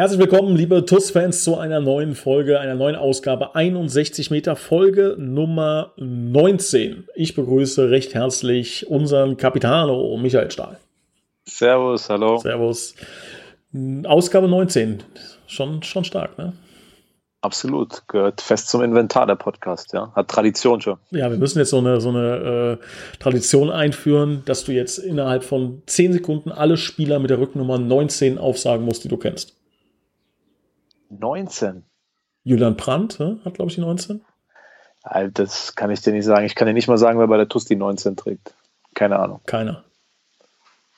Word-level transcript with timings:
Herzlich 0.00 0.18
willkommen, 0.20 0.56
liebe 0.56 0.86
TUS-Fans, 0.86 1.44
zu 1.44 1.58
einer 1.58 1.78
neuen 1.78 2.14
Folge, 2.14 2.58
einer 2.58 2.74
neuen 2.74 2.96
Ausgabe 2.96 3.54
61 3.54 4.30
Meter, 4.30 4.56
Folge 4.56 5.14
Nummer 5.18 5.92
19. 5.98 7.06
Ich 7.14 7.34
begrüße 7.34 7.90
recht 7.90 8.14
herzlich 8.14 8.88
unseren 8.88 9.36
Capitano 9.36 10.16
Michael 10.16 10.50
Stahl. 10.50 10.78
Servus, 11.44 12.08
hallo. 12.08 12.38
Servus. 12.38 12.94
Ausgabe 14.04 14.48
19. 14.48 15.02
Schon, 15.46 15.82
schon 15.82 16.04
stark, 16.04 16.38
ne? 16.38 16.54
Absolut, 17.42 18.08
gehört 18.08 18.40
fest 18.40 18.70
zum 18.70 18.82
Inventar 18.82 19.26
der 19.26 19.34
Podcast, 19.34 19.92
ja. 19.92 20.10
Hat 20.14 20.28
Tradition 20.28 20.80
schon. 20.80 20.96
Ja, 21.10 21.30
wir 21.30 21.36
müssen 21.36 21.58
jetzt 21.58 21.70
so 21.70 21.78
eine, 21.78 22.00
so 22.00 22.08
eine 22.08 22.78
äh, 22.80 23.18
Tradition 23.18 23.70
einführen, 23.70 24.44
dass 24.46 24.64
du 24.64 24.72
jetzt 24.72 24.96
innerhalb 24.96 25.44
von 25.44 25.82
10 25.84 26.14
Sekunden 26.14 26.50
alle 26.50 26.78
Spieler 26.78 27.18
mit 27.18 27.28
der 27.28 27.38
Rücknummer 27.38 27.76
19 27.76 28.38
aufsagen 28.38 28.86
musst, 28.86 29.04
die 29.04 29.08
du 29.08 29.18
kennst. 29.18 29.59
19. 31.10 31.84
Julian 32.42 32.76
Brandt 32.76 33.20
ne? 33.20 33.40
hat, 33.44 33.54
glaube 33.54 33.70
ich, 33.70 33.74
die 33.74 33.82
19. 33.82 34.24
Das 35.32 35.74
kann 35.74 35.90
ich 35.90 36.00
dir 36.02 36.12
nicht 36.12 36.24
sagen. 36.24 36.46
Ich 36.46 36.54
kann 36.54 36.66
dir 36.66 36.74
nicht 36.74 36.88
mal 36.88 36.98
sagen, 36.98 37.18
wer 37.18 37.26
bei 37.26 37.36
der 37.36 37.48
TUS 37.48 37.64
die 37.64 37.76
19 37.76 38.16
trägt. 38.16 38.54
Keine 38.94 39.18
Ahnung. 39.18 39.40
Keiner. 39.46 39.84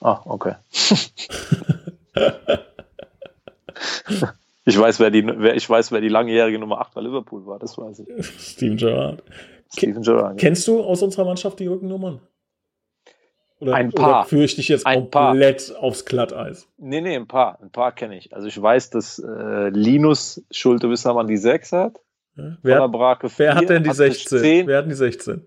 Ah, 0.00 0.20
okay. 0.24 0.54
ich, 4.64 4.78
weiß, 4.78 4.98
wer 4.98 5.10
die, 5.10 5.24
wer, 5.24 5.54
ich 5.54 5.70
weiß, 5.70 5.92
wer 5.92 6.00
die 6.00 6.08
langjährige 6.08 6.58
Nummer 6.58 6.80
8 6.80 6.94
bei 6.94 7.02
Liverpool 7.02 7.46
war, 7.46 7.60
das 7.60 7.78
weiß 7.78 8.00
ich. 8.00 8.08
Steven 8.40 8.76
Gerrard. 8.76 9.22
Steven 9.72 10.02
Gerrard. 10.02 10.38
Kennst 10.38 10.66
du 10.66 10.82
aus 10.82 11.02
unserer 11.02 11.24
Mannschaft 11.24 11.60
die 11.60 11.68
Rückennummern? 11.68 12.20
Oder, 13.62 13.74
ein 13.74 13.92
paar. 13.92 14.08
Oder 14.08 14.24
führe 14.24 14.44
ich 14.44 14.56
jetzt 14.68 14.84
ein 14.84 15.08
komplett 15.08 15.68
paar. 15.72 15.84
aufs 15.84 16.04
Glatteis? 16.04 16.66
Nee, 16.78 17.00
nee, 17.00 17.14
ein 17.14 17.28
paar. 17.28 17.60
Ein 17.62 17.70
paar 17.70 17.92
kenne 17.92 18.18
ich. 18.18 18.34
Also 18.34 18.48
ich 18.48 18.60
weiß, 18.60 18.90
dass 18.90 19.20
äh, 19.20 19.68
Linus 19.68 20.44
Schulte 20.50 20.90
Wissermann 20.90 21.28
die 21.28 21.36
6 21.36 21.70
hat. 21.70 22.00
Ja. 22.36 22.56
Wer, 22.62 22.88
Brake 22.88 23.28
4, 23.28 23.46
wer 23.46 23.54
hat 23.54 23.68
denn 23.68 23.84
die 23.84 23.92
16? 23.92 24.66
Wer 24.66 24.78
hat 24.78 24.86
die 24.86 24.94
16? 24.94 25.46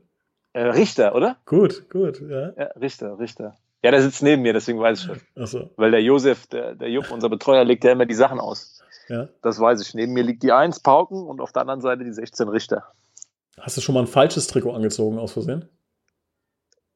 Äh, 0.53 0.61
Richter, 0.67 1.13
oder? 1.13 1.35
Gut, 1.45 1.89
gut. 1.89 2.21
Ja. 2.21 2.53
ja. 2.57 2.65
Richter, 2.79 3.19
Richter. 3.19 3.57
Ja, 3.83 3.91
der 3.91 4.01
sitzt 4.01 4.23
neben 4.23 4.43
mir, 4.43 4.53
deswegen 4.53 4.79
weiß 4.79 4.99
ich 4.99 5.05
schon. 5.07 5.19
Ach 5.35 5.47
so. 5.47 5.71
Weil 5.75 5.91
der 5.91 6.01
Josef, 6.01 6.47
der, 6.47 6.75
der 6.75 6.89
Jupp, 6.89 7.11
unser 7.11 7.27
Betreuer, 7.27 7.65
legt 7.65 7.83
ja 7.83 7.91
immer 7.91 8.05
die 8.05 8.15
Sachen 8.15 8.39
aus. 8.39 8.81
Ja. 9.09 9.27
Das 9.41 9.59
weiß 9.59 9.81
ich. 9.81 9.93
Neben 9.93 10.13
mir 10.13 10.23
liegt 10.23 10.41
die 10.41 10.53
1 10.53 10.79
Pauken 10.79 11.27
und 11.27 11.41
auf 11.41 11.51
der 11.51 11.63
anderen 11.63 11.81
Seite 11.81 12.05
die 12.05 12.13
16 12.13 12.47
Richter. 12.47 12.85
Hast 13.59 13.75
du 13.75 13.81
schon 13.81 13.93
mal 13.93 14.01
ein 14.01 14.07
falsches 14.07 14.47
Trikot 14.47 14.71
angezogen 14.71 15.19
aus 15.19 15.33
Versehen? 15.33 15.67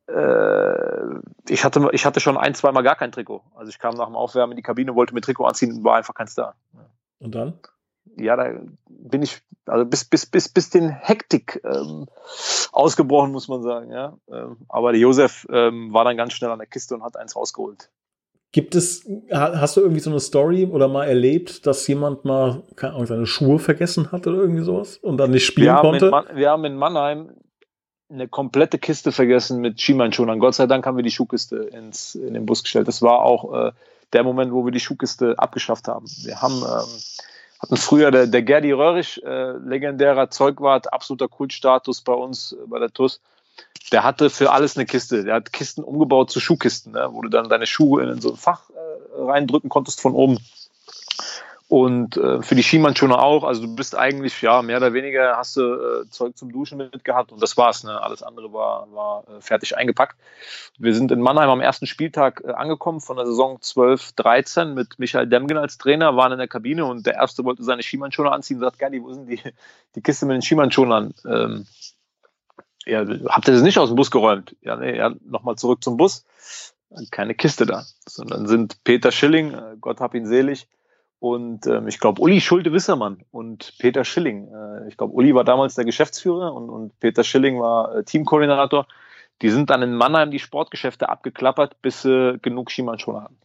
Äh, 0.10 1.20
ich, 1.48 1.64
hatte, 1.64 1.88
ich 1.92 2.06
hatte 2.06 2.20
schon 2.20 2.38
ein, 2.38 2.56
zweimal 2.56 2.84
gar 2.84 2.96
kein 2.96 3.12
Trikot. 3.12 3.44
Also 3.56 3.70
ich 3.70 3.80
kam 3.80 3.96
nach 3.96 4.08
dem 4.08 4.16
Aufwärmen 4.16 4.54
in 4.54 4.58
die 4.58 4.64
Kabine, 4.64 4.96
wollte 4.96 5.14
mir 5.14 5.22
Trikot 5.22 5.46
anziehen, 5.46 5.84
war 5.84 5.98
einfach 5.98 6.14
keins 6.14 6.36
da. 6.36 6.56
Und 7.20 7.36
dann? 7.36 7.60
Ja, 8.18 8.36
da 8.36 8.60
bin 8.88 9.22
ich, 9.22 9.42
also 9.66 9.86
bis, 9.86 10.04
bis, 10.06 10.26
bis, 10.26 10.50
bis 10.50 10.70
den 10.70 10.90
Hektik 10.90 11.62
ähm, 11.64 12.08
ausgebrochen, 12.72 13.32
muss 13.32 13.48
man 13.48 13.62
sagen, 13.62 13.92
ja. 13.92 14.18
Ähm, 14.32 14.58
aber 14.68 14.92
der 14.92 15.02
Josef 15.02 15.46
ähm, 15.52 15.94
war 15.94 16.06
dann 16.06 16.18
ganz 16.18 16.34
schnell 16.34 16.50
an 16.50 16.60
der 16.60 16.68
Kiste 16.68 16.96
und 16.96 17.04
hat 17.04 17.16
eins 17.16 17.36
rausgeholt. 17.36 17.90
Gibt 18.52 18.74
es, 18.74 19.08
hast 19.32 19.78
du 19.78 19.82
irgendwie 19.82 20.00
so 20.00 20.10
eine 20.10 20.20
Story 20.20 20.66
oder 20.66 20.88
mal 20.88 21.06
erlebt, 21.06 21.68
dass 21.68 21.86
jemand 21.86 22.26
mal 22.26 22.64
Ahnung, 22.82 23.06
seine 23.06 23.28
Schuhe 23.28 23.60
vergessen 23.60 24.12
hat 24.12 24.26
oder 24.26 24.38
irgendwie 24.38 24.64
sowas 24.64 24.98
und 24.98 25.18
dann 25.18 25.30
nicht 25.30 25.46
spielen 25.46 25.76
wir 25.76 25.82
konnte? 25.82 26.08
In, 26.08 26.36
wir 26.36 26.50
haben 26.50 26.66
in 26.66 26.76
Mannheim 26.76 27.36
eine 28.12 28.28
komplette 28.28 28.80
Kiste 28.80 29.12
vergessen 29.12 29.62
mit 29.62 29.80
Schienbeinschonern. 29.80 30.40
Gott 30.40 30.56
sei 30.56 30.68
Dank 30.68 30.86
haben 30.86 30.98
wir 30.98 31.04
die 31.04 31.12
Schuhkiste 31.12 31.58
ins, 31.58 32.16
in 32.16 32.34
den 32.34 32.46
Bus 32.46 32.64
gestellt. 32.64 32.88
Das 32.88 33.02
war 33.02 33.22
auch 33.22 33.54
äh, 33.54 33.72
der 34.14 34.24
Moment, 34.24 34.52
wo 34.52 34.66
wir 34.66 34.72
die 34.72 34.80
Schuhkiste 34.80 35.38
abgeschafft 35.38 35.88
haben. 35.88 36.06
Wir 36.24 36.42
haben, 36.42 36.58
ähm, 36.58 37.02
hatten 37.60 37.78
früher 37.78 38.10
der, 38.12 38.28
der 38.28 38.42
Gerdi 38.42 38.72
Röhrig, 38.72 39.22
äh, 39.24 39.52
legendärer 39.52 40.32
Zeugwart, 40.32 40.92
absoluter 40.92 41.28
Kultstatus 41.28 42.02
bei 42.02 42.14
uns, 42.14 42.54
äh, 42.54 42.68
bei 42.68 42.80
der 42.80 42.92
TUS. 42.92 43.22
Der 43.92 44.04
hatte 44.04 44.30
für 44.30 44.52
alles 44.52 44.76
eine 44.76 44.86
Kiste. 44.86 45.24
Der 45.24 45.36
hat 45.36 45.54
Kisten 45.54 45.84
umgebaut 45.84 46.32
zu 46.32 46.40
Schuhkisten, 46.40 46.94
ne? 46.94 47.10
wo 47.12 47.22
du 47.22 47.30
dann 47.30 47.50
deine 47.50 47.68
Schuhe 47.68 48.04
in 48.04 48.22
so 48.22 48.32
ein 48.32 48.38
Fach 48.38 48.70
äh, 48.72 49.22
reindrücken 49.22 49.70
konntest 49.70 50.02
von 50.02 50.14
oben. 50.14 50.40
Und 51.70 52.18
äh, 52.18 52.42
für 52.42 52.56
die 52.56 52.64
Skimannschone 52.64 53.16
auch. 53.16 53.44
Also 53.44 53.62
du 53.62 53.76
bist 53.76 53.96
eigentlich, 53.96 54.42
ja, 54.42 54.64
mehr 54.64 54.78
oder 54.78 54.94
weniger 54.94 55.38
hast 55.38 55.56
du 55.56 55.62
äh, 55.62 56.10
Zeug 56.10 56.36
zum 56.36 56.52
Duschen 56.52 56.80
mitgehabt 56.80 57.32
und 57.32 57.44
das 57.44 57.58
war's. 57.58 57.84
Ne? 57.84 58.02
Alles 58.02 58.24
andere 58.24 58.52
war, 58.52 58.92
war 58.92 59.24
äh, 59.28 59.40
fertig 59.40 59.78
eingepackt. 59.78 60.18
Wir 60.80 60.96
sind 60.96 61.12
in 61.12 61.22
Mannheim 61.22 61.48
am 61.48 61.62
ersten 61.62 61.86
Spieltag 61.86 62.42
äh, 62.44 62.54
angekommen 62.54 63.02
von 63.02 63.18
der 63.18 63.28
Saison 63.28 63.62
12, 63.62 64.14
13 64.14 64.74
mit 64.74 64.98
Michael 64.98 65.28
Demgen 65.28 65.58
als 65.58 65.78
Trainer, 65.78 66.16
waren 66.16 66.32
in 66.32 66.40
der 66.40 66.48
Kabine 66.48 66.86
und 66.86 67.06
der 67.06 67.14
Erste 67.14 67.44
wollte 67.46 67.64
seine 67.64 67.84
Skimannschone 67.84 68.32
anziehen 68.32 68.58
und 68.58 68.64
sagt, 68.64 68.80
Gerdi, 68.80 69.04
wo 69.04 69.14
sind 69.14 69.30
die, 69.30 69.40
die 69.94 70.02
Kiste 70.02 70.26
mit 70.26 70.34
den 70.34 70.42
Skimannschonern? 70.42 71.14
Ähm, 71.28 71.68
ja, 72.88 73.06
habt 73.28 73.48
ihr 73.48 73.54
das 73.54 73.62
nicht 73.62 73.78
aus 73.78 73.90
dem 73.90 73.96
Bus 73.96 74.10
geräumt? 74.10 74.56
Ja, 74.62 74.76
nee, 74.76 74.98
ja, 74.98 75.14
nochmal 75.24 75.56
zurück 75.56 75.84
zum 75.84 75.98
Bus. 75.98 76.26
Keine 77.12 77.36
Kiste 77.36 77.68
da. 77.68 77.86
Sondern 78.08 78.48
sind 78.48 78.84
Peter 78.84 79.12
Schilling, 79.12 79.54
äh, 79.54 79.76
Gott 79.80 80.00
hab 80.00 80.16
ihn 80.16 80.26
selig, 80.26 80.68
und 81.20 81.68
ähm, 81.68 81.88
ich 81.88 82.00
glaube, 82.00 82.22
Uli 82.22 82.40
Schulte-Wissermann 82.40 83.26
und 83.32 83.74
Peter 83.78 84.06
Schilling. 84.06 84.54
Äh, 84.54 84.88
ich 84.88 84.96
glaube, 84.96 85.14
Uli 85.14 85.36
war 85.36 85.44
damals 85.44 85.76
der 85.76 85.86
Geschäftsführer 85.86 86.54
und, 86.54 86.70
und 86.70 86.98
Peter 87.00 87.24
Schilling 87.24 87.60
war 87.60 87.96
äh, 87.96 88.04
Teamkoordinator. 88.04 88.88
Die 89.42 89.50
sind 89.50 89.70
dann 89.70 89.82
in 89.82 89.96
Mannheim 89.96 90.32
die 90.32 90.40
Sportgeschäfte 90.40 91.10
abgeklappert, 91.10 91.82
bis 91.82 92.02
sie 92.04 92.40
genug 92.42 92.72
Skimann 92.72 93.00
schon 93.00 93.22
hatten. 93.22 93.38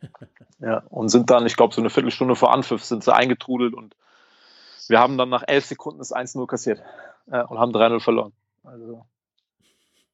Ja, 0.60 0.82
und 0.88 1.08
sind 1.08 1.28
dann, 1.28 1.44
ich 1.44 1.56
glaube, 1.56 1.74
so 1.74 1.82
eine 1.82 1.90
Viertelstunde 1.90 2.36
vor 2.36 2.54
Anpfiff 2.54 2.82
sind 2.82 3.04
sie 3.04 3.12
eingetrudelt 3.12 3.74
und 3.74 3.94
wir 4.88 4.98
haben 4.98 5.18
dann 5.18 5.28
nach 5.28 5.42
elf 5.46 5.66
Sekunden 5.66 5.98
das 5.98 6.14
1-0 6.14 6.46
kassiert 6.46 6.80
äh, 7.30 7.42
und 7.42 7.58
haben 7.58 7.72
3-0 7.72 8.00
verloren. 8.00 8.32
Also, 8.62 9.04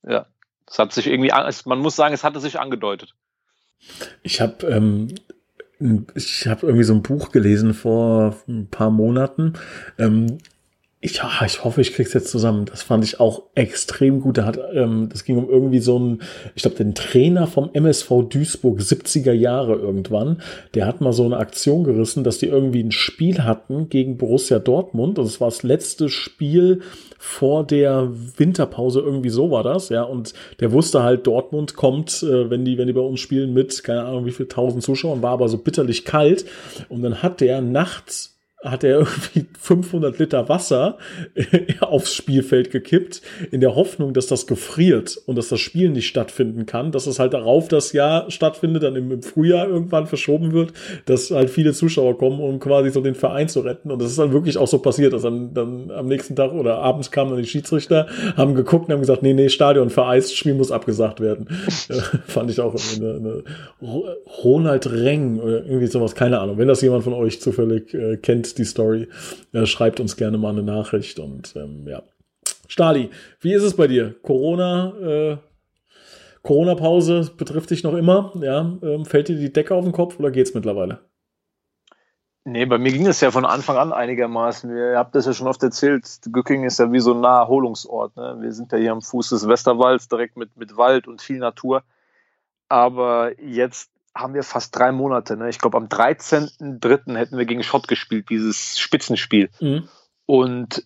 ja, 0.03 0.27
das 0.67 0.79
hat 0.79 0.93
sich 0.93 1.07
irgendwie, 1.07 1.31
man 1.67 1.79
muss 1.79 1.95
sagen, 1.95 2.15
es 2.15 2.25
hatte 2.25 2.41
sich 2.41 2.59
angedeutet. 2.59 3.15
Ich 4.23 4.41
habe 4.41 4.67
ähm, 4.67 5.15
ich 6.15 6.47
habe 6.47 6.67
irgendwie 6.67 6.85
so 6.85 6.95
ein 6.95 7.03
Buch 7.03 7.33
gelesen 7.33 7.75
vor 7.75 8.37
ein 8.49 8.69
paar 8.69 8.91
Monaten. 8.91 9.55
Ähm, 9.99 10.39
ich, 11.03 11.17
ja, 11.17 11.31
ich 11.47 11.65
hoffe, 11.65 11.81
ich 11.81 11.95
krieg's 11.95 12.13
jetzt 12.13 12.31
zusammen. 12.31 12.67
Das 12.67 12.83
fand 12.83 13.05
ich 13.05 13.21
auch 13.21 13.45
extrem 13.55 14.21
gut. 14.21 14.37
Da 14.37 14.45
hat, 14.45 14.59
ähm, 14.75 15.09
das 15.11 15.25
ging 15.25 15.39
um 15.39 15.49
irgendwie 15.49 15.79
so 15.79 15.97
einen, 15.97 16.21
ich 16.55 16.61
glaube, 16.61 16.77
den 16.77 16.95
Trainer 16.95 17.47
vom 17.47 17.71
MSV 17.73 18.25
Duisburg, 18.29 18.81
70er 18.81 19.33
Jahre 19.33 19.77
irgendwann. 19.77 20.43
Der 20.75 20.87
hat 20.87 21.01
mal 21.01 21.15
so 21.15 21.25
eine 21.25 21.39
Aktion 21.39 21.85
gerissen, 21.85 22.23
dass 22.23 22.37
die 22.37 22.49
irgendwie 22.49 22.83
ein 22.83 22.93
Spiel 22.93 23.45
hatten 23.45 23.89
gegen 23.89 24.19
Borussia 24.19 24.59
Dortmund. 24.59 25.19
Und 25.19 25.25
es 25.25 25.41
war 25.41 25.49
das 25.49 25.63
letzte 25.63 26.11
Spiel 26.11 26.83
vor 27.19 27.65
der 27.65 28.11
Winterpause. 28.37 29.01
Irgendwie 29.01 29.31
so 29.31 29.51
war 29.51 29.63
das, 29.63 29.89
ja. 29.89 30.03
Und 30.03 30.35
der 30.61 30.71
wusste 30.71 31.03
halt, 31.03 31.27
Dortmund 31.27 31.77
kommt, 31.77 32.23
äh, 32.23 32.51
wenn 32.51 32.67
die, 32.67 32.77
wenn 32.77 32.89
die 32.89 32.93
bei 32.93 33.01
uns 33.01 33.21
spielen 33.21 33.55
mit, 33.55 33.83
keine 33.85 34.05
Ahnung, 34.05 34.27
wie 34.27 34.33
viel 34.33 34.49
tausend 34.49 34.83
Zuschauern, 34.83 35.23
war 35.23 35.33
aber 35.33 35.49
so 35.49 35.57
bitterlich 35.57 36.05
kalt. 36.05 36.45
Und 36.91 37.01
dann 37.01 37.23
hat 37.23 37.41
der 37.41 37.63
nachts 37.63 38.40
hat 38.63 38.85
er 38.85 38.99
irgendwie 38.99 39.47
500 39.59 40.19
Liter 40.19 40.49
Wasser 40.49 40.99
aufs 41.81 42.15
Spielfeld 42.15 42.71
gekippt, 42.71 43.23
in 43.51 43.61
der 43.61 43.75
Hoffnung, 43.75 44.13
dass 44.13 44.27
das 44.27 44.47
gefriert 44.47 45.19
und 45.27 45.37
dass 45.37 45.49
das 45.49 45.61
Spiel 45.61 45.91
nicht 45.91 46.09
stattfinden 46.09 46.67
kann, 46.67 46.93
dass 46.93 47.07
es 47.07 47.19
halt 47.19 47.33
darauf 47.33 47.69
das 47.69 47.93
Jahr 47.93 48.31
stattfindet, 48.31 48.83
dann 48.83 48.97
im, 48.97 49.23
Frühjahr 49.23 49.69
irgendwann 49.69 50.07
verschoben 50.07 50.53
wird, 50.53 50.73
dass 51.07 51.31
halt 51.31 51.51
viele 51.51 51.73
Zuschauer 51.73 52.17
kommen, 52.17 52.41
um 52.41 52.59
quasi 52.59 52.91
so 52.91 53.01
den 53.01 53.15
Verein 53.15 53.49
zu 53.49 53.61
retten. 53.61 53.91
Und 53.91 54.01
das 54.01 54.11
ist 54.11 54.19
dann 54.19 54.33
wirklich 54.33 54.57
auch 54.57 54.69
so 54.69 54.79
passiert, 54.79 55.13
dass 55.13 55.23
dann, 55.23 55.53
dann 55.53 55.91
am 55.91 56.07
nächsten 56.07 56.37
Tag 56.37 56.53
oder 56.53 56.79
abends 56.79 57.11
kamen 57.11 57.31
dann 57.31 57.41
die 57.41 57.49
Schiedsrichter, 57.49 58.07
haben 58.37 58.55
geguckt 58.55 58.87
und 58.87 58.95
haben 58.95 59.01
gesagt, 59.01 59.23
nee, 59.23 59.35
nee, 59.35 59.49
Stadion 59.49 59.91
vereist, 59.91 60.37
Spiel 60.37 60.55
muss 60.55 60.73
abgesagt 60.73 61.21
werden. 61.21 61.49
Fand 62.27 62.51
ich 62.51 62.61
auch 62.61 62.75
eine, 62.97 63.15
eine 63.15 63.45
Ronald 64.43 64.91
Reng 64.91 65.39
oder 65.39 65.65
irgendwie 65.65 65.87
sowas, 65.87 66.15
keine 66.15 66.41
Ahnung. 66.41 66.59
Wenn 66.59 66.69
das 66.69 66.81
jemand 66.81 67.05
von 67.05 67.13
euch 67.13 67.41
zufällig 67.41 67.93
äh, 67.95 68.17
kennt, 68.17 68.50
die 68.59 68.65
Story, 68.65 69.09
äh, 69.53 69.67
schreibt 69.67 70.01
uns 70.01 70.17
gerne 70.17 70.39
mal 70.39 70.51
eine 70.51 70.63
Nachricht 70.63 71.19
und 71.19 71.55
ähm, 71.57 71.87
ja. 71.87 72.03
Stali, 72.69 73.11
wie 73.41 73.53
ist 73.53 73.63
es 73.63 73.77
bei 73.77 73.87
dir? 73.87 74.15
Corona, 74.23 74.93
äh, 75.01 75.37
Corona-Pause 76.43 77.33
betrifft 77.37 77.71
dich 77.71 77.83
noch 77.83 77.95
immer, 77.95 78.33
ja? 78.41 78.79
Ähm, 78.83 79.05
fällt 79.05 79.29
dir 79.29 79.37
die 79.37 79.53
Decke 79.53 79.75
auf 79.75 79.85
den 79.85 79.93
Kopf 79.93 80.19
oder 80.19 80.31
geht's 80.31 80.55
mittlerweile? 80.55 81.01
Nee, 82.45 82.65
bei 82.65 82.79
mir 82.79 82.91
ging 82.91 83.07
es 83.07 83.21
ja 83.21 83.31
von 83.31 83.45
Anfang 83.45 83.77
an 83.77 83.93
einigermaßen. 83.93 84.75
Ihr 84.75 84.97
habt 84.97 85.15
das 85.15 85.27
ja 85.27 85.35
schon 85.35 85.47
oft 85.47 85.63
erzählt. 85.63 86.07
Gücking 86.33 86.65
ist 86.65 86.79
ja 86.79 86.91
wie 86.91 87.01
so 87.01 87.13
ein 87.13 87.21
Naherholungsort. 87.21 88.17
Ne? 88.17 88.39
Wir 88.41 88.53
sind 88.53 88.73
ja 88.73 88.79
hier 88.79 88.93
am 88.93 89.03
Fuß 89.03 89.29
des 89.29 89.47
Westerwalds, 89.47 90.09
direkt 90.09 90.39
mit, 90.39 90.57
mit 90.57 90.77
Wald 90.77 91.07
und 91.07 91.21
viel 91.21 91.39
Natur. 91.39 91.83
Aber 92.69 93.39
jetzt 93.43 93.91
haben 94.15 94.35
wir 94.35 94.43
fast 94.43 94.77
drei 94.77 94.93
Monate. 94.93 95.37
Ne? 95.37 95.49
Ich 95.49 95.59
glaube, 95.59 95.77
am 95.77 95.87
13.03. 95.87 97.17
hätten 97.17 97.39
wir 97.39 97.47
gegen 97.47 97.63
Schott 97.63 97.89
gespielt, 97.89 98.29
dieses 98.31 98.79
Spitzenspiel. 98.79 99.51
Mhm. 99.61 99.89
Und 100.27 100.85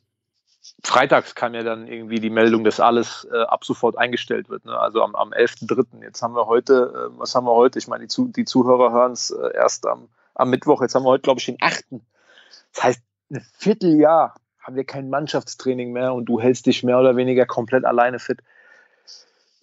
freitags 0.82 1.34
kam 1.34 1.54
ja 1.54 1.62
dann 1.62 1.86
irgendwie 1.86 2.20
die 2.20 2.30
Meldung, 2.30 2.64
dass 2.64 2.80
alles 2.80 3.26
äh, 3.32 3.42
ab 3.42 3.64
sofort 3.64 3.98
eingestellt 3.98 4.48
wird. 4.48 4.64
Ne? 4.64 4.78
Also 4.78 5.02
am, 5.02 5.14
am 5.14 5.32
11.03. 5.32 6.02
Jetzt 6.02 6.22
haben 6.22 6.34
wir 6.34 6.46
heute, 6.46 7.10
äh, 7.14 7.18
was 7.18 7.34
haben 7.34 7.46
wir 7.46 7.54
heute? 7.54 7.78
Ich 7.78 7.88
meine, 7.88 8.06
die, 8.06 8.32
die 8.32 8.44
Zuhörer 8.44 8.92
hören 8.92 9.12
es 9.12 9.30
äh, 9.30 9.54
erst 9.54 9.86
am, 9.86 10.08
am 10.34 10.50
Mittwoch. 10.50 10.82
Jetzt 10.82 10.94
haben 10.94 11.04
wir 11.04 11.10
heute, 11.10 11.22
glaube 11.22 11.40
ich, 11.40 11.46
den 11.46 11.58
8. 11.60 11.84
Das 12.74 12.84
heißt, 12.84 13.02
ein 13.30 13.46
Vierteljahr 13.56 14.34
haben 14.60 14.76
wir 14.76 14.84
kein 14.84 15.10
Mannschaftstraining 15.10 15.92
mehr 15.92 16.14
und 16.14 16.26
du 16.26 16.40
hältst 16.40 16.66
dich 16.66 16.82
mehr 16.82 16.98
oder 16.98 17.16
weniger 17.16 17.46
komplett 17.46 17.84
alleine 17.84 18.18
fit. 18.18 18.40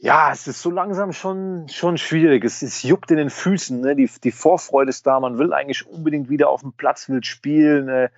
Ja, 0.04 0.32
es 0.32 0.48
ist 0.48 0.64
so 0.64 0.72
langsam 0.72 1.14
schon, 1.14 1.68
schon 1.70 2.00
schwierig. 2.00 2.44
Es, 2.44 2.64
es 2.64 2.82
juckt 2.82 3.12
in 3.12 3.18
den 3.18 3.30
Füßen. 3.30 3.82
Ne? 3.82 3.96
Die, 3.96 4.10
die 4.24 4.32
Vorfreude 4.32 4.90
ist 4.90 5.06
da. 5.06 5.20
Man 5.20 5.38
will 5.38 5.54
eigentlich 5.54 5.86
unbedingt 5.86 6.28
wieder 6.28 6.50
auf 6.50 6.62
dem 6.62 6.74
Platz, 6.74 7.08
will 7.08 7.24
spielen. 7.24 7.86
Ne? 7.86 8.12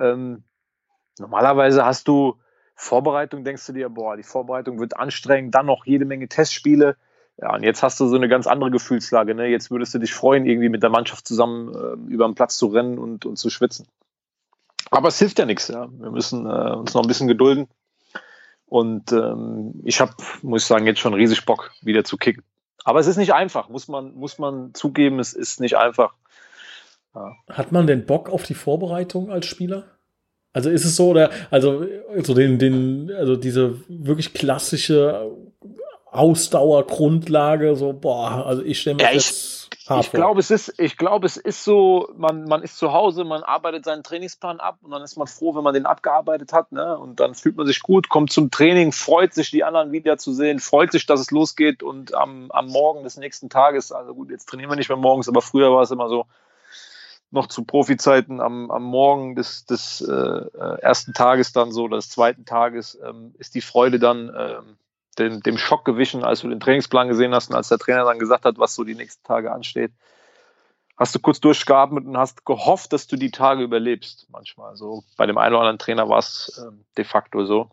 Ähm, 0.00 0.42
normalerweise 1.20 1.84
hast 1.84 2.08
du 2.08 2.34
Vorbereitung, 2.74 3.44
denkst 3.44 3.64
du 3.66 3.72
dir, 3.72 3.88
boah, 3.88 4.16
die 4.16 4.24
Vorbereitung 4.24 4.80
wird 4.80 4.96
anstrengend, 4.96 5.54
dann 5.54 5.66
noch 5.66 5.86
jede 5.86 6.04
Menge 6.06 6.26
Testspiele. 6.26 6.96
Ja, 7.40 7.54
und 7.54 7.62
jetzt 7.62 7.84
hast 7.84 8.00
du 8.00 8.08
so 8.08 8.16
eine 8.16 8.28
ganz 8.28 8.48
andere 8.48 8.72
Gefühlslage. 8.72 9.36
Ne? 9.36 9.46
Jetzt 9.46 9.70
würdest 9.70 9.94
du 9.94 10.00
dich 10.00 10.12
freuen, 10.12 10.44
irgendwie 10.44 10.68
mit 10.68 10.82
der 10.82 10.90
Mannschaft 10.90 11.24
zusammen 11.24 11.72
äh, 11.72 12.12
über 12.12 12.26
den 12.26 12.34
Platz 12.34 12.56
zu 12.56 12.66
rennen 12.66 12.98
und, 12.98 13.26
und 13.26 13.36
zu 13.36 13.48
schwitzen. 13.48 13.86
Aber 14.90 15.06
es 15.06 15.20
hilft 15.20 15.38
ja 15.38 15.46
nichts. 15.46 15.68
Ja? 15.68 15.88
Wir 15.88 16.10
müssen 16.10 16.46
äh, 16.46 16.74
uns 16.74 16.94
noch 16.94 17.02
ein 17.02 17.08
bisschen 17.08 17.28
gedulden. 17.28 17.68
Und 18.68 19.12
ähm, 19.12 19.80
ich 19.84 20.00
habe, 20.00 20.12
muss 20.42 20.62
ich 20.62 20.68
sagen, 20.68 20.86
jetzt 20.86 21.00
schon 21.00 21.14
riesig 21.14 21.46
Bock, 21.46 21.72
wieder 21.82 22.04
zu 22.04 22.16
kicken. 22.16 22.42
Aber 22.84 23.00
es 23.00 23.06
ist 23.06 23.16
nicht 23.16 23.34
einfach, 23.34 23.68
muss 23.68 23.88
man, 23.88 24.14
muss 24.14 24.38
man 24.38 24.72
zugeben, 24.74 25.18
es 25.18 25.32
ist 25.32 25.60
nicht 25.60 25.76
einfach. 25.76 26.14
Ja. 27.14 27.32
Hat 27.48 27.72
man 27.72 27.86
denn 27.86 28.06
Bock 28.06 28.28
auf 28.28 28.44
die 28.44 28.54
Vorbereitung 28.54 29.30
als 29.30 29.46
Spieler? 29.46 29.84
Also 30.52 30.70
ist 30.70 30.84
es 30.84 30.96
so, 30.96 31.08
oder 31.08 31.30
also, 31.50 31.86
also 32.14 32.34
den, 32.34 32.58
den, 32.58 33.12
also 33.12 33.36
diese 33.36 33.80
wirklich 33.88 34.34
klassische 34.34 35.30
Ausdauergrundlage, 36.06 37.76
so, 37.76 37.92
boah, 37.92 38.46
also 38.46 38.62
ich 38.62 38.80
stelle 38.80 38.96
mir 38.96 39.02
ja, 39.04 39.12
jetzt 39.12 39.67
hart 39.88 40.06
ich 40.06 40.12
glaube, 40.12 40.40
es 40.40 40.50
ist, 40.50 40.78
ich 40.78 40.96
glaube, 40.96 41.26
es 41.26 41.36
ist 41.36 41.64
so, 41.64 42.08
man, 42.16 42.44
man 42.44 42.62
ist 42.62 42.76
zu 42.78 42.92
Hause, 42.92 43.24
man 43.24 43.42
arbeitet 43.42 43.84
seinen 43.84 44.02
Trainingsplan 44.02 44.60
ab 44.60 44.78
und 44.82 44.90
dann 44.90 45.02
ist 45.02 45.16
man 45.16 45.26
froh, 45.26 45.54
wenn 45.54 45.64
man 45.64 45.74
den 45.74 45.86
abgearbeitet 45.86 46.52
hat, 46.52 46.72
ne? 46.72 46.98
Und 46.98 47.20
dann 47.20 47.34
fühlt 47.34 47.56
man 47.56 47.66
sich 47.66 47.80
gut, 47.80 48.08
kommt 48.08 48.32
zum 48.32 48.50
Training, 48.50 48.92
freut 48.92 49.34
sich, 49.34 49.50
die 49.50 49.64
anderen 49.64 49.92
wiederzusehen, 49.92 50.60
freut 50.60 50.92
sich, 50.92 51.06
dass 51.06 51.20
es 51.20 51.30
losgeht 51.30 51.82
und 51.82 52.14
am, 52.14 52.50
am 52.50 52.66
Morgen 52.68 53.04
des 53.04 53.16
nächsten 53.16 53.50
Tages, 53.50 53.92
also 53.92 54.14
gut, 54.14 54.30
jetzt 54.30 54.48
trainieren 54.48 54.70
wir 54.70 54.76
nicht 54.76 54.88
mehr 54.88 54.98
morgens, 54.98 55.28
aber 55.28 55.42
früher 55.42 55.72
war 55.72 55.82
es 55.82 55.90
immer 55.90 56.08
so, 56.08 56.26
noch 57.30 57.46
zu 57.46 57.64
Profizeiten 57.64 58.40
am, 58.40 58.70
am 58.70 58.84
Morgen 58.84 59.36
des, 59.36 59.66
des 59.66 60.00
äh, 60.00 60.12
äh 60.12 60.80
ersten 60.80 61.12
Tages 61.12 61.52
dann 61.52 61.72
so, 61.72 61.88
des 61.88 62.08
zweiten 62.08 62.44
Tages, 62.44 62.98
ähm, 63.06 63.34
ist 63.38 63.54
die 63.54 63.60
Freude 63.60 63.98
dann 63.98 64.32
ähm, 64.36 64.76
dem, 65.18 65.42
dem 65.42 65.58
Schock 65.58 65.84
gewichen, 65.84 66.24
als 66.24 66.40
du 66.40 66.48
den 66.48 66.60
Trainingsplan 66.60 67.08
gesehen 67.08 67.34
hast 67.34 67.50
und 67.50 67.56
als 67.56 67.68
der 67.68 67.78
Trainer 67.78 68.04
dann 68.04 68.18
gesagt 68.18 68.44
hat, 68.44 68.58
was 68.58 68.74
so 68.74 68.84
die 68.84 68.94
nächsten 68.94 69.24
Tage 69.24 69.52
ansteht. 69.52 69.92
Hast 70.96 71.14
du 71.14 71.20
kurz 71.20 71.40
durchgeatmet 71.40 72.06
und 72.06 72.18
hast 72.18 72.44
gehofft, 72.44 72.92
dass 72.92 73.06
du 73.06 73.16
die 73.16 73.30
Tage 73.30 73.62
überlebst. 73.62 74.26
Manchmal 74.30 74.76
so. 74.76 75.04
Bei 75.16 75.26
dem 75.26 75.38
einen 75.38 75.54
oder 75.54 75.60
anderen 75.60 75.78
Trainer 75.78 76.08
war 76.08 76.18
es 76.18 76.60
ähm, 76.60 76.84
de 76.96 77.04
facto 77.04 77.44
so. 77.44 77.70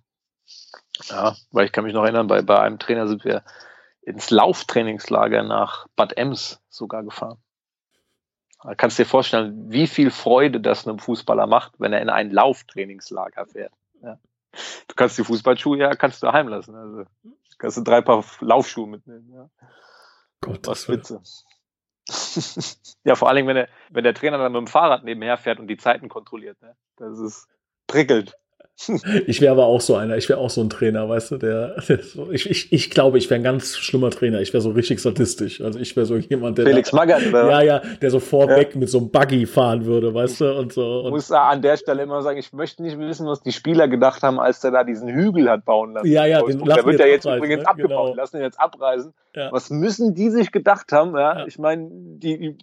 Ja, 1.09 1.35
weil 1.51 1.65
ich 1.65 1.71
kann 1.71 1.83
mich 1.83 1.93
noch 1.93 2.03
erinnern, 2.03 2.27
bei, 2.27 2.41
bei 2.41 2.59
einem 2.59 2.77
Trainer 2.77 3.07
sind 3.07 3.25
wir 3.25 3.43
ins 4.01 4.29
Lauftrainingslager 4.29 5.41
nach 5.43 5.87
Bad 5.95 6.15
Ems 6.17 6.61
sogar 6.69 7.03
gefahren. 7.03 7.39
Da 8.61 8.75
kannst 8.75 8.97
du 8.97 9.03
dir 9.03 9.09
vorstellen, 9.09 9.71
wie 9.71 9.87
viel 9.87 10.11
Freude 10.11 10.61
das 10.61 10.87
einem 10.87 10.99
Fußballer 10.99 11.47
macht, 11.47 11.73
wenn 11.79 11.93
er 11.93 12.01
in 12.01 12.09
ein 12.09 12.31
Lauftrainingslager 12.31 13.45
fährt. 13.45 13.73
Ja. 14.01 14.19
Du 14.87 14.95
kannst 14.95 15.17
die 15.17 15.23
Fußballschuhe 15.23 15.77
ja 15.77 15.95
kannst 15.95 16.23
du 16.23 16.31
heimlassen. 16.31 16.75
Also 16.75 17.05
kannst 17.57 17.77
du 17.77 17.81
drei 17.81 18.01
Paar 18.01 18.23
Laufschuhe 18.39 18.87
mitnehmen. 18.87 19.31
Ja. 19.33 19.49
Gott, 20.41 20.67
Was 20.67 20.87
Witze. 20.89 21.21
ja, 23.03 23.15
vor 23.15 23.29
allem, 23.29 23.47
wenn 23.47 23.55
der, 23.55 23.69
wenn 23.89 24.03
der 24.03 24.13
Trainer 24.13 24.37
dann 24.37 24.51
mit 24.51 24.59
dem 24.59 24.67
Fahrrad 24.67 25.03
nebenher 25.03 25.37
fährt 25.37 25.59
und 25.59 25.67
die 25.67 25.77
Zeiten 25.77 26.07
kontrolliert. 26.07 26.61
Ne? 26.61 26.75
Das 26.97 27.19
ist 27.19 27.47
prickelnd. 27.87 28.35
Ich 29.25 29.39
wäre 29.39 29.53
aber 29.53 29.65
auch 29.65 29.79
so 29.79 29.95
einer, 29.95 30.17
ich 30.17 30.27
wäre 30.27 30.39
auch 30.39 30.49
so 30.49 30.61
ein 30.61 30.69
Trainer, 30.69 31.07
weißt 31.07 31.31
du, 31.31 31.37
der, 31.37 31.81
der 31.87 32.03
so, 32.03 32.29
ich, 32.31 32.49
ich, 32.49 32.73
ich 32.73 32.89
glaube, 32.89 33.17
ich 33.17 33.29
wäre 33.29 33.39
ein 33.39 33.43
ganz 33.43 33.77
schlimmer 33.77 34.09
Trainer, 34.09 34.41
ich 34.41 34.51
wäre 34.51 34.59
so 34.59 34.71
richtig 34.71 34.99
statistisch, 34.99 35.61
also 35.61 35.79
ich 35.79 35.95
wäre 35.95 36.05
so 36.05 36.17
jemand, 36.17 36.57
der 36.57 36.65
Felix 36.65 36.91
Magath, 36.91 37.25
oder? 37.25 37.49
Ja, 37.49 37.61
ja, 37.61 37.81
der 38.01 38.11
so 38.11 38.19
vorweg 38.19 38.73
ja. 38.73 38.79
mit 38.79 38.89
so 38.89 38.97
einem 38.97 39.11
Buggy 39.11 39.45
fahren 39.45 39.85
würde, 39.85 40.13
weißt 40.13 40.41
du, 40.41 40.57
und 40.57 40.73
so. 40.73 41.05
Ich 41.05 41.11
muss 41.11 41.31
an 41.31 41.61
der 41.61 41.77
Stelle 41.77 42.03
immer 42.03 42.21
sagen, 42.21 42.37
ich 42.37 42.51
möchte 42.51 42.83
nicht 42.83 42.99
wissen, 42.99 43.25
was 43.27 43.41
die 43.41 43.53
Spieler 43.53 43.87
gedacht 43.87 44.23
haben, 44.23 44.39
als 44.39 44.59
der 44.59 44.71
da 44.71 44.83
diesen 44.83 45.07
Hügel 45.07 45.49
hat 45.49 45.63
bauen 45.63 45.93
lassen. 45.93 46.07
Ja, 46.07 46.25
ja, 46.25 46.41
den 46.41 46.63
der 46.65 46.85
wird 46.85 46.99
ja 46.99 47.05
jetzt 47.05 47.25
übrigens 47.25 47.63
ne? 47.63 47.69
abgebaut, 47.69 48.11
genau. 48.11 48.15
lassen 48.15 48.37
ihn 48.37 48.43
jetzt 48.43 48.59
abreisen. 48.59 49.13
Ja. 49.35 49.51
Was 49.53 49.69
müssen 49.69 50.15
die 50.15 50.29
sich 50.29 50.51
gedacht 50.51 50.91
haben, 50.91 51.15
ja? 51.15 51.39
ja. 51.39 51.47
Ich 51.47 51.57
meine, 51.57 51.87
die, 51.91 52.57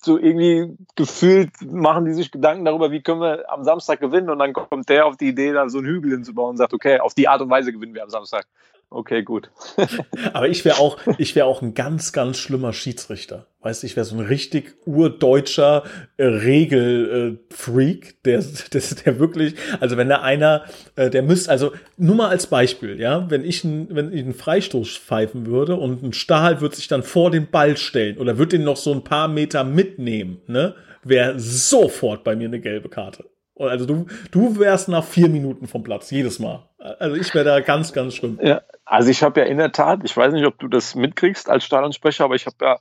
so 0.00 0.18
irgendwie 0.18 0.76
gefühlt 0.94 1.50
machen 1.62 2.04
die 2.04 2.14
sich 2.14 2.30
Gedanken 2.30 2.64
darüber, 2.64 2.90
wie 2.90 3.02
können 3.02 3.20
wir 3.20 3.50
am 3.50 3.64
Samstag 3.64 4.00
gewinnen 4.00 4.30
und 4.30 4.38
dann 4.38 4.52
kommt 4.52 4.88
der 4.88 5.06
auf 5.06 5.16
die 5.16 5.28
Idee, 5.28 5.52
da 5.52 5.68
so 5.68 5.78
einen 5.78 5.88
Hügel 5.88 6.12
hinzubauen 6.12 6.50
und 6.50 6.56
sagt, 6.56 6.72
okay, 6.72 7.00
auf 7.00 7.14
die 7.14 7.28
Art 7.28 7.40
und 7.40 7.50
Weise 7.50 7.72
gewinnen 7.72 7.94
wir 7.94 8.04
am 8.04 8.10
Samstag. 8.10 8.46
Okay, 8.90 9.22
gut. 9.22 9.50
Aber 10.32 10.48
ich 10.48 10.64
wäre 10.64 10.78
auch, 10.78 10.96
ich 11.18 11.36
wäre 11.36 11.46
auch 11.46 11.60
ein 11.60 11.74
ganz, 11.74 12.14
ganz 12.14 12.38
schlimmer 12.38 12.72
Schiedsrichter. 12.72 13.46
Weißt 13.60 13.82
du, 13.82 13.86
ich 13.86 13.96
wäre 13.96 14.06
so 14.06 14.16
ein 14.16 14.24
richtig 14.24 14.76
urdeutscher 14.86 15.82
äh, 16.16 16.24
Regelfreak, 16.24 18.22
der, 18.22 18.42
der, 18.72 18.82
der 19.04 19.18
wirklich, 19.18 19.56
also 19.80 19.98
wenn 19.98 20.08
da 20.08 20.22
einer, 20.22 20.64
äh, 20.96 21.10
der 21.10 21.22
müsste, 21.22 21.50
also 21.50 21.72
nur 21.98 22.16
mal 22.16 22.28
als 22.28 22.46
Beispiel, 22.46 22.98
ja, 22.98 23.30
wenn 23.30 23.44
ich, 23.44 23.62
ein, 23.62 23.88
wenn 23.90 24.10
ich 24.10 24.22
einen 24.22 24.32
Freistoß 24.32 24.96
pfeifen 24.96 25.46
würde 25.46 25.76
und 25.76 26.02
ein 26.02 26.12
Stahl 26.14 26.62
wird 26.62 26.74
sich 26.74 26.88
dann 26.88 27.02
vor 27.02 27.30
den 27.30 27.50
Ball 27.50 27.76
stellen 27.76 28.16
oder 28.16 28.38
wird 28.38 28.52
den 28.52 28.64
noch 28.64 28.78
so 28.78 28.92
ein 28.94 29.04
paar 29.04 29.28
Meter 29.28 29.64
mitnehmen, 29.64 30.40
ne, 30.46 30.74
wäre 31.04 31.38
sofort 31.38 32.24
bei 32.24 32.36
mir 32.36 32.48
eine 32.48 32.60
gelbe 32.60 32.88
Karte. 32.88 33.24
Also 33.58 33.86
du, 33.86 34.06
du 34.30 34.58
wärst 34.58 34.88
nach 34.88 35.04
vier 35.04 35.28
Minuten 35.28 35.66
vom 35.66 35.82
Platz, 35.82 36.10
jedes 36.10 36.38
Mal. 36.38 36.62
Also 36.78 37.16
ich 37.16 37.34
wäre 37.34 37.44
da 37.44 37.60
ganz, 37.60 37.92
ganz 37.92 38.14
schlimm. 38.14 38.38
Ja, 38.42 38.62
also 38.84 39.10
ich 39.10 39.22
habe 39.22 39.40
ja 39.40 39.46
in 39.46 39.58
der 39.58 39.72
Tat, 39.72 40.00
ich 40.04 40.16
weiß 40.16 40.32
nicht, 40.32 40.46
ob 40.46 40.58
du 40.58 40.68
das 40.68 40.94
mitkriegst 40.94 41.50
als 41.50 41.64
Stadionsprecher, 41.64 42.24
aber 42.24 42.36
ich 42.36 42.46
habe 42.46 42.56
ja, 42.60 42.78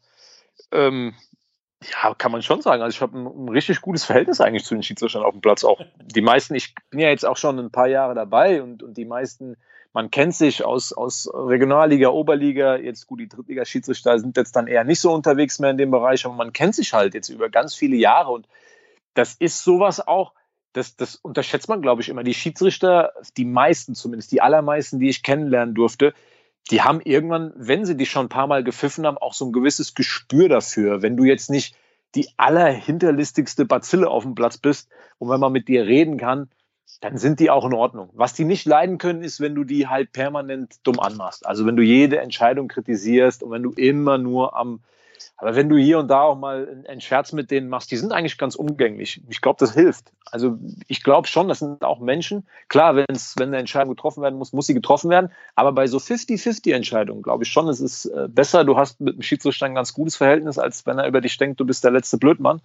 ähm, 0.72 1.15
ja, 1.84 2.13
kann 2.15 2.31
man 2.31 2.41
schon 2.41 2.62
sagen. 2.62 2.81
Also 2.81 2.96
ich 2.96 3.01
habe 3.01 3.17
ein, 3.17 3.25
ein, 3.25 3.50
richtig 3.50 3.81
gutes 3.81 4.05
Verhältnis 4.05 4.41
eigentlich 4.41 4.65
zu 4.65 4.75
den 4.75 4.84
Schiedsrichtern 4.84 5.24
auf 5.24 5.34
dem 5.34 5.41
Platz. 5.41 5.63
Auch 5.63 5.81
die 6.00 6.22
meisten, 6.22 6.55
ich 6.55 6.75
bin 6.89 7.00
ja 7.00 7.10
jetzt 7.10 7.25
auch 7.25 7.38
schon 7.38 7.60
ein 7.60 7.72
paar 7.72 7.88
Jahre 7.88 8.13
dabei 8.13 8.62
und, 8.62 8.84
und 8.84 8.98
die 8.98 9.05
meisten, 9.05 9.57
man 9.93 10.12
kennt 10.12 10.36
sich 10.36 10.63
aus, 10.63 10.93
aus 10.93 11.29
Regionalliga, 11.34 12.10
Oberliga, 12.10 12.77
jetzt 12.77 13.07
gut, 13.07 13.19
die 13.19 13.29
Drittliga-Schiedsrichter 13.29 14.19
sind 14.19 14.38
jetzt 14.38 14.55
dann 14.55 14.67
eher 14.67 14.84
nicht 14.84 15.00
so 15.00 15.12
unterwegs 15.12 15.60
mehr 15.60 15.72
in 15.72 15.77
dem 15.77 15.91
Bereich, 15.91 16.25
aber 16.25 16.36
man 16.36 16.53
kennt 16.53 16.75
sich 16.75 16.93
halt 16.93 17.15
jetzt 17.15 17.29
über 17.29 17.50
ganz 17.50 17.74
viele 17.74 17.96
Jahre 17.96 18.31
und 18.31 18.48
das 19.15 19.34
ist 19.34 19.63
sowas 19.63 20.07
auch, 20.07 20.34
das, 20.77 20.96
das 20.96 21.15
unterschätzt 21.15 21.67
man, 21.67 21.81
glaube 21.81 22.01
ich, 22.01 22.10
immer. 22.10 22.24
Die 22.24 22.34
Schiedsrichter, 22.34 23.12
die 23.36 23.46
meisten 23.46 23.96
zumindest, 23.96 24.31
die 24.31 24.41
allermeisten, 24.41 25.00
die 25.00 25.10
ich 25.10 25.24
kennenlernen 25.24 25.74
durfte, 25.74 26.13
die 26.69 26.81
haben 26.81 27.01
irgendwann, 27.01 27.51
wenn 27.55 27.86
sie 27.86 27.98
dich 27.98 28.12
schon 28.12 28.27
ein 28.27 28.29
paar 28.29 28.48
Mal 28.48 28.63
gepfiffen 28.63 29.05
haben, 29.05 29.17
auch 29.17 29.34
so 29.34 29.46
ein 29.46 29.53
gewisses 29.53 29.96
Gespür 29.96 30.50
dafür. 30.50 31.01
Wenn 31.01 31.17
du 31.17 31.24
jetzt 31.24 31.50
nicht 31.50 31.75
die 32.15 32.29
allerhinterlistigste 32.38 33.65
Bazille 33.65 34.10
auf 34.10 34.24
dem 34.24 34.36
Platz 34.36 34.57
bist 34.57 34.89
und 35.17 35.29
wenn 35.29 35.39
man 35.39 35.51
mit 35.51 35.67
dir 35.67 35.86
reden 35.86 36.17
kann, 36.17 36.50
dann 37.01 37.17
sind 37.17 37.39
die 37.39 37.50
auch 37.50 37.65
in 37.65 37.74
Ordnung. 37.74 38.10
Was 38.13 38.34
die 38.34 38.46
nicht 38.46 38.65
leiden 38.65 38.98
können, 38.98 39.24
ist, 39.24 39.39
wenn 39.39 39.55
du 39.55 39.63
die 39.63 39.88
halt 39.88 40.12
permanent 40.12 40.75
dumm 40.84 41.00
anmachst. 41.00 41.46
Also 41.46 41.65
wenn 41.65 41.75
du 41.75 41.84
jede 41.84 42.19
Entscheidung 42.19 42.67
kritisierst 42.67 43.43
und 43.43 43.51
wenn 43.51 43.63
du 43.63 43.72
immer 43.72 44.17
nur 44.17 44.55
am 44.55 44.81
aber 45.38 45.55
wenn 45.55 45.69
du 45.69 45.77
hier 45.77 46.00
und 46.00 46.07
da 46.07 46.21
auch 46.21 46.38
mal 46.38 46.83
einen 46.88 47.01
Scherz 47.01 47.31
mit 47.31 47.51
denen 47.51 47.69
machst, 47.69 47.91
die 47.91 47.97
sind 47.97 48.12
eigentlich 48.12 48.38
ganz 48.38 48.55
umgänglich. 48.55 49.21
Ich 49.29 49.41
glaube, 49.41 49.57
das 49.59 49.74
hilft. 49.74 50.12
Also 50.25 50.57
ich 50.88 51.03
glaube 51.03 51.27
schon, 51.27 51.47
das 51.47 51.59
sind 51.59 51.83
auch 51.83 52.00
Menschen. 52.00 52.45
Klar, 52.67 52.95
wenn's, 52.95 53.36
wenn 53.38 53.50
eine 53.50 53.57
Entscheidung 53.57 53.95
getroffen 53.95 54.24
werden 54.24 54.38
muss, 54.38 54.53
muss 54.53 54.67
sie 54.67 54.74
getroffen 54.74 55.09
werden. 55.09 55.31
Aber 55.55 55.71
bei 55.71 55.88
so 55.88 55.97
50-50-Entscheidungen 55.97 57.21
glaube 57.21 57.43
ich 57.43 57.51
schon, 57.51 57.67
es 57.67 57.79
ist 57.79 58.05
äh, 58.05 58.27
besser, 58.27 58.63
du 58.63 58.77
hast 58.77 59.00
mit 59.00 59.15
dem 59.15 59.21
Schiedsrichter 59.21 59.65
ein 59.65 59.75
ganz 59.75 59.93
gutes 59.93 60.15
Verhältnis, 60.15 60.57
als 60.57 60.86
wenn 60.86 61.00
er 61.00 61.07
über 61.07 61.21
dich 61.21 61.38
denkt, 61.38 61.59
du 61.59 61.65
bist 61.65 61.83
der 61.83 61.91
letzte 61.91 62.17
Blödmann. 62.17 62.62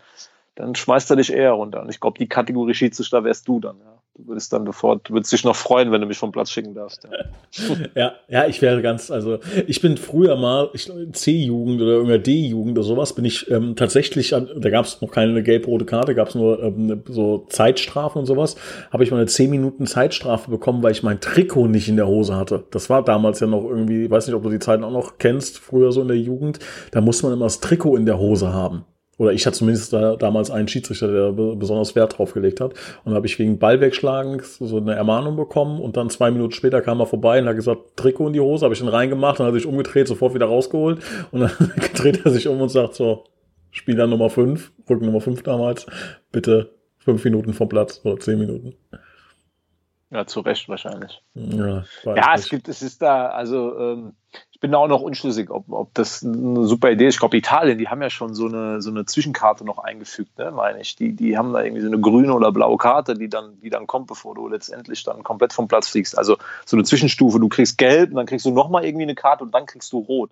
Dann 0.54 0.74
schmeißt 0.74 1.10
er 1.10 1.16
dich 1.16 1.32
eher 1.32 1.52
runter. 1.52 1.82
Und 1.82 1.88
ich 1.88 2.00
glaube, 2.00 2.18
die 2.18 2.28
Kategorie 2.28 2.74
Schiedsrichter 2.74 3.24
wärst 3.24 3.48
du 3.48 3.60
dann. 3.60 3.78
Ja. 3.78 4.01
Du 4.14 4.26
würdest 4.26 4.52
dann 4.52 4.66
sofort, 4.66 5.08
du 5.08 5.14
würdest 5.14 5.32
dich 5.32 5.42
noch 5.42 5.56
freuen, 5.56 5.90
wenn 5.90 6.02
du 6.02 6.06
mich 6.06 6.18
vom 6.18 6.32
Platz 6.32 6.50
schicken 6.50 6.74
darfst. 6.74 7.08
Ja, 7.10 7.76
ja, 7.94 8.12
ja, 8.28 8.46
ich 8.46 8.60
wäre 8.60 8.82
ganz, 8.82 9.10
also 9.10 9.38
ich 9.66 9.80
bin 9.80 9.96
früher 9.96 10.36
mal, 10.36 10.68
ich 10.74 10.92
C-Jugend 11.12 11.80
oder 11.80 11.92
irgendeiner 11.92 12.18
D-Jugend 12.18 12.76
oder 12.76 12.86
sowas, 12.86 13.14
bin 13.14 13.24
ich 13.24 13.50
ähm, 13.50 13.74
tatsächlich, 13.74 14.28
da 14.30 14.70
gab 14.70 14.84
es 14.84 15.00
noch 15.00 15.10
keine 15.10 15.42
gelb-rote 15.42 15.86
Karte, 15.86 16.14
gab 16.14 16.28
es 16.28 16.34
nur 16.34 16.62
ähm, 16.62 17.02
so 17.08 17.46
Zeitstrafen 17.48 18.18
und 18.20 18.26
sowas, 18.26 18.56
habe 18.90 19.02
ich 19.02 19.10
mal 19.10 19.16
eine 19.16 19.26
10 19.26 19.48
Minuten 19.48 19.86
Zeitstrafe 19.86 20.50
bekommen, 20.50 20.82
weil 20.82 20.92
ich 20.92 21.02
mein 21.02 21.20
Trikot 21.20 21.68
nicht 21.68 21.88
in 21.88 21.96
der 21.96 22.06
Hose 22.06 22.36
hatte. 22.36 22.64
Das 22.70 22.90
war 22.90 23.02
damals 23.02 23.40
ja 23.40 23.46
noch 23.46 23.64
irgendwie, 23.64 24.04
ich 24.04 24.10
weiß 24.10 24.26
nicht, 24.26 24.36
ob 24.36 24.42
du 24.42 24.50
die 24.50 24.58
Zeiten 24.58 24.84
auch 24.84 24.92
noch 24.92 25.16
kennst, 25.16 25.58
früher 25.58 25.90
so 25.90 26.02
in 26.02 26.08
der 26.08 26.18
Jugend, 26.18 26.58
da 26.90 27.00
musste 27.00 27.24
man 27.24 27.32
immer 27.32 27.46
das 27.46 27.60
Trikot 27.60 27.96
in 27.96 28.04
der 28.04 28.18
Hose 28.18 28.52
haben. 28.52 28.84
Oder 29.22 29.34
ich 29.34 29.46
hatte 29.46 29.58
zumindest 29.58 29.92
da, 29.92 30.16
damals 30.16 30.50
einen 30.50 30.66
Schiedsrichter, 30.66 31.06
der 31.06 31.30
besonders 31.54 31.94
Wert 31.94 32.18
drauf 32.18 32.34
gelegt 32.34 32.60
hat. 32.60 32.74
Und 33.04 33.12
da 33.12 33.14
habe 33.14 33.26
ich 33.28 33.38
wegen 33.38 33.60
Ball 33.60 33.80
wegschlagen 33.80 34.42
so 34.42 34.78
eine 34.78 34.96
Ermahnung 34.96 35.36
bekommen. 35.36 35.80
Und 35.80 35.96
dann 35.96 36.10
zwei 36.10 36.32
Minuten 36.32 36.50
später 36.50 36.80
kam 36.80 36.98
er 36.98 37.06
vorbei 37.06 37.40
und 37.40 37.46
hat 37.46 37.54
gesagt, 37.54 37.96
Trikot 37.96 38.26
in 38.26 38.32
die 38.32 38.40
Hose, 38.40 38.64
habe 38.64 38.74
ich 38.74 38.80
ihn 38.80 38.88
reingemacht 38.88 39.38
und 39.38 39.46
hat 39.46 39.54
sich 39.54 39.64
umgedreht, 39.64 40.08
sofort 40.08 40.34
wieder 40.34 40.46
rausgeholt. 40.46 41.00
Und 41.30 41.42
dann 41.42 41.52
dreht 41.94 42.26
er 42.26 42.32
sich 42.32 42.48
um 42.48 42.60
und 42.60 42.68
sagt 42.68 42.96
so, 42.96 43.22
Spieler 43.70 44.08
Nummer 44.08 44.28
5, 44.28 44.72
Rücken 44.90 45.06
Nummer 45.06 45.20
5 45.20 45.44
damals, 45.44 45.86
bitte 46.32 46.74
fünf 46.98 47.22
Minuten 47.24 47.52
vom 47.52 47.68
Platz 47.68 48.00
oder 48.02 48.18
zehn 48.18 48.40
Minuten. 48.40 48.74
Ja, 50.10 50.26
zu 50.26 50.40
Recht 50.40 50.68
wahrscheinlich. 50.68 51.22
Ja, 51.34 51.84
ja 52.04 52.34
es 52.34 52.48
gibt, 52.48 52.68
es 52.68 52.82
ist 52.82 53.00
da, 53.00 53.28
also 53.28 53.78
ähm, 53.78 54.14
ich 54.50 54.60
bin 54.60 54.72
da 54.72 54.78
auch 54.78 54.88
noch 54.88 55.02
unschlüssig, 55.02 55.50
ob, 55.50 55.70
ob 55.70 55.92
das 55.94 56.22
eine 56.22 56.64
super 56.66 56.90
Idee 56.90 57.06
ist. 57.06 57.14
Ich 57.14 57.20
glaube, 57.20 57.36
Italien, 57.36 57.78
die 57.78 57.88
haben 57.88 58.02
ja 58.02 58.10
schon 58.10 58.34
so 58.34 58.46
eine, 58.46 58.80
so 58.80 58.90
eine 58.90 59.04
Zwischenkarte 59.04 59.64
noch 59.64 59.78
eingefügt, 59.78 60.38
ne, 60.38 60.50
meine 60.50 60.80
ich. 60.80 60.96
Die, 60.96 61.12
die 61.12 61.36
haben 61.36 61.52
da 61.52 61.62
irgendwie 61.62 61.82
so 61.82 61.88
eine 61.88 62.00
grüne 62.00 62.34
oder 62.34 62.52
blaue 62.52 62.76
Karte, 62.76 63.14
die 63.14 63.28
dann, 63.28 63.60
die 63.60 63.70
dann 63.70 63.86
kommt, 63.86 64.06
bevor 64.06 64.34
du 64.34 64.48
letztendlich 64.48 65.02
dann 65.04 65.22
komplett 65.22 65.52
vom 65.52 65.68
Platz 65.68 65.88
fliegst. 65.88 66.16
Also 66.16 66.36
so 66.64 66.76
eine 66.76 66.84
Zwischenstufe, 66.84 67.40
du 67.40 67.48
kriegst 67.48 67.78
gelb 67.78 68.10
und 68.10 68.16
dann 68.16 68.26
kriegst 68.26 68.46
du 68.46 68.50
nochmal 68.50 68.84
irgendwie 68.84 69.04
eine 69.04 69.14
Karte 69.14 69.44
und 69.44 69.54
dann 69.54 69.66
kriegst 69.66 69.92
du 69.92 69.98
rot. 69.98 70.30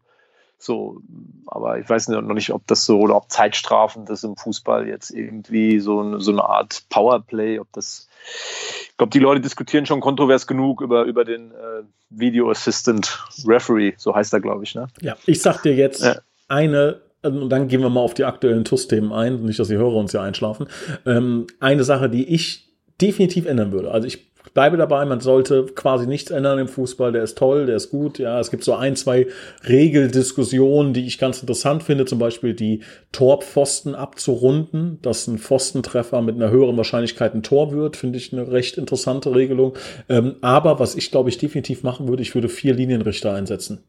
So, 0.62 1.00
aber 1.47 1.78
ich 1.78 1.88
weiß 1.88 2.09
noch 2.09 2.21
nicht, 2.21 2.52
ob 2.52 2.66
das 2.66 2.85
so 2.85 3.00
oder 3.00 3.16
ob 3.16 3.30
Zeitstrafen 3.30 4.04
das 4.04 4.25
im 4.25 4.37
Fußball 4.37 4.87
jetzt 4.87 5.11
irgendwie 5.11 5.80
so 5.80 6.19
so 6.19 6.33
eine 6.33 6.45
Art 6.45 6.83
Powerplay, 6.90 7.59
ob 7.59 7.73
das 7.73 8.09
ich 8.82 8.96
glaube, 8.96 9.10
die 9.10 9.18
Leute 9.18 9.40
diskutieren 9.40 9.86
schon 9.86 10.00
kontrovers 10.00 10.46
genug 10.46 10.80
über, 10.80 11.04
über 11.04 11.24
den 11.24 11.52
äh, 11.52 11.82
Video 12.10 12.50
Assistant 12.50 13.18
Referee, 13.46 13.94
so 13.96 14.14
heißt 14.14 14.32
er, 14.32 14.40
glaube 14.40 14.64
ich. 14.64 14.74
Ne? 14.74 14.88
Ja, 15.00 15.16
ich 15.26 15.40
sag 15.40 15.62
dir 15.62 15.74
jetzt 15.74 16.02
ja. 16.02 16.16
eine, 16.48 17.00
und 17.22 17.48
dann 17.48 17.68
gehen 17.68 17.80
wir 17.80 17.90
mal 17.90 18.00
auf 18.00 18.14
die 18.14 18.24
aktuellen 18.24 18.64
TUS-Themen 18.64 19.12
ein, 19.12 19.42
nicht, 19.44 19.58
dass 19.58 19.68
die 19.68 19.76
Hörer 19.76 19.94
uns 19.94 20.12
ja 20.12 20.22
einschlafen. 20.22 20.66
Ähm, 21.06 21.46
eine 21.60 21.84
Sache, 21.84 22.10
die 22.10 22.32
ich 22.34 22.68
definitiv 23.00 23.46
ändern 23.46 23.72
würde. 23.72 23.90
Also 23.90 24.06
ich 24.06 24.29
bleibe 24.54 24.76
dabei, 24.76 25.04
man 25.04 25.20
sollte 25.20 25.66
quasi 25.75 26.06
nichts 26.06 26.30
ändern 26.30 26.59
im 26.59 26.68
Fußball. 26.68 27.12
Der 27.12 27.23
ist 27.23 27.38
toll, 27.38 27.66
der 27.66 27.76
ist 27.76 27.90
gut. 27.90 28.18
Ja, 28.18 28.40
es 28.40 28.50
gibt 28.50 28.64
so 28.64 28.75
ein, 28.75 28.97
zwei 28.97 29.26
Regeldiskussionen, 29.64 30.92
die 30.92 31.06
ich 31.06 31.18
ganz 31.18 31.40
interessant 31.40 31.82
finde. 31.82 32.04
Zum 32.04 32.18
Beispiel 32.18 32.54
die 32.54 32.80
Torpfosten 33.12 33.94
abzurunden, 33.94 34.99
dass 35.02 35.26
ein 35.26 35.38
Pfostentreffer 35.38 36.23
mit 36.23 36.37
einer 36.37 36.50
höheren 36.50 36.76
Wahrscheinlichkeit 36.76 37.35
ein 37.35 37.42
Tor 37.42 37.73
wird, 37.73 37.97
finde 37.97 38.18
ich 38.18 38.32
eine 38.32 38.50
recht 38.50 38.78
interessante 38.78 39.35
Regelung. 39.35 39.75
Ähm, 40.09 40.37
aber 40.40 40.80
was 40.80 40.94
ich 40.94 41.11
glaube 41.11 41.28
ich 41.28 41.38
definitiv 41.38 41.82
machen 41.82 42.09
würde, 42.09 42.23
ich 42.23 42.35
würde 42.35 42.49
vier 42.49 42.75
Linienrichter 42.75 43.32
einsetzen. 43.35 43.85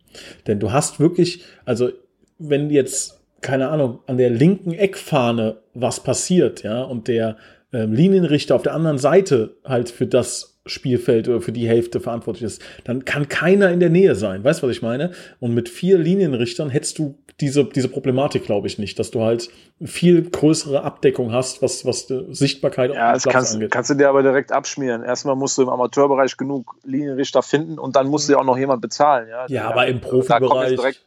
Denn 0.47 0.59
du 0.59 0.71
hast 0.71 0.99
wirklich, 0.99 1.43
also 1.65 1.89
wenn 2.37 2.69
jetzt 2.69 3.21
keine 3.41 3.69
Ahnung, 3.69 3.99
an 4.05 4.17
der 4.17 4.29
linken 4.29 4.71
Eckfahne 4.71 5.57
was 5.73 6.01
passiert, 6.01 6.63
ja, 6.63 6.83
und 6.83 7.07
der 7.07 7.37
ähm, 7.73 7.93
Linienrichter 7.93 8.55
auf 8.55 8.63
der 8.63 8.73
anderen 8.73 8.97
Seite 8.97 9.57
halt 9.63 9.89
für 9.89 10.07
das 10.07 10.59
Spielfeld 10.65 11.27
oder 11.27 11.41
für 11.41 11.51
die 11.51 11.67
Hälfte 11.67 11.99
verantwortlich 11.99 12.43
ist, 12.43 12.61
dann 12.83 13.03
kann 13.03 13.29
keiner 13.29 13.71
in 13.71 13.79
der 13.79 13.89
Nähe 13.89 14.15
sein. 14.15 14.43
Weißt 14.43 14.61
du, 14.61 14.67
was 14.67 14.75
ich 14.75 14.83
meine? 14.83 15.11
Und 15.39 15.53
mit 15.53 15.69
vier 15.69 15.97
Linienrichtern 15.97 16.69
hättest 16.69 16.99
du 16.99 17.17
diese, 17.39 17.65
diese 17.65 17.87
Problematik, 17.87 18.45
glaube 18.45 18.67
ich, 18.67 18.77
nicht, 18.77 18.99
dass 18.99 19.09
du 19.09 19.21
halt 19.21 19.49
viel 19.83 20.29
größere 20.29 20.83
Abdeckung 20.83 21.31
hast, 21.31 21.63
was, 21.63 21.85
was 21.85 22.05
die 22.05 22.27
Sichtbarkeit 22.29 22.93
ja, 22.93 23.13
das 23.13 23.23
kannst, 23.23 23.55
angeht. 23.55 23.71
kannst 23.71 23.89
du 23.89 23.95
dir 23.95 24.09
aber 24.09 24.21
direkt 24.21 24.51
abschmieren. 24.51 25.01
Erstmal 25.01 25.35
musst 25.35 25.57
du 25.57 25.63
im 25.63 25.69
Amateurbereich 25.69 26.37
genug 26.37 26.75
Linienrichter 26.83 27.41
finden 27.41 27.79
und 27.79 27.95
dann 27.95 28.07
musst 28.07 28.29
du 28.29 28.33
ja 28.33 28.39
auch 28.39 28.45
noch 28.45 28.57
jemand 28.57 28.81
bezahlen. 28.81 29.27
Ja, 29.27 29.45
ja 29.47 29.69
aber 29.69 29.87
im 29.87 29.99
Profibereich. 29.99 31.01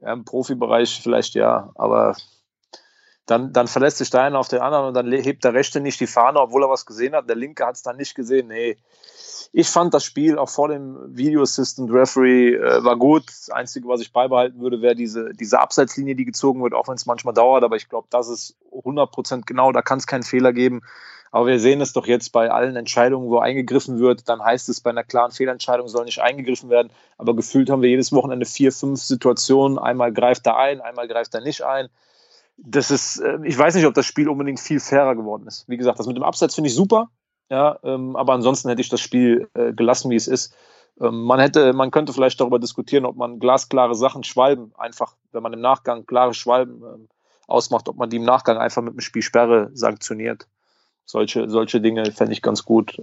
Ja, 0.00 0.12
im 0.12 0.24
Profibereich 0.24 1.00
vielleicht 1.02 1.34
ja, 1.34 1.70
aber 1.74 2.16
dann, 3.26 3.52
dann 3.52 3.68
verlässt 3.68 3.98
sich 3.98 4.10
der 4.10 4.22
eine 4.22 4.38
auf 4.38 4.48
den 4.48 4.60
anderen 4.60 4.86
und 4.86 4.94
dann 4.94 5.10
hebt 5.10 5.44
der 5.44 5.54
Rechte 5.54 5.80
nicht 5.80 5.98
die 6.00 6.06
Fahne, 6.06 6.40
obwohl 6.40 6.62
er 6.62 6.68
was 6.68 6.84
gesehen 6.84 7.14
hat. 7.14 7.28
Der 7.28 7.36
Linke 7.36 7.64
hat 7.64 7.76
es 7.76 7.82
dann 7.82 7.96
nicht 7.96 8.14
gesehen. 8.14 8.48
Nee. 8.48 8.76
Ich 9.52 9.68
fand 9.68 9.94
das 9.94 10.04
Spiel 10.04 10.36
auch 10.36 10.48
vor 10.48 10.68
dem 10.68 10.98
Video 11.16 11.42
Assistant 11.42 11.90
Referee 11.90 12.54
äh, 12.54 12.84
war 12.84 12.96
gut. 12.96 13.26
Das 13.28 13.50
Einzige, 13.50 13.88
was 13.88 14.00
ich 14.00 14.12
beibehalten 14.12 14.60
würde, 14.60 14.82
wäre 14.82 14.94
diese, 14.94 15.32
diese 15.32 15.60
Abseitslinie, 15.60 16.16
die 16.16 16.24
gezogen 16.24 16.62
wird, 16.62 16.74
auch 16.74 16.88
wenn 16.88 16.96
es 16.96 17.06
manchmal 17.06 17.34
dauert. 17.34 17.64
Aber 17.64 17.76
ich 17.76 17.88
glaube, 17.88 18.08
das 18.10 18.28
ist 18.28 18.56
100% 18.72 19.42
genau. 19.46 19.72
Da 19.72 19.80
kann 19.80 19.98
es 19.98 20.06
keinen 20.06 20.24
Fehler 20.24 20.52
geben. 20.52 20.82
Aber 21.30 21.46
wir 21.46 21.58
sehen 21.60 21.80
es 21.80 21.92
doch 21.92 22.06
jetzt 22.06 22.30
bei 22.30 22.50
allen 22.50 22.76
Entscheidungen, 22.76 23.30
wo 23.30 23.38
eingegriffen 23.38 23.98
wird. 23.98 24.28
Dann 24.28 24.44
heißt 24.44 24.68
es, 24.68 24.80
bei 24.80 24.90
einer 24.90 25.02
klaren 25.02 25.32
Fehlentscheidung 25.32 25.88
soll 25.88 26.04
nicht 26.04 26.20
eingegriffen 26.20 26.68
werden. 26.68 26.90
Aber 27.16 27.34
gefühlt 27.34 27.70
haben 27.70 27.82
wir 27.82 27.88
jedes 27.88 28.12
Wochenende 28.12 28.46
vier, 28.46 28.70
fünf 28.70 29.00
Situationen. 29.00 29.78
Einmal 29.78 30.12
greift 30.12 30.46
er 30.46 30.58
ein, 30.58 30.80
einmal 30.80 31.08
greift 31.08 31.34
er 31.34 31.40
nicht 31.40 31.62
ein 31.62 31.88
das 32.56 32.90
ist, 32.90 33.18
äh, 33.18 33.38
ich 33.44 33.58
weiß 33.58 33.74
nicht, 33.74 33.86
ob 33.86 33.94
das 33.94 34.06
Spiel 34.06 34.28
unbedingt 34.28 34.60
viel 34.60 34.80
fairer 34.80 35.14
geworden 35.14 35.46
ist. 35.46 35.68
Wie 35.68 35.76
gesagt, 35.76 35.98
das 35.98 36.06
mit 36.06 36.16
dem 36.16 36.22
Abseits 36.22 36.54
finde 36.54 36.68
ich 36.68 36.74
super, 36.74 37.10
ja, 37.50 37.78
ähm, 37.82 38.16
aber 38.16 38.32
ansonsten 38.32 38.68
hätte 38.68 38.80
ich 38.80 38.88
das 38.88 39.00
Spiel 39.00 39.48
äh, 39.54 39.72
gelassen, 39.72 40.10
wie 40.10 40.16
es 40.16 40.28
ist. 40.28 40.54
Ähm, 41.00 41.22
man 41.22 41.40
hätte, 41.40 41.72
man 41.72 41.90
könnte 41.90 42.12
vielleicht 42.12 42.40
darüber 42.40 42.58
diskutieren, 42.58 43.04
ob 43.04 43.16
man 43.16 43.38
glasklare 43.38 43.94
Sachen, 43.94 44.24
Schwalben, 44.24 44.72
einfach, 44.78 45.16
wenn 45.32 45.42
man 45.42 45.52
im 45.52 45.60
Nachgang 45.60 46.06
klare 46.06 46.34
Schwalben 46.34 46.82
ähm, 46.82 47.08
ausmacht, 47.46 47.88
ob 47.88 47.96
man 47.96 48.10
die 48.10 48.16
im 48.16 48.24
Nachgang 48.24 48.58
einfach 48.58 48.82
mit 48.82 48.94
dem 48.94 49.00
Spielsperre 49.00 49.70
sanktioniert. 49.74 50.46
Solche, 51.04 51.50
solche 51.50 51.80
Dinge 51.80 52.12
fände 52.12 52.32
ich 52.32 52.40
ganz 52.40 52.64
gut. 52.64 52.98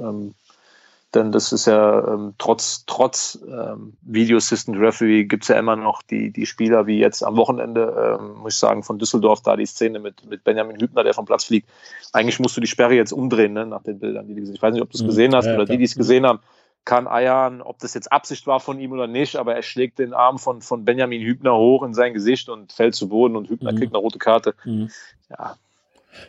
Denn 1.14 1.34
das 1.34 1.52
ist 1.52 1.66
ja 1.66 2.14
ähm, 2.14 2.36
trotz, 2.38 2.86
trotz 2.86 3.38
ähm, 3.46 3.98
Video 4.02 4.38
Assistant 4.38 4.78
Referee 4.78 5.26
gibt 5.26 5.44
es 5.44 5.50
ja 5.50 5.60
immer 5.60 5.76
noch 5.76 6.02
die, 6.04 6.32
die 6.32 6.46
Spieler, 6.46 6.88
wie 6.88 7.00
jetzt 7.00 7.22
am 7.22 7.36
Wochenende, 7.36 8.18
ähm, 8.20 8.38
muss 8.38 8.54
ich 8.54 8.60
sagen, 8.60 8.82
von 8.82 8.98
Düsseldorf, 8.98 9.42
da 9.42 9.58
die 9.58 9.66
Szene 9.66 10.00
mit, 10.00 10.26
mit 10.30 10.46
Benjamin 10.46 10.80
Hübner, 10.80 11.04
der 11.04 11.14
vom 11.14 11.26
Platz 11.26 11.44
fliegt. 11.46 11.70
Eigentlich 12.14 12.40
musst 12.40 12.56
du 12.56 12.62
die 12.62 12.68
Sperre 12.68 12.94
jetzt 12.94 13.12
umdrehen, 13.12 13.52
ne, 13.52 13.66
nach 13.66 13.84
den 13.84 14.00
Bildern, 14.00 14.28
die 14.28 14.36
du 14.36 14.40
gesehen 14.40 14.56
Ich 14.56 14.62
weiß 14.62 14.74
nicht, 14.74 14.84
ob 14.84 14.90
du 14.90 14.98
es 14.98 15.04
mhm. 15.04 15.08
gesehen 15.08 15.36
hast 15.36 15.46
ja, 15.46 15.56
oder 15.56 15.66
klar. 15.66 15.76
die, 15.76 15.80
die 15.80 15.84
es 15.84 15.96
gesehen 15.96 16.26
haben, 16.26 16.40
kann 16.86 17.08
eiern, 17.08 17.62
ob 17.62 17.80
das 17.80 17.94
jetzt 17.94 18.12
Absicht 18.12 18.48
war 18.48 18.60
von 18.60 18.80
ihm 18.80 18.94
oder 18.94 19.08
nicht, 19.08 19.36
aber 19.36 19.54
er 19.54 19.64
schlägt 19.64 20.00
den 20.00 20.14
Arm 20.14 20.40
von, 20.40 20.62
von 20.62 20.86
Benjamin 20.86 21.22
Hübner 21.22 21.56
hoch 21.56 21.84
in 21.84 21.94
sein 21.94 22.14
Gesicht 22.14 22.48
und 22.48 22.72
fällt 22.72 22.96
zu 22.96 23.10
Boden 23.10 23.36
und 23.36 23.50
Hübner 23.50 23.74
mhm. 23.74 23.78
kriegt 23.78 23.94
eine 23.94 24.02
rote 24.02 24.18
Karte. 24.18 24.56
Mhm. 24.64 24.90
Ja, 25.30 25.58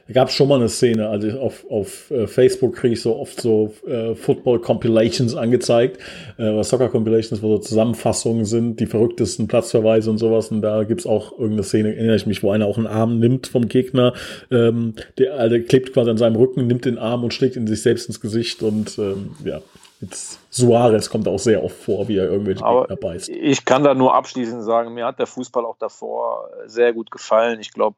da 0.06 0.12
gab 0.12 0.28
es 0.28 0.34
schon 0.34 0.48
mal 0.48 0.56
eine 0.56 0.68
Szene, 0.68 1.08
also 1.08 1.38
auf, 1.38 1.64
auf 1.70 2.10
äh, 2.10 2.26
Facebook 2.26 2.76
kriege 2.76 2.94
ich 2.94 3.02
so 3.02 3.16
oft 3.16 3.40
so 3.40 3.72
äh, 3.86 4.14
Football-Compilations 4.14 5.34
angezeigt, 5.34 5.98
äh, 6.38 6.62
Soccer-Compilations, 6.62 7.42
wo 7.42 7.56
so 7.56 7.58
Zusammenfassungen 7.58 8.44
sind, 8.44 8.80
die 8.80 8.86
verrücktesten 8.86 9.48
Platzverweise 9.48 10.10
und 10.10 10.18
sowas. 10.18 10.50
Und 10.50 10.62
da 10.62 10.84
gibt's 10.84 11.06
auch 11.06 11.32
irgendeine 11.32 11.64
Szene, 11.64 11.94
erinnere 11.94 12.16
ich 12.16 12.26
mich, 12.26 12.42
wo 12.42 12.50
einer 12.50 12.66
auch 12.66 12.78
einen 12.78 12.86
Arm 12.86 13.18
nimmt 13.18 13.46
vom 13.46 13.68
Gegner, 13.68 14.12
ähm, 14.50 14.94
der, 15.18 15.34
also, 15.34 15.58
klebt 15.60 15.92
quasi 15.92 16.10
an 16.10 16.16
seinem 16.18 16.36
Rücken, 16.36 16.66
nimmt 16.66 16.84
den 16.84 16.98
Arm 16.98 17.24
und 17.24 17.34
schlägt 17.34 17.56
ihn 17.56 17.66
sich 17.66 17.82
selbst 17.82 18.08
ins 18.08 18.20
Gesicht 18.20 18.62
und 18.62 18.98
ähm, 18.98 19.36
ja. 19.44 19.60
Jetzt 20.00 20.40
Suarez 20.50 21.08
kommt 21.08 21.28
auch 21.28 21.38
sehr 21.38 21.62
oft 21.62 21.76
vor, 21.76 22.08
wie 22.08 22.16
er 22.16 22.24
irgendwelche 22.28 22.64
Aber 22.64 22.80
Gegner 22.80 22.96
beißt. 22.96 23.28
Ich 23.28 23.64
kann 23.64 23.84
da 23.84 23.94
nur 23.94 24.14
abschließend 24.14 24.64
sagen, 24.64 24.94
mir 24.94 25.06
hat 25.06 25.20
der 25.20 25.28
Fußball 25.28 25.64
auch 25.64 25.76
davor 25.78 26.50
sehr 26.66 26.92
gut 26.92 27.12
gefallen. 27.12 27.60
Ich 27.60 27.72
glaube, 27.72 27.96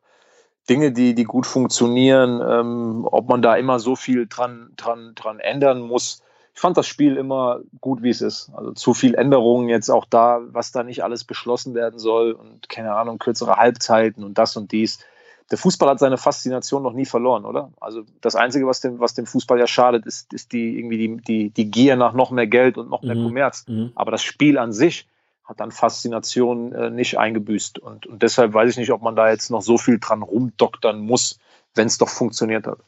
Dinge, 0.68 0.92
die, 0.92 1.14
die 1.14 1.24
gut 1.24 1.46
funktionieren, 1.46 2.40
ähm, 2.46 3.06
ob 3.10 3.28
man 3.28 3.42
da 3.42 3.54
immer 3.56 3.78
so 3.78 3.96
viel 3.96 4.26
dran, 4.26 4.70
dran, 4.76 5.12
dran 5.14 5.40
ändern 5.40 5.80
muss. 5.80 6.22
Ich 6.54 6.60
fand 6.60 6.76
das 6.76 6.86
Spiel 6.86 7.16
immer 7.16 7.60
gut, 7.80 8.02
wie 8.02 8.10
es 8.10 8.20
ist. 8.20 8.50
Also 8.54 8.72
zu 8.72 8.94
viel 8.94 9.14
Änderungen 9.14 9.68
jetzt 9.68 9.90
auch 9.90 10.04
da, 10.08 10.40
was 10.46 10.72
da 10.72 10.84
nicht 10.84 11.02
alles 11.02 11.24
beschlossen 11.24 11.74
werden 11.74 11.98
soll 11.98 12.32
und 12.32 12.68
keine 12.68 12.94
Ahnung, 12.94 13.18
kürzere 13.18 13.56
Halbzeiten 13.56 14.24
und 14.24 14.38
das 14.38 14.56
und 14.56 14.72
dies. 14.72 15.00
Der 15.50 15.58
Fußball 15.58 15.90
hat 15.90 15.98
seine 15.98 16.16
Faszination 16.16 16.82
noch 16.82 16.94
nie 16.94 17.04
verloren, 17.04 17.44
oder? 17.44 17.70
Also 17.78 18.02
das 18.22 18.34
Einzige, 18.34 18.66
was 18.66 18.80
dem, 18.80 18.98
was 18.98 19.12
dem 19.14 19.26
Fußball 19.26 19.58
ja 19.58 19.66
schadet, 19.66 20.06
ist, 20.06 20.32
ist 20.32 20.52
die 20.52 20.78
irgendwie 20.78 20.96
die, 20.96 21.16
die, 21.16 21.50
die 21.50 21.70
Gier 21.70 21.96
nach 21.96 22.14
noch 22.14 22.30
mehr 22.30 22.46
Geld 22.46 22.78
und 22.78 22.88
noch 22.88 23.02
mehr 23.02 23.14
mhm. 23.14 23.24
Kommerz. 23.24 23.66
Mhm. 23.68 23.92
Aber 23.94 24.10
das 24.10 24.22
Spiel 24.22 24.56
an 24.56 24.72
sich, 24.72 25.06
hat 25.44 25.60
dann 25.60 25.72
Faszination 25.72 26.72
äh, 26.72 26.90
nicht 26.90 27.18
eingebüßt. 27.18 27.78
Und, 27.78 28.06
und 28.06 28.22
deshalb 28.22 28.54
weiß 28.54 28.70
ich 28.70 28.76
nicht, 28.76 28.92
ob 28.92 29.02
man 29.02 29.16
da 29.16 29.30
jetzt 29.30 29.50
noch 29.50 29.62
so 29.62 29.78
viel 29.78 29.98
dran 29.98 30.22
rumdoktern 30.22 31.00
muss, 31.00 31.38
wenn 31.74 31.86
es 31.86 31.98
doch 31.98 32.08
funktioniert 32.08 32.66
hat. 32.66 32.78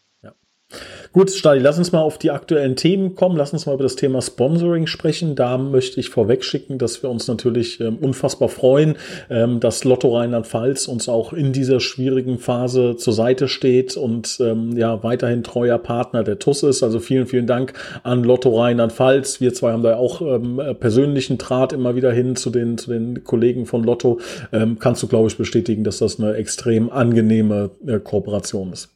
Gut, 1.17 1.31
Stadi, 1.31 1.61
lass 1.61 1.79
uns 1.79 1.93
mal 1.93 2.01
auf 2.01 2.19
die 2.19 2.31
aktuellen 2.31 2.77
Themen 2.77 3.15
kommen. 3.15 3.37
Lass 3.37 3.53
uns 3.53 3.65
mal 3.65 3.75
über 3.75 3.85
das 3.85 3.97
Thema 3.97 4.21
Sponsoring 4.21 4.87
sprechen. 4.87 5.35
Da 5.35 5.57
möchte 5.57 5.99
ich 5.99 6.11
vorweg 6.11 6.45
schicken, 6.45 6.77
dass 6.77 7.03
wir 7.03 7.09
uns 7.09 7.27
natürlich 7.29 7.81
ähm, 7.81 7.97
unfassbar 7.97 8.49
freuen, 8.49 8.97
ähm, 9.31 9.61
dass 9.61 9.85
Lotto 9.85 10.15
Rheinland-Pfalz 10.15 10.89
uns 10.89 11.09
auch 11.09 11.33
in 11.33 11.53
dieser 11.53 11.81
schwierigen 11.81 12.39
Phase 12.39 12.97
zur 12.97 13.15
Seite 13.15 13.49
steht 13.49 13.97
und 13.97 14.37
ähm, 14.41 14.77
ja 14.77 15.03
weiterhin 15.03 15.43
treuer 15.43 15.79
Partner 15.79 16.23
der 16.23 16.39
TUS 16.39 16.65
ist. 16.65 16.83
Also 16.83 16.99
vielen, 16.99 17.27
vielen 17.27 17.47
Dank 17.47 17.73
an 18.03 18.23
Lotto 18.23 18.55
Rheinland-Pfalz. 18.61 19.41
Wir 19.41 19.55
zwei 19.55 19.73
haben 19.73 19.85
da 19.85 19.97
auch 19.97 20.21
ähm, 20.21 20.61
persönlichen 20.79 21.39
Draht 21.39 21.73
immer 21.73 21.97
wieder 21.97 22.13
hin 22.13 22.37
zu 22.37 22.51
den, 22.51 22.77
zu 22.77 22.91
den 22.91 23.25
Kollegen 23.25 23.67
von 23.67 23.85
Lotto. 23.85 24.21
Ähm, 24.53 24.79
kannst 24.79 25.03
du, 25.03 25.07
glaube 25.07 25.29
ich, 25.29 25.39
bestätigen, 25.39 25.85
dass 25.85 25.99
das 25.99 26.19
eine 26.19 26.35
extrem 26.35 26.91
angenehme 26.91 27.71
äh, 27.87 28.01
Kooperation 28.01 28.73
ist? 28.73 28.96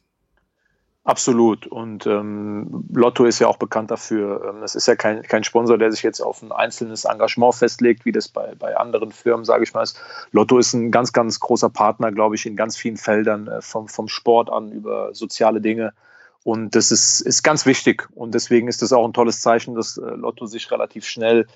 Absolut. 1.03 1.65
Und 1.65 2.05
ähm, 2.05 2.85
Lotto 2.93 3.25
ist 3.25 3.39
ja 3.39 3.47
auch 3.47 3.57
bekannt 3.57 3.89
dafür. 3.89 4.45
Ähm, 4.47 4.61
das 4.61 4.75
ist 4.75 4.87
ja 4.87 4.95
kein, 4.95 5.23
kein 5.23 5.43
Sponsor, 5.43 5.79
der 5.79 5.91
sich 5.91 6.03
jetzt 6.03 6.19
auf 6.19 6.43
ein 6.43 6.51
einzelnes 6.51 7.05
Engagement 7.05 7.55
festlegt, 7.55 8.05
wie 8.05 8.11
das 8.11 8.27
bei, 8.27 8.53
bei 8.59 8.77
anderen 8.77 9.11
Firmen, 9.11 9.43
sage 9.43 9.63
ich 9.63 9.73
mal, 9.73 9.81
ist. 9.81 9.99
Lotto 10.31 10.59
ist 10.59 10.73
ein 10.73 10.91
ganz, 10.91 11.11
ganz 11.11 11.39
großer 11.39 11.69
Partner, 11.69 12.11
glaube 12.11 12.35
ich, 12.35 12.45
in 12.45 12.55
ganz 12.55 12.77
vielen 12.77 12.97
Feldern, 12.97 13.47
äh, 13.47 13.61
vom, 13.61 13.87
vom 13.87 14.07
Sport 14.07 14.51
an 14.51 14.71
über 14.71 15.15
soziale 15.15 15.59
Dinge. 15.59 15.93
Und 16.43 16.75
das 16.75 16.91
ist, 16.91 17.21
ist 17.21 17.41
ganz 17.41 17.65
wichtig. 17.65 18.07
Und 18.13 18.35
deswegen 18.35 18.67
ist 18.67 18.83
das 18.83 18.93
auch 18.93 19.05
ein 19.05 19.13
tolles 19.13 19.41
Zeichen, 19.41 19.73
dass 19.73 19.97
äh, 19.97 20.01
Lotto 20.01 20.45
sich 20.45 20.69
relativ 20.69 21.05
schnell 21.05 21.47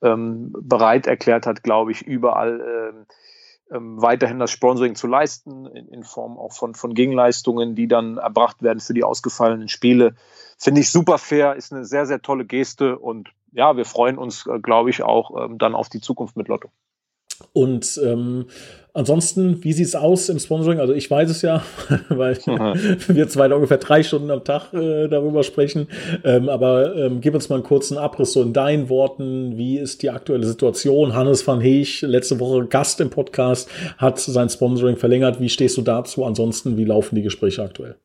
ähm, 0.00 0.54
bereit 0.58 1.06
erklärt 1.06 1.44
hat, 1.44 1.62
glaube 1.62 1.92
ich, 1.92 2.02
überall. 2.02 2.60
Äh, 2.60 3.14
ähm, 3.70 4.00
weiterhin 4.00 4.38
das 4.38 4.50
Sponsoring 4.50 4.94
zu 4.94 5.06
leisten, 5.06 5.66
in, 5.66 5.88
in, 5.88 6.04
Form 6.04 6.38
auch 6.38 6.52
von, 6.52 6.74
von 6.74 6.94
Gegenleistungen, 6.94 7.74
die 7.74 7.88
dann 7.88 8.18
erbracht 8.18 8.62
werden 8.62 8.80
für 8.80 8.94
die 8.94 9.04
ausgefallenen 9.04 9.68
Spiele. 9.68 10.14
Finde 10.58 10.80
ich 10.80 10.90
super 10.90 11.18
fair, 11.18 11.54
ist 11.54 11.72
eine 11.72 11.84
sehr, 11.84 12.06
sehr 12.06 12.20
tolle 12.20 12.44
Geste 12.44 12.98
und 12.98 13.30
ja, 13.52 13.76
wir 13.76 13.84
freuen 13.84 14.18
uns, 14.18 14.46
äh, 14.46 14.58
glaube 14.58 14.90
ich, 14.90 15.02
auch 15.02 15.44
ähm, 15.44 15.58
dann 15.58 15.74
auf 15.74 15.88
die 15.88 16.00
Zukunft 16.00 16.36
mit 16.36 16.48
Lotto. 16.48 16.70
Und 17.52 18.00
ähm, 18.04 18.46
ansonsten, 18.92 19.62
wie 19.62 19.72
sieht 19.72 19.86
es 19.86 19.94
aus 19.94 20.28
im 20.28 20.38
Sponsoring? 20.38 20.80
Also 20.80 20.94
ich 20.94 21.10
weiß 21.10 21.30
es 21.30 21.42
ja, 21.42 21.62
weil 22.08 22.36
wir 23.08 23.28
zwei 23.28 23.52
ungefähr 23.52 23.78
drei 23.78 24.02
Stunden 24.02 24.30
am 24.30 24.44
Tag 24.44 24.72
äh, 24.72 25.08
darüber 25.08 25.42
sprechen. 25.42 25.88
Ähm, 26.24 26.48
aber 26.48 26.96
ähm, 26.96 27.20
gib 27.20 27.34
uns 27.34 27.48
mal 27.48 27.56
einen 27.56 27.64
kurzen 27.64 27.98
Abriss 27.98 28.32
so 28.32 28.42
in 28.42 28.52
deinen 28.52 28.88
Worten. 28.88 29.56
Wie 29.56 29.78
ist 29.78 30.02
die 30.02 30.10
aktuelle 30.10 30.46
Situation? 30.46 31.14
Hannes 31.14 31.46
van 31.46 31.60
Heech, 31.60 32.02
letzte 32.02 32.40
Woche 32.40 32.66
Gast 32.66 33.00
im 33.00 33.10
Podcast, 33.10 33.68
hat 33.98 34.18
sein 34.18 34.48
Sponsoring 34.48 34.96
verlängert. 34.96 35.40
Wie 35.40 35.48
stehst 35.48 35.76
du 35.76 35.82
dazu? 35.82 36.24
Ansonsten, 36.24 36.76
wie 36.76 36.84
laufen 36.84 37.14
die 37.14 37.22
Gespräche 37.22 37.62
aktuell? 37.62 37.96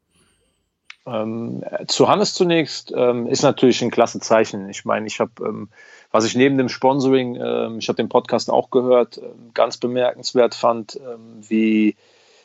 Ähm, 1.09 1.63
zu 1.87 2.07
Hannes 2.07 2.33
zunächst 2.33 2.93
ähm, 2.95 3.27
ist 3.27 3.41
natürlich 3.41 3.81
ein 3.81 3.91
klasse 3.91 4.19
Zeichen. 4.19 4.69
Ich 4.69 4.85
meine, 4.85 5.07
ich 5.07 5.19
habe 5.19 5.31
ähm, 5.43 5.69
was 6.11 6.25
ich 6.25 6.35
neben 6.35 6.57
dem 6.57 6.69
Sponsoring, 6.69 7.35
äh, 7.35 7.77
ich 7.77 7.87
habe 7.87 7.97
den 7.97 8.09
Podcast 8.09 8.49
auch 8.49 8.69
gehört, 8.71 9.17
äh, 9.17 9.29
ganz 9.53 9.77
bemerkenswert 9.77 10.55
fand, 10.55 10.95
äh, 10.95 10.99
wie 11.41 11.95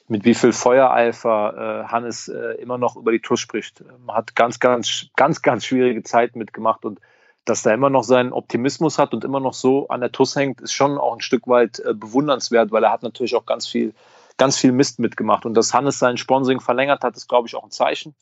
mit 0.06 0.25
wie 0.25 0.35
viel 0.35 0.52
Feuereifer 0.52 1.85
äh, 1.87 1.90
Hannes 1.90 2.28
äh, 2.28 2.61
immer 2.61 2.76
noch 2.76 2.97
über 2.97 3.11
die 3.11 3.21
Tour 3.21 3.38
spricht. 3.38 3.83
Man 4.04 4.16
hat 4.16 4.37
ganz, 4.37 4.61
ganz, 4.61 5.06
ganz, 5.16 5.40
ganz 5.40 5.64
schwierige 5.64 6.02
Zeit 6.02 6.37
mitgemacht 6.37 6.85
und 6.85 7.00
dass 7.47 7.64
er 7.64 7.75
immer 7.75 7.90
noch 7.90 8.04
seinen 8.04 8.33
Optimismus 8.33 8.99
hat 8.99 9.14
und 9.14 9.25
immer 9.25 9.40
noch 9.40 9.54
so 9.54 9.88
an 9.88 10.00
der 10.00 10.12
TUS 10.12 10.37
hängt, 10.37 10.61
ist 10.61 10.73
schon 10.73 10.99
auch 10.99 11.14
ein 11.14 11.21
Stück 11.21 11.47
weit 11.49 11.78
äh, 11.80 11.94
bewundernswert, 11.94 12.71
weil 12.71 12.85
er 12.85 12.92
hat 12.92 13.02
natürlich 13.02 13.35
auch 13.35 13.47
ganz 13.47 13.66
viel, 13.66 13.94
ganz 14.37 14.59
viel 14.59 14.73
Mist 14.73 14.99
mitgemacht. 14.99 15.47
Und 15.47 15.54
dass 15.54 15.73
Hannes 15.73 15.99
sein 15.99 16.18
Sponsoring 16.18 16.61
verlängert 16.61 17.02
hat, 17.02 17.16
ist, 17.16 17.28
glaube 17.28 17.49
ich, 17.49 17.54
auch 17.54 17.64
ein 17.64 17.71
Zeichen. 17.71 18.14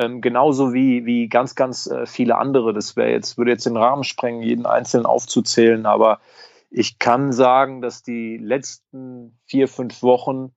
Ähm, 0.00 0.22
genauso 0.22 0.72
wie, 0.72 1.04
wie 1.04 1.28
ganz, 1.28 1.54
ganz 1.54 1.86
äh, 1.86 2.06
viele 2.06 2.38
andere. 2.38 2.72
Das 2.72 2.96
wäre 2.96 3.10
jetzt, 3.10 3.36
würde 3.36 3.50
jetzt 3.50 3.66
den 3.66 3.76
Rahmen 3.76 4.02
sprengen, 4.02 4.42
jeden 4.42 4.64
einzelnen 4.64 5.04
aufzuzählen, 5.04 5.84
aber 5.84 6.20
ich 6.70 6.98
kann 6.98 7.32
sagen, 7.32 7.82
dass 7.82 8.02
die 8.02 8.38
letzten 8.38 9.38
vier, 9.44 9.68
fünf 9.68 10.02
Wochen 10.02 10.54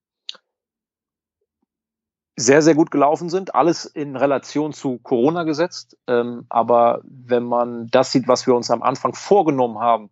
sehr, 2.37 2.61
sehr 2.61 2.73
gut 2.73 2.89
gelaufen 2.89 3.29
sind. 3.29 3.53
Alles 3.53 3.85
in 3.85 4.15
Relation 4.15 4.71
zu 4.71 4.97
Corona 4.99 5.43
gesetzt. 5.43 5.97
Ähm, 6.07 6.45
aber 6.49 7.01
wenn 7.03 7.43
man 7.43 7.87
das 7.87 8.11
sieht, 8.11 8.27
was 8.27 8.47
wir 8.47 8.55
uns 8.55 8.71
am 8.71 8.81
Anfang 8.81 9.13
vorgenommen 9.13 9.79
haben, 9.79 10.09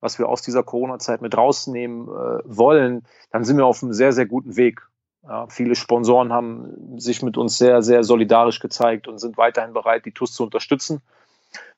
was 0.00 0.18
wir 0.18 0.28
aus 0.28 0.40
dieser 0.40 0.62
Corona-Zeit 0.62 1.20
mit 1.20 1.36
rausnehmen 1.36 2.08
äh, 2.08 2.42
wollen, 2.44 3.06
dann 3.30 3.44
sind 3.44 3.58
wir 3.58 3.66
auf 3.66 3.82
einem 3.82 3.92
sehr, 3.92 4.12
sehr 4.12 4.26
guten 4.26 4.56
Weg. 4.56 4.89
Ja, 5.22 5.46
viele 5.48 5.74
Sponsoren 5.74 6.32
haben 6.32 6.98
sich 6.98 7.22
mit 7.22 7.36
uns 7.36 7.58
sehr, 7.58 7.82
sehr 7.82 8.04
solidarisch 8.04 8.58
gezeigt 8.58 9.06
und 9.06 9.18
sind 9.18 9.36
weiterhin 9.36 9.74
bereit, 9.74 10.06
die 10.06 10.12
TUS 10.12 10.32
zu 10.32 10.44
unterstützen. 10.44 11.02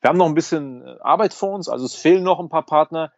Wir 0.00 0.08
haben 0.08 0.18
noch 0.18 0.26
ein 0.26 0.34
bisschen 0.34 0.86
äh, 0.86 0.96
Arbeit 1.00 1.34
vor 1.34 1.52
uns, 1.52 1.68
also 1.68 1.84
es 1.84 1.94
fehlen 1.94 2.22
noch 2.22 2.38
ein 2.38 2.48
paar 2.48 2.64
Partner, 2.64 3.12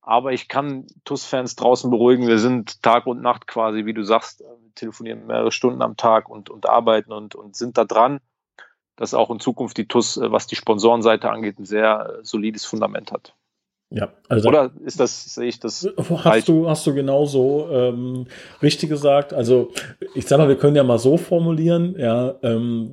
aber 0.00 0.32
ich 0.32 0.48
kann 0.48 0.86
TUS-Fans 1.04 1.56
draußen 1.56 1.90
beruhigen. 1.90 2.26
Wir 2.26 2.38
sind 2.38 2.82
Tag 2.82 3.06
und 3.06 3.20
Nacht 3.20 3.46
quasi, 3.46 3.84
wie 3.84 3.94
du 3.94 4.02
sagst, 4.02 4.40
äh, 4.40 4.44
telefonieren 4.74 5.26
mehrere 5.26 5.52
Stunden 5.52 5.82
am 5.82 5.96
Tag 5.96 6.28
und, 6.30 6.48
und 6.48 6.68
arbeiten 6.68 7.12
und, 7.12 7.34
und 7.34 7.56
sind 7.56 7.76
da 7.76 7.84
dran, 7.84 8.20
dass 8.94 9.14
auch 9.14 9.30
in 9.30 9.40
Zukunft 9.40 9.76
die 9.76 9.88
TUS, 9.88 10.16
äh, 10.16 10.32
was 10.32 10.46
die 10.46 10.56
Sponsorenseite 10.56 11.30
angeht, 11.30 11.58
ein 11.58 11.66
sehr 11.66 12.20
solides 12.22 12.64
Fundament 12.64 13.12
hat. 13.12 13.34
Ja, 13.90 14.12
also 14.28 14.48
oder 14.48 14.72
ist 14.84 14.98
das 14.98 15.34
sehe 15.34 15.46
ich 15.46 15.60
das 15.60 15.88
hast 15.96 16.22
falsch? 16.22 16.44
du 16.44 16.68
hast 16.68 16.86
du 16.86 16.94
genauso 16.94 17.68
ähm, 17.70 18.26
richtig 18.60 18.88
gesagt. 18.88 19.32
Also 19.32 19.70
ich 20.14 20.26
sag 20.26 20.38
mal, 20.38 20.48
wir 20.48 20.56
können 20.56 20.74
ja 20.74 20.82
mal 20.82 20.98
so 20.98 21.16
formulieren, 21.16 21.94
ja, 21.96 22.34
ähm, 22.42 22.92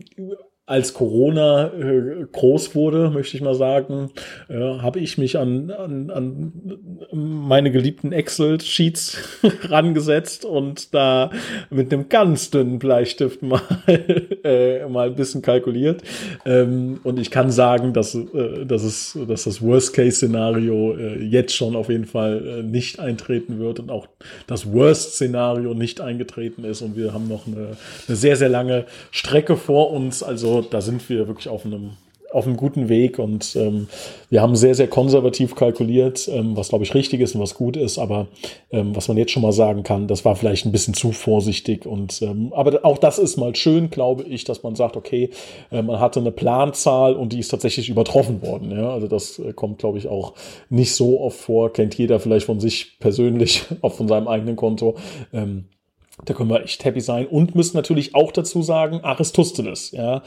als 0.66 0.94
Corona 0.94 1.74
äh, 1.74 2.26
groß 2.32 2.74
wurde, 2.74 3.10
möchte 3.10 3.36
ich 3.36 3.44
mal 3.44 3.56
sagen, 3.56 4.12
äh, 4.48 4.80
habe 4.80 5.00
ich 5.00 5.18
mich 5.18 5.38
an, 5.38 5.72
an, 5.72 6.10
an 6.10 6.80
meine 7.12 7.70
geliebten 7.70 8.14
Excel-Sheets 8.14 9.42
rangesetzt 9.64 10.46
und 10.46 10.94
da 10.94 11.32
mit 11.70 11.92
einem 11.92 12.08
ganz 12.08 12.50
dünnen 12.50 12.80
Bleistift 12.80 13.42
mal, 13.42 13.62
äh, 14.44 14.88
mal 14.88 15.08
ein 15.08 15.16
bisschen 15.16 15.42
kalkuliert. 15.42 16.02
Ähm, 16.46 17.00
und 17.04 17.20
ich 17.20 17.32
kann 17.32 17.52
sagen, 17.52 17.94
dass, 17.94 18.16
äh, 18.16 18.66
dass, 18.66 18.84
es, 18.84 19.18
dass 19.28 19.44
das 19.44 19.62
Worst-Case-Szenario 19.62 20.96
äh, 20.98 21.24
jetzt 21.24 21.56
schon 21.56 21.76
auf 21.76 21.90
jeden 21.90 22.06
Fall 22.06 22.60
äh, 22.60 22.64
nicht 22.64 23.00
eintreten 23.00 23.60
wird 23.60 23.80
und 23.80 23.90
auch 23.90 24.08
das 24.48 24.72
Worst-Szenario 24.72 25.74
nicht 25.74 26.02
eingetreten 26.02 26.64
ist. 26.64 26.82
Und 26.82 26.96
wir 26.96 27.14
haben 27.14 27.28
noch 27.28 27.48
eine, 27.48 27.78
eine 28.08 28.16
sehr, 28.16 28.36
sehr 28.36 28.50
lange 28.50 28.86
Strecke 29.12 29.58
vor 29.58 29.92
uns. 29.92 30.24
Also 30.24 30.62
da 30.62 30.82
sind 30.82 31.08
wir 31.10 31.28
wirklich 31.28 31.50
auf 31.50 31.66
einem 31.66 31.92
auf 32.34 32.48
einem 32.48 32.58
guten 32.58 32.90
Weg 32.90 33.20
und 33.20 33.56
ähm, 33.56 33.88
wir 34.30 34.42
haben 34.42 34.56
sehr, 34.56 34.76
sehr 34.76 34.88
konservativ 34.88 35.56
kalkuliert, 35.56 36.28
ähm, 36.28 36.58
was 36.58 36.70
glaube 36.70 36.84
ich 36.84 36.94
richtig 36.94 37.22
ist 37.22 37.36
und 37.36 37.42
was 37.42 37.56
gut 37.56 37.78
ist, 37.78 37.98
aber 37.98 38.28
ähm, 38.72 38.96
was 38.96 39.08
man 39.08 39.18
jetzt 39.18 39.32
schon 39.32 39.44
mal 39.44 39.52
sagen 39.52 39.84
kann, 39.84 40.08
das 40.08 40.26
war 40.26 40.36
vielleicht 40.36 40.66
ein 40.66 40.72
bisschen 40.72 40.94
zu 40.94 41.12
vorsichtig 41.12 41.86
und 41.86 42.22
ähm, 42.22 42.52
aber 42.54 42.84
auch 42.84 42.98
das 42.98 43.20
ist 43.20 43.38
mal 43.38 43.56
schön, 43.56 43.90
glaube 43.90 44.24
ich, 44.24 44.44
dass 44.44 44.64
man 44.64 44.76
sagt, 44.76 44.98
okay, 44.98 45.30
äh, 45.72 45.82
man 45.82 46.00
hatte 46.00 46.20
eine 46.20 46.32
Planzahl 46.32 47.16
und 47.16 47.34
die 47.34 47.40
ist 47.40 47.50
tatsächlich 47.50 47.90
übertroffen 47.90 48.42
worden. 48.42 48.72
Ja? 48.72 48.92
Also 48.92 49.08
das 49.08 49.40
äh, 49.40 49.54
kommt, 49.54 49.80
glaube 49.80 49.98
ich, 49.98 50.08
auch 50.08 50.34
nicht 50.70 50.94
so 50.94 51.22
oft 51.22 51.40
vor, 51.40 51.72
kennt 51.72 51.98
jeder 51.98 52.20
vielleicht 52.20 52.46
von 52.46 52.60
sich 52.60 53.00
persönlich, 53.00 53.66
auch 53.82 53.94
von 53.94 54.08
seinem 54.08 54.28
eigenen 54.28 54.56
Konto. 54.56 54.96
Ähm, 55.32 55.66
da 56.26 56.34
können 56.34 56.50
wir 56.50 56.64
echt 56.64 56.86
happy 56.86 57.02
sein 57.02 57.26
und 57.28 57.56
müssen 57.56 57.76
natürlich 57.76 58.14
auch 58.14 58.32
dazu 58.32 58.62
sagen, 58.62 59.02
Aristoteles, 59.04 59.92
ja. 59.92 60.22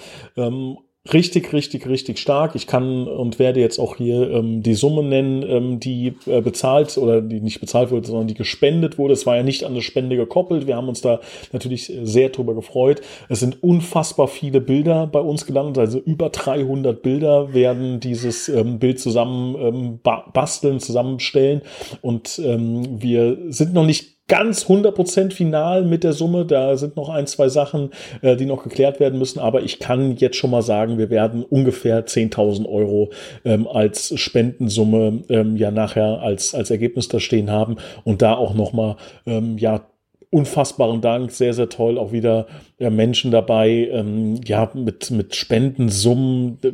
Richtig, 1.12 1.52
richtig, 1.52 1.86
richtig 1.86 2.18
stark. 2.18 2.54
Ich 2.56 2.66
kann 2.66 3.06
und 3.06 3.38
werde 3.38 3.60
jetzt 3.60 3.78
auch 3.78 3.96
hier 3.96 4.30
ähm, 4.30 4.62
die 4.62 4.74
Summe 4.74 5.04
nennen, 5.04 5.44
ähm, 5.48 5.78
die 5.78 6.14
äh, 6.26 6.40
bezahlt 6.40 6.96
oder 6.98 7.20
die 7.20 7.40
nicht 7.40 7.60
bezahlt 7.60 7.90
wurde, 7.90 8.08
sondern 8.08 8.26
die 8.26 8.34
gespendet 8.34 8.98
wurde. 8.98 9.12
Es 9.12 9.24
war 9.24 9.36
ja 9.36 9.42
nicht 9.42 9.64
an 9.64 9.72
eine 9.72 9.82
Spende 9.82 10.16
gekoppelt. 10.16 10.66
Wir 10.66 10.76
haben 10.76 10.88
uns 10.88 11.02
da 11.02 11.20
natürlich 11.52 11.92
sehr 12.02 12.30
drüber 12.30 12.54
gefreut. 12.54 13.02
Es 13.28 13.40
sind 13.40 13.62
unfassbar 13.62 14.26
viele 14.26 14.60
Bilder 14.60 15.06
bei 15.06 15.20
uns 15.20 15.46
gelandet, 15.46 15.78
also 15.78 15.98
über 15.98 16.30
300 16.30 17.02
Bilder 17.02 17.54
werden 17.54 18.00
dieses 18.00 18.48
ähm, 18.48 18.78
Bild 18.78 18.98
zusammen 18.98 19.54
ähm, 19.58 20.00
basteln, 20.32 20.80
zusammenstellen 20.80 21.62
und 22.02 22.40
ähm, 22.44 23.00
wir 23.00 23.38
sind 23.48 23.74
noch 23.74 23.86
nicht 23.86 24.15
ganz 24.28 24.64
100% 24.66 25.32
final 25.32 25.84
mit 25.84 26.04
der 26.04 26.12
Summe. 26.12 26.44
Da 26.44 26.76
sind 26.76 26.96
noch 26.96 27.08
ein, 27.08 27.26
zwei 27.26 27.48
Sachen, 27.48 27.90
äh, 28.22 28.36
die 28.36 28.46
noch 28.46 28.62
geklärt 28.62 29.00
werden 29.00 29.18
müssen. 29.18 29.38
Aber 29.38 29.62
ich 29.62 29.78
kann 29.78 30.16
jetzt 30.16 30.36
schon 30.36 30.50
mal 30.50 30.62
sagen, 30.62 30.98
wir 30.98 31.10
werden 31.10 31.44
ungefähr 31.44 32.06
10.000 32.06 32.68
Euro 32.68 33.10
ähm, 33.44 33.66
als 33.68 34.18
Spendensumme 34.18 35.22
ähm, 35.28 35.56
ja 35.56 35.70
nachher 35.70 36.20
als, 36.20 36.54
als 36.54 36.70
Ergebnis 36.70 37.08
da 37.08 37.20
stehen 37.20 37.50
haben. 37.50 37.76
Und 38.04 38.22
da 38.22 38.34
auch 38.34 38.54
noch 38.54 38.72
mal, 38.72 38.96
ähm, 39.26 39.58
ja, 39.58 39.86
unfassbaren 40.30 41.00
Dank, 41.00 41.30
sehr, 41.30 41.54
sehr 41.54 41.68
toll. 41.68 41.98
Auch 41.98 42.12
wieder 42.12 42.46
ja, 42.78 42.90
Menschen 42.90 43.30
dabei, 43.30 43.88
ähm, 43.90 44.40
ja, 44.44 44.70
mit, 44.74 45.10
mit 45.10 45.34
Spendensummen, 45.36 46.58
äh, 46.62 46.72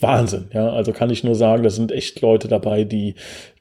Wahnsinn, 0.00 0.46
ja. 0.52 0.70
Also 0.70 0.92
kann 0.92 1.10
ich 1.10 1.22
nur 1.22 1.34
sagen, 1.34 1.62
da 1.62 1.70
sind 1.70 1.92
echt 1.92 2.20
Leute 2.22 2.48
dabei, 2.48 2.84
die, 2.84 3.14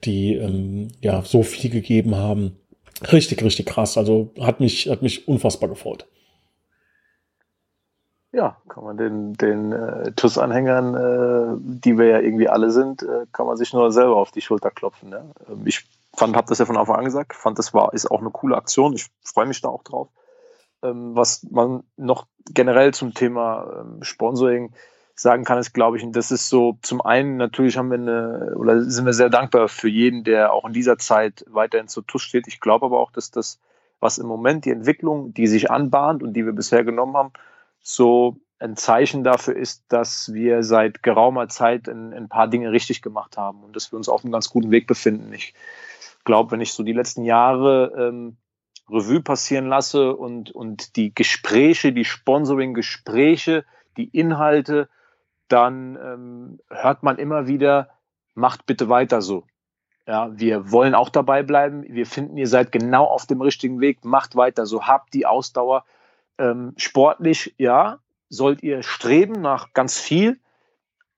die, 0.06 0.36
ähm, 0.36 0.88
ja, 1.02 1.22
so 1.24 1.44
viel 1.44 1.70
gegeben 1.70 2.16
haben. 2.16 2.54
Richtig, 3.12 3.44
richtig 3.44 3.66
krass. 3.66 3.98
Also 3.98 4.32
hat 4.40 4.60
mich, 4.60 4.90
hat 4.90 5.02
mich 5.02 5.28
unfassbar 5.28 5.70
gefreut. 5.70 6.06
ja, 8.34 8.58
kann 8.68 8.84
man 8.84 8.98
den, 8.98 9.34
den 9.34 9.72
äh, 9.72 10.12
TUS-Anhängern, 10.12 10.96
äh, 10.96 11.56
die 11.60 11.98
wir 12.00 12.08
ja 12.08 12.20
irgendwie 12.20 12.50
alle 12.50 12.72
sind, 12.72 13.04
äh, 13.04 13.28
kann 13.32 13.46
man 13.46 13.58
sich 13.58 13.74
nur 13.74 13.92
selber 13.92 14.18
auf 14.18 14.32
die 14.32 14.42
Schulter 14.42 14.72
klopfen. 14.72 15.12
Ja? 15.12 15.24
Ähm, 15.48 15.62
ich 15.66 15.86
fand, 16.16 16.36
habe 16.36 16.48
das 16.50 16.58
ja 16.58 16.66
von 16.66 16.76
Anfang 16.76 16.96
an 16.96 17.06
gesagt, 17.06 17.36
fand 17.36 17.60
das 17.60 17.76
war, 17.76 17.94
ist 17.94 18.10
auch 18.10 18.22
eine 18.22 18.32
coole 18.32 18.58
Aktion. 18.58 18.94
Ich 18.94 19.06
freue 19.24 19.46
mich 19.46 19.62
da 19.62 19.70
auch 19.70 19.84
drauf. 19.84 20.10
Ähm, 20.82 21.16
was 21.16 21.44
man 21.52 21.84
noch 21.96 22.26
generell 22.52 22.92
zum 22.94 23.14
Thema 23.14 23.82
ähm, 23.82 24.04
Sponsoring 24.04 24.74
sagen 25.16 25.44
kann, 25.44 25.60
ist, 25.60 25.74
glaube 25.74 25.98
ich, 25.98 26.06
das 26.12 26.32
ist 26.32 26.50
so, 26.50 26.78
zum 26.82 27.02
einen 27.02 27.38
natürlich 27.38 27.78
haben 27.78 27.90
wir 27.90 27.98
eine, 27.98 28.56
oder 28.56 28.82
sind 28.82 29.06
wir 29.06 29.14
sehr 29.14 29.30
dankbar 29.30 29.68
für 29.68 29.90
jeden, 29.90 30.24
der 30.24 30.54
auch 30.54 30.66
in 30.66 30.74
dieser 30.74 30.98
Zeit 30.98 31.46
weiterhin 31.48 31.88
zu 31.88 32.02
TUS 32.02 32.24
steht. 32.24 32.48
Ich 32.48 32.60
glaube 32.60 32.88
aber 32.88 33.00
auch, 33.00 33.12
dass 33.12 33.32
das, 33.32 33.60
was 34.00 34.18
im 34.18 34.28
Moment 34.28 34.66
die 34.66 34.72
Entwicklung, 34.72 35.34
die 35.34 35.48
sich 35.48 35.70
anbahnt 35.70 36.24
und 36.24 36.34
die 36.34 36.46
wir 36.46 36.54
bisher 36.54 36.84
genommen 36.84 37.16
haben, 37.16 37.32
so 37.82 38.38
ein 38.60 38.76
Zeichen 38.76 39.24
dafür 39.24 39.56
ist, 39.56 39.84
dass 39.90 40.34
wir 40.34 40.64
seit 40.64 41.04
geraumer 41.04 41.50
Zeit 41.50 41.90
ein, 41.90 42.14
ein, 42.14 42.30
paar 42.30 42.48
Dinge 42.48 42.72
richtig 42.72 43.02
gemacht 43.02 43.38
haben 43.38 43.62
und 43.64 43.76
dass 43.76 43.92
wir 43.92 43.98
uns 43.98 44.08
auf 44.10 44.24
einem 44.24 44.32
ganz 44.32 44.50
guten 44.50 44.72
Weg 44.72 44.88
befinden. 44.88 45.32
Ich 45.34 45.54
glaube, 46.24 46.52
wenn 46.52 46.62
ich 46.62 46.72
so 46.72 46.82
die 46.82 46.94
letzten 46.94 47.26
Jahre 47.26 47.92
ähm, 47.98 48.38
Revue 48.90 49.22
passieren 49.22 49.68
lasse 49.68 50.16
und, 50.16 50.52
und 50.52 50.96
die 50.96 51.14
Gespräche, 51.14 51.92
die 51.92 52.06
Sponsoring-Gespräche, 52.06 53.66
die 53.98 54.06
Inhalte, 54.06 54.90
dann 55.54 55.98
ähm, 56.04 56.60
hört 56.70 57.04
man 57.04 57.18
immer 57.18 57.48
wieder, 57.48 57.90
macht 58.34 58.66
bitte 58.66 58.90
weiter 58.90 59.22
so. 59.22 59.44
Ja, 60.08 60.32
wir 60.38 60.72
wollen 60.72 60.96
auch 60.96 61.10
dabei 61.10 61.44
bleiben. 61.44 61.86
Wir 61.88 62.08
finden, 62.08 62.38
ihr 62.38 62.48
seid 62.48 62.72
genau 62.72 63.06
auf 63.06 63.28
dem 63.28 63.40
richtigen 63.40 63.80
Weg. 63.80 64.04
Macht 64.04 64.36
weiter 64.36 64.66
so. 64.66 64.88
Habt 64.88 65.14
die 65.14 65.28
Ausdauer. 65.28 65.86
Ähm, 66.40 66.74
sportlich, 66.76 67.54
ja, 67.58 68.00
sollt 68.30 68.64
ihr 68.64 68.82
streben 68.82 69.42
nach 69.42 69.74
ganz 69.74 70.00
viel, 70.00 70.40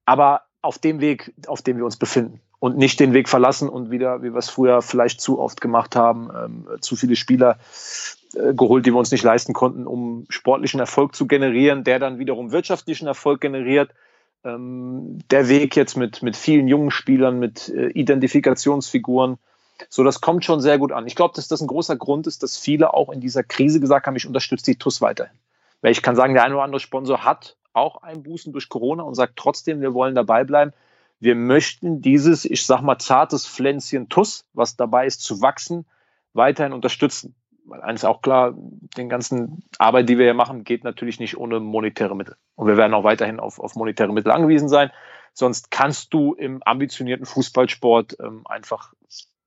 aber 0.06 0.42
auf 0.62 0.78
dem 0.78 1.00
Weg, 1.00 1.34
auf 1.48 1.62
dem 1.62 1.78
wir 1.78 1.86
uns 1.86 1.96
befinden 1.96 2.42
und 2.60 2.78
nicht 2.78 3.00
den 3.00 3.14
Weg 3.14 3.30
verlassen 3.30 3.70
und 3.70 3.90
wieder, 3.90 4.22
wie 4.22 4.34
wir 4.34 4.40
es 4.40 4.50
früher 4.50 4.82
vielleicht 4.82 5.22
zu 5.22 5.40
oft 5.40 5.62
gemacht 5.62 5.96
haben, 5.96 6.30
ähm, 6.36 6.68
zu 6.82 6.98
viele 6.98 7.16
Spieler 7.16 7.58
äh, 8.34 8.54
geholt, 8.54 8.86
die 8.86 8.92
wir 8.92 9.00
uns 9.00 9.12
nicht 9.12 9.24
leisten 9.24 9.54
konnten, 9.54 9.88
um 9.88 10.26
sportlichen 10.28 10.80
Erfolg 10.80 11.16
zu 11.16 11.26
generieren, 11.26 11.86
der 11.86 12.00
dann 12.00 12.20
wiederum 12.20 12.52
wirtschaftlichen 12.52 13.08
Erfolg 13.08 13.40
generiert. 13.40 13.92
Ähm, 14.46 15.20
der 15.32 15.50
Weg 15.50 15.76
jetzt 15.76 15.98
mit, 15.98 16.22
mit 16.24 16.38
vielen 16.38 16.68
jungen 16.68 16.92
Spielern, 16.92 17.40
mit 17.40 17.68
äh, 17.70 17.88
Identifikationsfiguren, 17.88 19.38
so, 19.90 20.04
das 20.04 20.22
kommt 20.22 20.46
schon 20.46 20.62
sehr 20.62 20.78
gut 20.78 20.92
an. 20.92 21.08
Ich 21.08 21.16
glaube, 21.16 21.34
dass 21.36 21.48
das 21.48 21.62
ein 21.62 21.68
großer 21.68 21.98
Grund 21.98 22.28
ist, 22.28 22.44
dass 22.44 22.58
viele 22.58 22.94
auch 22.94 23.10
in 23.10 23.20
dieser 23.20 23.44
Krise 23.44 23.80
gesagt 23.80 24.08
haben, 24.08 24.16
ich 24.16 24.28
unterstütze 24.28 24.72
die 24.72 24.78
TUS 24.78 25.02
weiterhin. 25.02 25.38
Weil 25.82 25.92
ich 25.92 26.02
kann 26.02 26.16
sagen, 26.16 26.34
der 26.34 26.44
eine 26.44 26.56
oder 26.56 26.64
andere 26.64 26.80
Sponsor 26.80 27.26
hat 27.26 27.58
auch 27.74 28.02
Einbußen 28.02 28.54
durch 28.54 28.70
Corona 28.70 29.04
und 29.04 29.16
sagt 29.16 29.36
trotzdem, 29.36 29.82
wir 29.82 29.94
wollen 29.94 30.16
dabei 30.16 30.46
bleiben. 30.46 30.72
Wir 31.20 31.36
möchten 31.36 32.02
dieses, 32.02 32.46
ich 32.46 32.66
sag 32.66 32.82
mal, 32.82 33.00
zartes 33.00 33.46
Pflänzchen 33.48 34.10
TUS, 34.10 34.46
was 34.54 34.78
dabei 34.78 35.06
ist 35.06 35.22
zu 35.22 35.42
wachsen, 35.42 35.86
weiterhin 36.34 36.74
unterstützen. 36.74 37.36
Weil 37.66 37.82
eines 37.82 38.02
ist 38.02 38.06
auch 38.06 38.22
klar, 38.22 38.54
den 38.56 39.10
ganzen 39.10 39.64
Arbeit, 39.80 40.08
die 40.08 40.18
wir 40.18 40.26
hier 40.26 40.34
machen, 40.34 40.64
geht 40.64 40.84
natürlich 40.84 41.20
nicht 41.20 41.38
ohne 41.38 41.60
monetäre 41.60 42.16
Mittel. 42.16 42.36
Und 42.56 42.68
wir 42.68 42.78
werden 42.78 42.94
auch 42.94 43.04
weiterhin 43.04 43.40
auf, 43.40 43.60
auf 43.60 43.76
monetäre 43.76 44.14
Mittel 44.14 44.32
angewiesen 44.32 44.70
sein. 44.70 44.92
Sonst 45.34 45.72
kannst 45.72 46.14
du 46.14 46.34
im 46.34 46.62
ambitionierten 46.64 47.26
Fußballsport 47.26 48.18
ähm, 48.20 48.46
einfach 48.46 48.94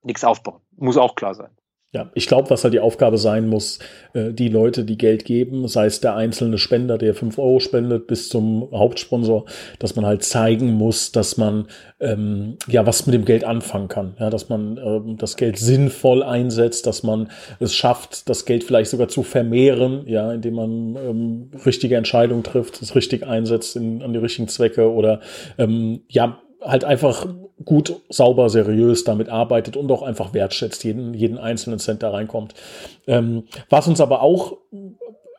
nichts 0.02 0.24
aufbauen. 0.24 0.60
Muss 0.76 0.96
auch 0.96 1.14
klar 1.14 1.34
sein. 1.34 1.50
Ja, 1.90 2.10
ich 2.12 2.26
glaube, 2.26 2.50
was 2.50 2.64
halt 2.64 2.74
die 2.74 2.80
Aufgabe 2.80 3.16
sein 3.16 3.48
muss, 3.48 3.78
äh, 4.12 4.34
die 4.34 4.50
Leute, 4.50 4.84
die 4.84 4.98
Geld 4.98 5.24
geben, 5.24 5.66
sei 5.68 5.86
es 5.86 6.02
der 6.02 6.16
einzelne 6.16 6.58
Spender, 6.58 6.98
der 6.98 7.14
fünf 7.14 7.38
Euro 7.38 7.60
spendet, 7.60 8.06
bis 8.06 8.28
zum 8.28 8.68
Hauptsponsor, 8.72 9.46
dass 9.78 9.96
man 9.96 10.04
halt 10.04 10.22
zeigen 10.22 10.74
muss, 10.74 11.12
dass 11.12 11.38
man 11.38 11.66
ähm, 11.98 12.58
ja 12.68 12.86
was 12.86 13.06
mit 13.06 13.14
dem 13.14 13.24
Geld 13.24 13.42
anfangen 13.42 13.88
kann. 13.88 14.16
Ja, 14.20 14.28
dass 14.28 14.50
man 14.50 14.76
ähm, 14.76 15.16
das 15.16 15.38
Geld 15.38 15.56
sinnvoll 15.56 16.22
einsetzt, 16.22 16.86
dass 16.86 17.04
man 17.04 17.30
es 17.58 17.74
schafft, 17.74 18.28
das 18.28 18.44
Geld 18.44 18.64
vielleicht 18.64 18.90
sogar 18.90 19.08
zu 19.08 19.22
vermehren, 19.22 20.02
ja, 20.06 20.30
indem 20.30 20.54
man 20.56 20.96
ähm, 20.96 21.50
richtige 21.64 21.96
Entscheidungen 21.96 22.44
trifft, 22.44 22.82
es 22.82 22.94
richtig 22.94 23.26
einsetzt 23.26 23.76
in, 23.76 24.02
an 24.02 24.12
die 24.12 24.18
richtigen 24.18 24.48
Zwecke 24.48 24.92
oder 24.92 25.20
ähm, 25.56 26.02
ja, 26.10 26.38
halt 26.60 26.84
einfach 26.84 27.26
gut, 27.64 28.00
sauber, 28.08 28.50
seriös 28.50 29.04
damit 29.04 29.28
arbeitet 29.28 29.76
und 29.76 29.90
auch 29.90 30.02
einfach 30.02 30.32
wertschätzt, 30.34 30.84
jeden, 30.84 31.14
jeden 31.14 31.38
einzelnen 31.38 31.78
Cent, 31.78 32.02
der 32.02 32.12
reinkommt. 32.12 32.54
Ähm, 33.06 33.44
was 33.68 33.88
uns 33.88 34.00
aber 34.00 34.22
auch 34.22 34.56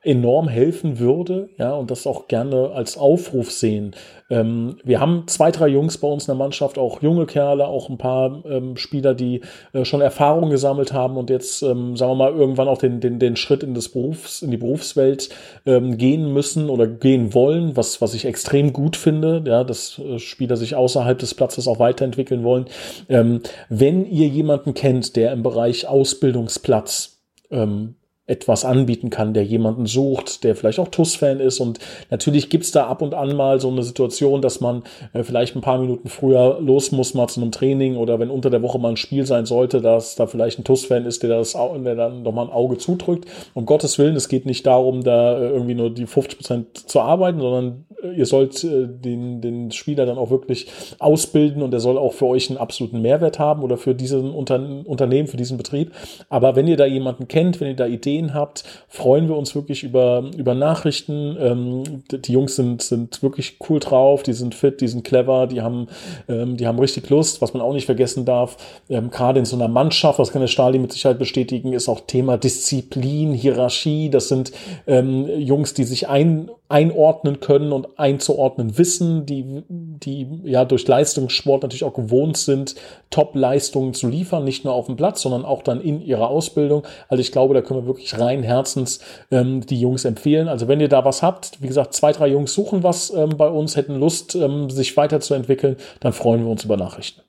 enorm 0.01 0.47
helfen 0.47 0.99
würde, 0.99 1.49
ja, 1.57 1.73
und 1.73 1.91
das 1.91 2.07
auch 2.07 2.27
gerne 2.27 2.71
als 2.71 2.97
Aufruf 2.97 3.51
sehen. 3.51 3.95
Ähm, 4.29 4.77
wir 4.83 4.99
haben 4.99 5.23
zwei, 5.27 5.51
drei 5.51 5.67
Jungs 5.67 5.97
bei 5.97 6.07
uns 6.07 6.23
in 6.23 6.27
der 6.27 6.35
Mannschaft, 6.35 6.77
auch 6.77 7.01
junge 7.01 7.25
Kerle, 7.25 7.67
auch 7.67 7.89
ein 7.89 7.97
paar 7.97 8.45
ähm, 8.45 8.77
Spieler, 8.77 9.13
die 9.13 9.41
äh, 9.73 9.83
schon 9.83 10.01
Erfahrung 10.01 10.49
gesammelt 10.51 10.93
haben 10.93 11.17
und 11.17 11.29
jetzt, 11.29 11.63
ähm, 11.63 11.97
sagen 11.97 12.11
wir 12.11 12.15
mal, 12.15 12.33
irgendwann 12.33 12.67
auch 12.67 12.77
den, 12.77 13.01
den, 13.01 13.19
den 13.19 13.35
Schritt 13.35 13.63
in 13.63 13.73
das 13.73 13.89
Berufs, 13.89 14.41
in 14.41 14.51
die 14.51 14.57
Berufswelt 14.57 15.29
ähm, 15.65 15.97
gehen 15.97 16.31
müssen 16.31 16.69
oder 16.69 16.87
gehen 16.87 17.33
wollen, 17.33 17.75
was, 17.75 18.01
was 18.01 18.13
ich 18.13 18.25
extrem 18.25 18.71
gut 18.71 18.95
finde, 18.95 19.43
ja, 19.45 19.63
dass 19.63 19.99
äh, 19.99 20.19
Spieler 20.19 20.55
sich 20.55 20.75
außerhalb 20.75 21.17
des 21.17 21.33
Platzes 21.33 21.67
auch 21.67 21.79
weiterentwickeln 21.79 22.43
wollen. 22.43 22.65
Ähm, 23.09 23.41
wenn 23.67 24.05
ihr 24.05 24.27
jemanden 24.27 24.73
kennt, 24.73 25.15
der 25.15 25.33
im 25.33 25.43
Bereich 25.43 25.87
Ausbildungsplatz 25.87 27.19
ähm, 27.51 27.95
etwas 28.29 28.63
anbieten 28.63 29.09
kann, 29.09 29.33
der 29.33 29.43
jemanden 29.43 29.87
sucht, 29.87 30.43
der 30.43 30.55
vielleicht 30.55 30.79
auch 30.79 30.87
TUS-Fan 30.87 31.39
ist. 31.39 31.59
Und 31.59 31.79
natürlich 32.09 32.49
gibt's 32.49 32.71
da 32.71 32.85
ab 32.87 33.01
und 33.01 33.13
an 33.13 33.35
mal 33.35 33.59
so 33.59 33.69
eine 33.69 33.83
Situation, 33.83 34.41
dass 34.41 34.61
man 34.61 34.83
äh, 35.13 35.23
vielleicht 35.23 35.55
ein 35.55 35.61
paar 35.61 35.79
Minuten 35.79 36.09
früher 36.09 36.59
los 36.61 36.91
muss, 36.91 37.15
mal 37.15 37.27
zu 37.27 37.41
einem 37.41 37.51
Training 37.51 37.97
oder 37.97 38.19
wenn 38.19 38.29
unter 38.29 38.49
der 38.49 38.61
Woche 38.61 38.77
mal 38.77 38.89
ein 38.89 38.97
Spiel 38.97 39.25
sein 39.25 39.45
sollte, 39.45 39.81
dass 39.81 40.15
da 40.15 40.27
vielleicht 40.27 40.59
ein 40.59 40.63
TUS-Fan 40.63 41.05
ist, 41.05 41.23
der, 41.23 41.29
das, 41.29 41.53
der 41.53 41.95
dann 41.95 42.21
nochmal 42.21 42.45
ein 42.45 42.51
Auge 42.51 42.77
zudrückt. 42.77 43.25
Um 43.53 43.65
Gottes 43.65 43.97
Willen, 43.97 44.15
es 44.15 44.29
geht 44.29 44.45
nicht 44.45 44.65
darum, 44.65 45.03
da 45.03 45.37
äh, 45.37 45.49
irgendwie 45.49 45.75
nur 45.75 45.89
die 45.89 46.05
50 46.05 46.37
Prozent 46.37 46.89
zu 46.89 47.01
arbeiten, 47.01 47.39
sondern 47.39 47.85
äh, 48.03 48.15
ihr 48.15 48.25
sollt 48.25 48.63
äh, 48.63 48.87
den, 48.87 49.41
den 49.41 49.71
Spieler 49.71 50.05
dann 50.05 50.17
auch 50.17 50.29
wirklich 50.29 50.67
ausbilden 50.99 51.63
und 51.63 51.73
er 51.73 51.79
soll 51.79 51.97
auch 51.97 52.13
für 52.13 52.27
euch 52.27 52.49
einen 52.49 52.59
absoluten 52.59 53.01
Mehrwert 53.01 53.39
haben 53.39 53.63
oder 53.63 53.77
für 53.77 53.95
diesen 53.95 54.31
Unter 54.31 54.59
Unternehmen, 54.85 55.27
für 55.27 55.37
diesen 55.37 55.57
Betrieb. 55.57 55.91
Aber 56.29 56.55
wenn 56.55 56.67
ihr 56.67 56.77
da 56.77 56.85
jemanden 56.85 57.27
kennt, 57.27 57.59
wenn 57.59 57.69
ihr 57.69 57.75
da 57.75 57.87
Ideen 57.87 58.18
Ideen 58.19 58.33
habt, 58.33 58.63
freuen 58.87 59.27
wir 59.27 59.37
uns 59.37 59.55
wirklich 59.55 59.83
über, 59.83 60.29
über 60.37 60.53
Nachrichten. 60.53 61.37
Ähm, 61.39 62.03
die 62.11 62.33
Jungs 62.33 62.55
sind, 62.55 62.81
sind 62.81 63.23
wirklich 63.23 63.57
cool 63.69 63.79
drauf, 63.79 64.23
die 64.23 64.33
sind 64.33 64.55
fit, 64.55 64.81
die 64.81 64.87
sind 64.87 65.03
clever, 65.03 65.47
die 65.47 65.61
haben, 65.61 65.87
ähm, 66.27 66.57
die 66.57 66.67
haben 66.67 66.79
richtig 66.79 67.09
Lust, 67.09 67.41
was 67.41 67.53
man 67.53 67.61
auch 67.61 67.73
nicht 67.73 67.85
vergessen 67.85 68.25
darf. 68.25 68.57
Ähm, 68.89 69.09
Gerade 69.09 69.39
in 69.39 69.45
so 69.45 69.55
einer 69.55 69.67
Mannschaft, 69.67 70.19
was 70.19 70.31
kann 70.31 70.41
der 70.41 70.47
Stali 70.47 70.79
mit 70.79 70.91
Sicherheit 70.91 71.19
bestätigen, 71.19 71.73
ist 71.73 71.89
auch 71.89 72.01
Thema 72.01 72.37
Disziplin, 72.37 73.33
Hierarchie. 73.33 74.09
Das 74.09 74.27
sind 74.27 74.51
ähm, 74.87 75.27
Jungs, 75.39 75.73
die 75.73 75.83
sich 75.83 76.07
ein, 76.07 76.49
einordnen 76.69 77.39
können 77.39 77.71
und 77.71 77.97
einzuordnen 77.97 78.77
wissen, 78.77 79.25
die, 79.25 79.63
die 79.67 80.27
ja 80.43 80.65
durch 80.65 80.87
Leistungssport 80.87 81.63
natürlich 81.63 81.83
auch 81.83 81.95
gewohnt 81.95 82.37
sind, 82.37 82.75
Top-Leistungen 83.09 83.95
zu 83.95 84.07
liefern, 84.07 84.43
nicht 84.43 84.65
nur 84.65 84.75
auf 84.75 84.85
dem 84.85 84.95
Platz, 84.95 85.23
sondern 85.23 85.45
auch 85.45 85.63
dann 85.63 85.81
in 85.81 85.99
ihrer 85.99 86.29
Ausbildung. 86.29 86.83
Also 87.07 87.21
ich 87.21 87.31
glaube, 87.31 87.55
da 87.55 87.61
können 87.61 87.81
wir 87.81 87.87
wirklich 87.87 88.08
rein 88.17 88.43
herzens 88.43 88.99
ähm, 89.31 89.65
die 89.65 89.79
Jungs 89.79 90.05
empfehlen. 90.05 90.47
Also 90.47 90.67
wenn 90.67 90.79
ihr 90.79 90.89
da 90.89 91.05
was 91.05 91.21
habt, 91.21 91.61
wie 91.61 91.67
gesagt, 91.67 91.93
zwei, 91.93 92.11
drei 92.11 92.27
Jungs 92.27 92.53
suchen 92.53 92.83
was 92.83 93.11
ähm, 93.11 93.37
bei 93.37 93.47
uns, 93.47 93.75
hätten 93.75 93.99
Lust, 93.99 94.35
ähm, 94.35 94.69
sich 94.69 94.95
weiterzuentwickeln, 94.97 95.77
dann 95.99 96.13
freuen 96.13 96.43
wir 96.43 96.51
uns 96.51 96.63
über 96.63 96.77
Nachrichten. 96.77 97.21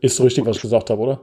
Ist 0.00 0.16
so 0.16 0.22
richtig, 0.22 0.44
Gut. 0.44 0.50
was 0.50 0.56
ich 0.56 0.62
gesagt 0.62 0.90
habe, 0.90 1.00
oder? 1.00 1.20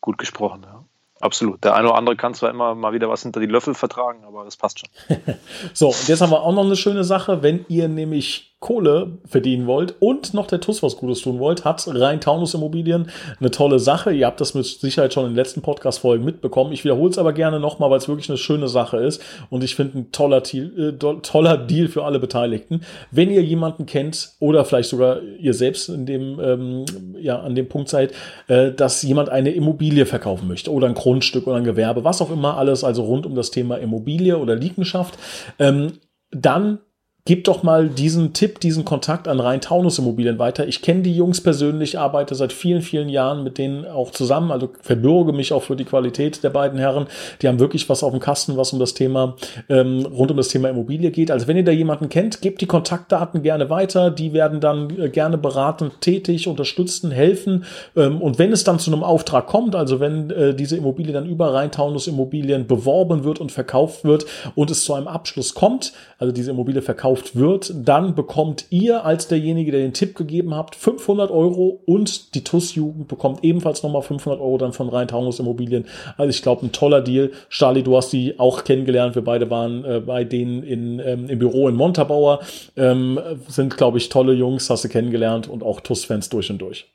Gut 0.00 0.18
gesprochen, 0.18 0.62
ja. 0.64 0.84
Absolut. 1.20 1.64
Der 1.64 1.74
eine 1.74 1.88
oder 1.88 1.96
andere 1.96 2.16
kann 2.16 2.34
zwar 2.34 2.50
immer 2.50 2.74
mal 2.74 2.92
wieder 2.92 3.08
was 3.08 3.22
hinter 3.22 3.40
die 3.40 3.46
Löffel 3.46 3.74
vertragen, 3.74 4.24
aber 4.24 4.44
das 4.44 4.56
passt 4.56 4.80
schon. 4.80 4.90
so, 5.72 5.88
und 5.88 6.08
jetzt 6.08 6.20
haben 6.20 6.30
wir 6.30 6.42
auch 6.42 6.52
noch 6.52 6.64
eine 6.64 6.76
schöne 6.76 7.04
Sache. 7.04 7.42
Wenn 7.42 7.64
ihr 7.68 7.88
nämlich 7.88 8.53
Kohle 8.64 9.18
verdienen 9.26 9.66
wollt 9.66 9.94
und 10.00 10.32
noch 10.32 10.46
der 10.46 10.58
TUS 10.58 10.82
was 10.82 10.96
Gutes 10.96 11.20
tun 11.20 11.38
wollt, 11.38 11.66
hat 11.66 11.86
rein 11.86 12.22
Taunus 12.22 12.54
Immobilien 12.54 13.10
eine 13.38 13.50
tolle 13.50 13.78
Sache. 13.78 14.10
Ihr 14.10 14.24
habt 14.24 14.40
das 14.40 14.54
mit 14.54 14.64
Sicherheit 14.64 15.12
schon 15.12 15.24
in 15.24 15.32
den 15.32 15.36
letzten 15.36 15.60
Podcast-Folgen 15.60 16.24
mitbekommen. 16.24 16.72
Ich 16.72 16.82
wiederhole 16.82 17.10
es 17.10 17.18
aber 17.18 17.34
gerne 17.34 17.60
nochmal, 17.60 17.90
weil 17.90 17.98
es 17.98 18.08
wirklich 18.08 18.30
eine 18.30 18.38
schöne 18.38 18.68
Sache 18.68 18.96
ist 18.96 19.20
und 19.50 19.62
ich 19.62 19.74
finde 19.74 19.98
ein 19.98 20.12
toller, 20.12 20.42
äh, 20.54 20.92
toller 20.92 21.58
Deal 21.58 21.88
für 21.88 22.06
alle 22.06 22.18
Beteiligten. 22.18 22.80
Wenn 23.10 23.30
ihr 23.30 23.42
jemanden 23.42 23.84
kennt 23.84 24.30
oder 24.40 24.64
vielleicht 24.64 24.88
sogar 24.88 25.20
ihr 25.20 25.52
selbst 25.52 25.90
in 25.90 26.06
dem, 26.06 26.40
ähm, 26.40 26.86
ja, 27.20 27.40
an 27.40 27.54
dem 27.54 27.68
Punkt 27.68 27.90
seid, 27.90 28.14
äh, 28.48 28.72
dass 28.72 29.02
jemand 29.02 29.28
eine 29.28 29.50
Immobilie 29.50 30.06
verkaufen 30.06 30.48
möchte 30.48 30.72
oder 30.72 30.86
ein 30.86 30.94
Grundstück 30.94 31.46
oder 31.46 31.56
ein 31.56 31.64
Gewerbe, 31.64 32.02
was 32.02 32.22
auch 32.22 32.30
immer 32.30 32.56
alles, 32.56 32.82
also 32.82 33.02
rund 33.02 33.26
um 33.26 33.34
das 33.34 33.50
Thema 33.50 33.76
Immobilie 33.76 34.38
oder 34.38 34.56
Liegenschaft, 34.56 35.18
ähm, 35.58 35.98
dann 36.30 36.78
Gib 37.26 37.44
doch 37.44 37.62
mal 37.62 37.88
diesen 37.88 38.34
Tipp, 38.34 38.60
diesen 38.60 38.84
Kontakt 38.84 39.28
an 39.28 39.40
Rhein-Taunus 39.40 39.98
Immobilien 39.98 40.38
weiter. 40.38 40.68
Ich 40.68 40.82
kenne 40.82 41.00
die 41.00 41.16
Jungs 41.16 41.40
persönlich, 41.40 41.98
arbeite 41.98 42.34
seit 42.34 42.52
vielen, 42.52 42.82
vielen 42.82 43.08
Jahren 43.08 43.42
mit 43.42 43.56
denen 43.56 43.86
auch 43.86 44.10
zusammen, 44.10 44.50
also 44.50 44.68
verbürge 44.82 45.32
mich 45.32 45.54
auch 45.54 45.62
für 45.62 45.74
die 45.74 45.86
Qualität 45.86 46.44
der 46.44 46.50
beiden 46.50 46.78
Herren. 46.78 47.06
Die 47.40 47.48
haben 47.48 47.60
wirklich 47.60 47.88
was 47.88 48.02
auf 48.02 48.10
dem 48.10 48.20
Kasten, 48.20 48.58
was 48.58 48.74
um 48.74 48.78
das 48.78 48.92
Thema, 48.92 49.36
ähm, 49.70 50.04
rund 50.04 50.32
um 50.32 50.36
das 50.36 50.48
Thema 50.48 50.68
Immobilie 50.68 51.10
geht. 51.10 51.30
Also 51.30 51.48
wenn 51.48 51.56
ihr 51.56 51.64
da 51.64 51.72
jemanden 51.72 52.10
kennt, 52.10 52.42
gebt 52.42 52.60
die 52.60 52.66
Kontaktdaten 52.66 53.40
gerne 53.40 53.70
weiter. 53.70 54.10
Die 54.10 54.34
werden 54.34 54.60
dann 54.60 54.90
äh, 54.90 55.08
gerne 55.08 55.38
beratend 55.38 56.02
tätig, 56.02 56.46
unterstützen, 56.46 57.10
helfen. 57.10 57.64
Ähm, 57.96 58.20
und 58.20 58.38
wenn 58.38 58.52
es 58.52 58.64
dann 58.64 58.78
zu 58.78 58.92
einem 58.92 59.02
Auftrag 59.02 59.46
kommt, 59.46 59.74
also 59.76 59.98
wenn 59.98 60.28
äh, 60.28 60.54
diese 60.54 60.76
Immobilie 60.76 61.14
dann 61.14 61.24
über 61.24 61.54
Rhein-Taunus 61.54 62.06
Immobilien 62.06 62.66
beworben 62.66 63.24
wird 63.24 63.40
und 63.40 63.50
verkauft 63.50 64.04
wird 64.04 64.26
und 64.54 64.70
es 64.70 64.84
zu 64.84 64.92
einem 64.92 65.08
Abschluss 65.08 65.54
kommt, 65.54 65.94
also 66.18 66.30
diese 66.30 66.50
Immobilie 66.50 66.82
verkauft 66.82 67.13
verkauft 67.14 67.36
wird, 67.36 67.72
dann 67.74 68.14
bekommt 68.14 68.66
ihr 68.70 69.04
als 69.04 69.28
derjenige, 69.28 69.72
der 69.72 69.80
den 69.80 69.92
Tipp 69.92 70.14
gegeben 70.14 70.54
habt, 70.54 70.74
500 70.76 71.30
Euro 71.30 71.80
und 71.86 72.34
die 72.34 72.42
TUS-Jugend 72.42 73.08
bekommt 73.08 73.44
ebenfalls 73.44 73.82
nochmal 73.82 74.02
500 74.02 74.40
Euro 74.40 74.58
dann 74.58 74.72
von 74.72 74.88
Rhein-Taunus 74.88 75.40
Immobilien. 75.40 75.86
Also 76.16 76.30
ich 76.30 76.42
glaube, 76.42 76.66
ein 76.66 76.72
toller 76.72 77.00
Deal. 77.00 77.30
Charlie, 77.50 77.82
du 77.82 77.96
hast 77.96 78.12
die 78.12 78.38
auch 78.38 78.64
kennengelernt. 78.64 79.14
Wir 79.14 79.22
beide 79.22 79.50
waren 79.50 79.84
äh, 79.84 80.00
bei 80.00 80.24
denen 80.24 80.62
in, 80.62 81.00
ähm, 81.00 81.28
im 81.28 81.38
Büro 81.38 81.68
in 81.68 81.76
Montabaur. 81.76 82.40
Ähm, 82.76 83.18
sind, 83.48 83.76
glaube 83.76 83.98
ich, 83.98 84.08
tolle 84.08 84.32
Jungs, 84.32 84.68
hast 84.70 84.84
du 84.84 84.88
kennengelernt 84.88 85.48
und 85.48 85.62
auch 85.62 85.80
TUS-Fans 85.80 86.28
durch 86.28 86.50
und 86.50 86.58
durch. 86.58 86.86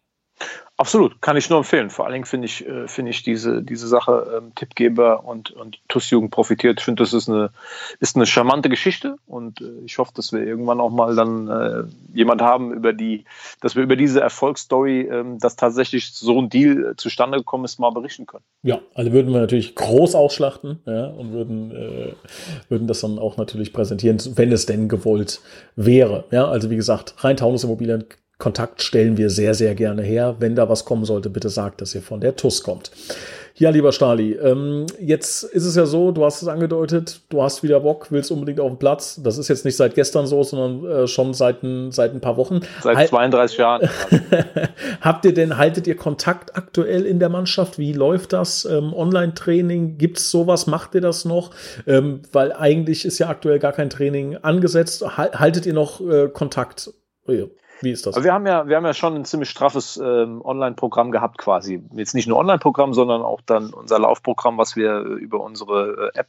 Absolut, 0.80 1.22
kann 1.22 1.36
ich 1.36 1.50
nur 1.50 1.60
empfehlen. 1.60 1.90
Vor 1.90 2.06
allen 2.06 2.14
Dingen 2.14 2.26
finde 2.26 2.46
ich, 2.46 2.66
äh, 2.66 2.88
finde 2.88 3.12
ich 3.12 3.22
diese, 3.22 3.62
diese 3.62 3.86
Sache 3.86 4.32
ähm, 4.38 4.56
Tippgeber 4.56 5.26
und, 5.26 5.52
und 5.52 5.78
TUS-Jugend 5.90 6.32
profitiert. 6.32 6.80
Ich 6.80 6.86
finde, 6.86 7.04
das 7.04 7.12
ist 7.12 7.28
eine, 7.28 7.50
ist 8.00 8.16
eine 8.16 8.26
charmante 8.26 8.70
Geschichte 8.70 9.18
und 9.28 9.60
äh, 9.60 9.66
ich 9.84 9.98
hoffe, 9.98 10.14
dass 10.16 10.32
wir 10.32 10.40
irgendwann 10.40 10.80
auch 10.80 10.90
mal 10.90 11.18
dann 11.18 11.50
äh, 11.50 11.84
jemand 12.14 12.42
haben, 12.42 12.72
über 12.72 12.94
die, 12.94 13.26
dass 13.60 13.76
wir 13.76 13.84
über 13.84 13.98
diese 13.98 14.22
Erfolgsstory, 14.22 15.02
ähm, 15.02 15.38
dass 15.38 15.58
tatsächlich 15.58 16.14
so 16.14 16.40
ein 16.40 16.48
Deal 16.48 16.92
äh, 16.92 16.96
zustande 16.96 17.40
gekommen 17.40 17.66
ist, 17.66 17.78
mal 17.78 17.92
berichten 17.92 18.26
können. 18.26 18.46
Ja, 18.64 18.80
also 18.94 19.12
würden 19.12 19.34
wir 19.34 19.42
natürlich 19.42 19.76
groß 19.76 20.16
ausschlachten 20.16 20.80
ja, 20.86 21.08
und 21.08 21.34
würden, 21.34 21.76
äh, 21.76 22.14
würden 22.70 22.88
das 22.88 23.02
dann 23.02 23.20
auch 23.20 23.36
natürlich 23.36 23.74
präsentieren, 23.74 24.18
wenn 24.36 24.54
es 24.54 24.66
denn 24.66 24.88
gewollt 24.88 25.42
wäre. 25.76 26.24
Ja, 26.32 26.48
also 26.48 26.70
wie 26.70 26.78
gesagt, 26.78 27.16
rein 27.18 27.36
Taunus 27.36 27.66
Immobilien 27.66 28.06
Kontakt 28.40 28.82
stellen 28.82 29.18
wir 29.18 29.30
sehr, 29.30 29.54
sehr 29.54 29.76
gerne 29.76 30.02
her. 30.02 30.38
Wenn 30.40 30.56
da 30.56 30.70
was 30.70 30.86
kommen 30.86 31.04
sollte, 31.04 31.30
bitte 31.30 31.50
sagt, 31.50 31.82
dass 31.82 31.94
ihr 31.94 32.02
von 32.02 32.22
der 32.22 32.38
TUS 32.38 32.64
kommt. 32.64 32.90
Ja, 33.56 33.70
lieber 33.70 33.92
Stali, 33.92 34.32
ähm, 34.36 34.86
jetzt 35.02 35.44
ist 35.44 35.66
es 35.66 35.76
ja 35.76 35.86
so, 35.86 36.14
du 36.14 36.24
hast 36.24 36.42
es 36.42 36.48
angedeutet, 36.48 37.20
du 37.28 37.44
hast 37.44 37.62
wieder 37.64 37.82
Bock, 37.82 38.08
willst 38.12 38.32
unbedingt 38.32 38.62
auf 38.62 38.72
den 38.72 38.80
Platz. 38.80 39.20
Das 39.22 39.38
ist 39.38 39.50
jetzt 39.50 39.66
nicht 39.66 39.76
seit 39.76 39.96
gestern 39.96 40.26
so, 40.26 40.42
sondern 40.44 40.90
äh, 40.90 41.08
schon 41.08 41.34
seit 41.34 41.64
ein, 41.64 41.92
seit 41.92 42.14
ein 42.14 42.22
paar 42.22 42.38
Wochen. 42.38 42.62
Seit 42.82 42.96
halt 42.96 43.10
32 43.10 43.58
Jahren. 43.58 43.90
Habt 45.02 45.26
ihr 45.26 45.34
denn, 45.34 45.58
haltet 45.58 45.88
ihr 45.88 45.98
Kontakt 45.98 46.56
aktuell 46.56 47.06
in 47.06 47.20
der 47.20 47.28
Mannschaft? 47.28 47.78
Wie 47.78 47.92
läuft 47.92 48.32
das? 48.32 48.64
Ähm, 48.64 48.94
Online-Training? 48.94 49.98
Gibt 49.98 50.20
es 50.20 50.32
sowas? 50.32 50.66
Macht 50.66 50.96
ihr 50.96 51.02
das 51.02 51.26
noch? 51.26 51.52
Ähm, 51.86 52.22
weil 52.32 52.54
eigentlich 52.54 53.04
ist 53.04 53.20
ja 53.20 53.28
aktuell 53.28 53.60
gar 53.60 53.74
kein 53.74 53.90
Training 53.90 54.38
angesetzt. 54.38 55.04
Haltet 55.18 55.66
ihr 55.66 55.74
noch 55.74 56.00
äh, 56.00 56.30
Kontakt? 56.30 56.94
Wie 57.82 57.92
ist 57.92 58.06
das? 58.06 58.22
Wir 58.24 58.34
haben 58.34 58.46
ja, 58.46 58.68
wir 58.68 58.76
haben 58.76 58.86
ja 58.86 58.94
schon 58.94 59.16
ein 59.16 59.26
ziemlich 59.26 59.50
straffes 59.50 59.98
ähm, 59.98 60.42
Online-Programm 60.44 61.12
gehabt, 61.12 61.38
quasi. 61.38 61.82
Jetzt 61.94 62.14
nicht 62.14 62.28
nur 62.28 62.38
Online-Programm, 62.38 62.94
sondern 62.94 63.22
auch 63.22 63.42
dann 63.42 63.74
unser 63.74 64.00
Laufprogramm, 64.00 64.58
was 64.58 64.76
wir 64.76 64.98
äh, 64.98 65.14
über 65.14 65.40
unsere 65.40 66.12
äh, 66.14 66.20
App 66.20 66.28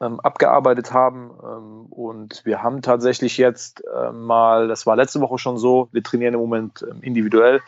ähm, 0.00 0.20
abgearbeitet 0.20 0.92
haben. 0.92 1.30
Ähm, 1.42 1.86
und 1.90 2.42
wir 2.44 2.62
haben 2.62 2.82
tatsächlich 2.82 3.38
jetzt 3.38 3.82
äh, 3.84 4.12
mal, 4.12 4.68
das 4.68 4.86
war 4.86 4.96
letzte 4.96 5.20
Woche 5.20 5.38
schon 5.38 5.58
so, 5.58 5.88
wir 5.92 6.02
trainieren 6.02 6.34
im 6.34 6.40
Moment 6.40 6.84
ähm, 6.88 7.02
individuell. 7.02 7.60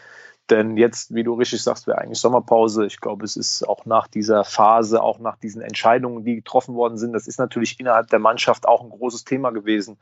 Denn 0.50 0.76
jetzt, 0.76 1.14
wie 1.14 1.22
du 1.22 1.34
richtig 1.34 1.62
sagst, 1.62 1.86
wäre 1.86 1.98
eigentlich 1.98 2.18
Sommerpause. 2.18 2.84
Ich 2.84 3.00
glaube, 3.00 3.24
es 3.24 3.36
ist 3.36 3.66
auch 3.68 3.86
nach 3.86 4.08
dieser 4.08 4.44
Phase, 4.44 5.00
auch 5.00 5.20
nach 5.20 5.36
diesen 5.36 5.62
Entscheidungen, 5.62 6.24
die 6.24 6.34
getroffen 6.36 6.74
worden 6.74 6.98
sind, 6.98 7.12
das 7.12 7.28
ist 7.28 7.38
natürlich 7.38 7.78
innerhalb 7.78 8.08
der 8.08 8.18
Mannschaft 8.18 8.66
auch 8.66 8.82
ein 8.82 8.90
großes 8.90 9.24
Thema 9.24 9.52
gewesen. 9.52 9.96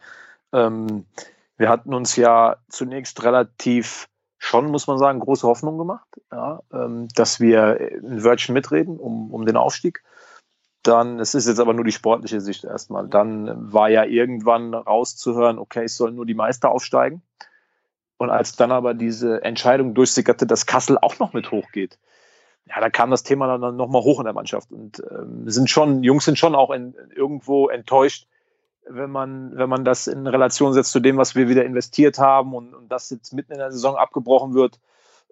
Ähm, 0.53 1.05
wir 1.59 1.69
hatten 1.69 1.93
uns 1.93 2.17
ja 2.17 2.57
zunächst 2.69 3.23
relativ 3.25 4.09
schon, 4.39 4.71
muss 4.71 4.87
man 4.87 4.99
sagen, 4.99 5.19
große 5.19 5.47
Hoffnung 5.47 5.77
gemacht, 5.77 6.09
ja, 6.31 6.61
ähm, 6.73 7.09
dass 7.15 7.41
wir 7.41 7.81
in 7.81 8.23
Virgin 8.23 8.55
mitreden 8.55 8.99
um, 8.99 9.33
um 9.35 9.45
den 9.45 9.57
Aufstieg. 9.57 10.03
Dann, 10.85 11.19
es 11.19 11.35
ist 11.35 11.49
jetzt 11.49 11.59
aber 11.59 11.75
nur 11.75 11.85
die 11.85 11.93
sportliche 11.93 12.41
Sicht 12.41 12.65
erstmal. 12.65 13.09
Dann 13.09 13.73
war 13.73 13.91
ja 13.91 14.05
irgendwann 14.05 14.73
rauszuhören, 14.73 15.59
okay, 15.59 15.85
es 15.85 15.97
sollen 15.97 16.15
nur 16.15 16.25
die 16.25 16.35
Meister 16.35 16.71
aufsteigen. 16.71 17.23
Und 18.17 18.31
als 18.31 18.57
dann 18.57 18.73
aber 18.73 18.95
diese 18.95 19.43
Entscheidung 19.43 19.95
durchsickerte, 19.95 20.47
dass 20.47 20.67
Kassel 20.67 20.97
auch 20.99 21.19
noch 21.19 21.33
mit 21.33 21.51
hochgeht, 21.51 21.99
ja, 22.67 22.81
da 22.81 22.91
kam 22.91 23.11
das 23.11 23.23
Thema 23.23 23.59
dann 23.59 23.77
nochmal 23.77 24.03
hoch 24.03 24.21
in 24.21 24.25
der 24.25 24.35
Mannschaft. 24.35 24.71
Und 24.71 25.03
ähm, 25.11 25.49
sind 25.51 25.69
schon, 25.69 26.05
Jungs 26.05 26.25
sind 26.25 26.39
schon 26.39 26.55
auch 26.55 26.71
in, 26.71 26.95
irgendwo 27.15 27.69
enttäuscht, 27.69 28.29
wenn 28.91 29.11
man, 29.11 29.57
wenn 29.57 29.69
man 29.69 29.85
das 29.85 30.07
in 30.07 30.27
Relation 30.27 30.73
setzt 30.73 30.93
zu 30.93 31.01
dem, 31.01 31.17
was 31.17 31.35
wir 31.35 31.49
wieder 31.49 31.65
investiert 31.65 32.19
haben 32.19 32.55
und, 32.55 32.75
und 32.75 32.91
das 32.91 33.11
jetzt 33.11 33.33
mitten 33.33 33.53
in 33.53 33.59
der 33.59 33.73
Saison 33.73 33.97
abgebrochen 33.97 34.55
wird. 34.55 34.79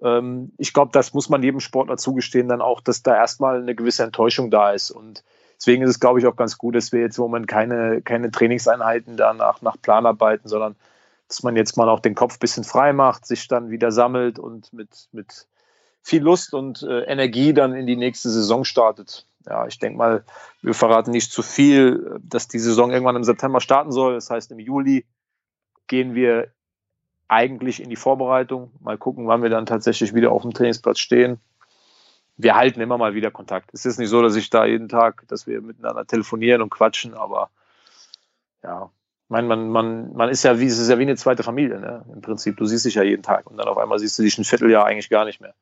Ähm, 0.03 0.53
ich 0.59 0.73
glaube, 0.73 0.93
das 0.93 1.15
muss 1.15 1.29
man 1.29 1.43
jedem 1.43 1.61
Sportler 1.61 1.97
zugestehen, 1.97 2.49
dann 2.49 2.61
auch, 2.61 2.81
dass 2.81 3.03
da 3.03 3.15
erstmal 3.17 3.61
eine 3.61 3.75
gewisse 3.75 4.05
Enttäuschung 4.05 4.51
da 4.51 4.73
ist. 4.73 4.91
Und 4.91 5.25
deswegen 5.59 5.83
ist 5.83 5.91
es, 5.91 6.01
glaube 6.01 6.21
ich, 6.21 6.27
auch 6.27 6.37
ganz 6.37 6.59
gut, 6.59 6.75
dass 6.75 6.93
wir 6.93 7.01
jetzt 7.01 7.19
im 7.19 7.23
Moment 7.23 7.49
keine, 7.49 8.03
keine 8.03 8.31
Trainingseinheiten 8.31 9.17
danach 9.17 9.63
nach 9.63 9.81
Plan 9.81 10.07
arbeiten, 10.07 10.49
sondern 10.49 10.77
dass 11.29 11.43
man 11.43 11.57
jetzt 11.57 11.77
mal 11.77 11.89
auch 11.89 12.01
den 12.01 12.15
Kopf 12.15 12.35
ein 12.35 12.41
bisschen 12.41 12.65
frei 12.65 12.93
macht, 12.93 13.27
sich 13.27 13.49
dann 13.49 13.71
wieder 13.71 13.91
sammelt 13.91 14.39
und 14.39 14.73
mit, 14.73 15.09
mit 15.13 15.47
viel 16.03 16.23
Lust 16.23 16.55
und 16.55 16.83
äh, 16.83 17.01
Energie 17.03 17.53
dann 17.53 17.75
in 17.75 17.87
die 17.87 17.97
nächste 17.97 18.31
Saison 18.31 18.65
startet 18.65 19.27
ja, 19.49 19.67
ich 19.67 19.79
denke 19.79 19.99
mal, 19.99 20.25
wir 20.61 20.75
verraten 20.75 21.11
nicht 21.11 21.31
zu 21.31 21.43
viel, 21.43 22.19
dass 22.23 22.49
die 22.49 22.59
Saison 22.59 22.91
irgendwann 22.91 23.17
im 23.17 23.25
September 23.25 23.61
starten 23.61 23.93
soll. 23.93 24.15
Das 24.15 24.31
heißt, 24.31 24.51
im 24.53 24.59
Juli 24.59 25.07
gehen 25.87 26.15
wir 26.15 26.53
eigentlich 27.29 27.83
in 27.83 27.91
die 27.91 27.97
Vorbereitung. 27.97 28.73
Mal 28.81 28.99
gucken, 28.99 29.27
wann 29.27 29.43
wir 29.43 29.51
dann 29.51 29.67
tatsächlich 29.67 30.15
wieder 30.15 30.33
auf 30.33 30.43
dem 30.43 30.53
Trainingsplatz 30.53 30.99
stehen. 30.99 31.39
Wir 32.37 32.55
halten 32.55 32.81
immer 32.81 32.99
mal 32.99 33.15
wieder 33.15 33.31
Kontakt. 33.31 33.71
Es 33.73 33.87
ist 33.87 33.99
nicht 33.99 34.11
so, 34.11 34.21
dass 34.21 34.37
ich 34.37 34.51
da 34.51 34.67
jeden 34.67 34.89
Tag, 34.89 35.27
dass 35.29 35.47
wir 35.47 35.61
miteinander 35.63 36.07
telefonieren 36.07 36.61
und 36.61 36.71
quatschen, 36.71 37.15
aber 37.15 37.51
ja, 38.63 38.91
ich 39.25 39.31
meine, 39.31 39.49
man, 39.49 39.69
man, 39.71 40.13
man 40.13 40.29
ist 40.29 40.45
ja 40.45 40.61
wie, 40.61 40.67
es 40.67 40.79
ist 40.79 40.89
ja 40.89 40.99
wie 40.99 41.03
eine 41.03 41.17
zweite 41.17 41.43
Familie, 41.43 41.81
ne? 41.81 42.05
Im 42.13 42.21
Prinzip. 42.21 42.57
Du 42.59 42.65
siehst 42.67 42.85
dich 42.85 42.95
ja 42.95 43.03
jeden 43.03 43.23
Tag 43.23 43.51
und 43.51 43.57
dann 43.57 43.67
auf 43.67 43.79
einmal 43.79 43.99
siehst 43.99 44.19
du 44.19 44.23
dich 44.23 44.39
ein 44.39 44.45
Vierteljahr 44.45 44.85
eigentlich 44.85 45.09
gar 45.09 45.25
nicht 45.25 45.41
mehr 45.41 45.55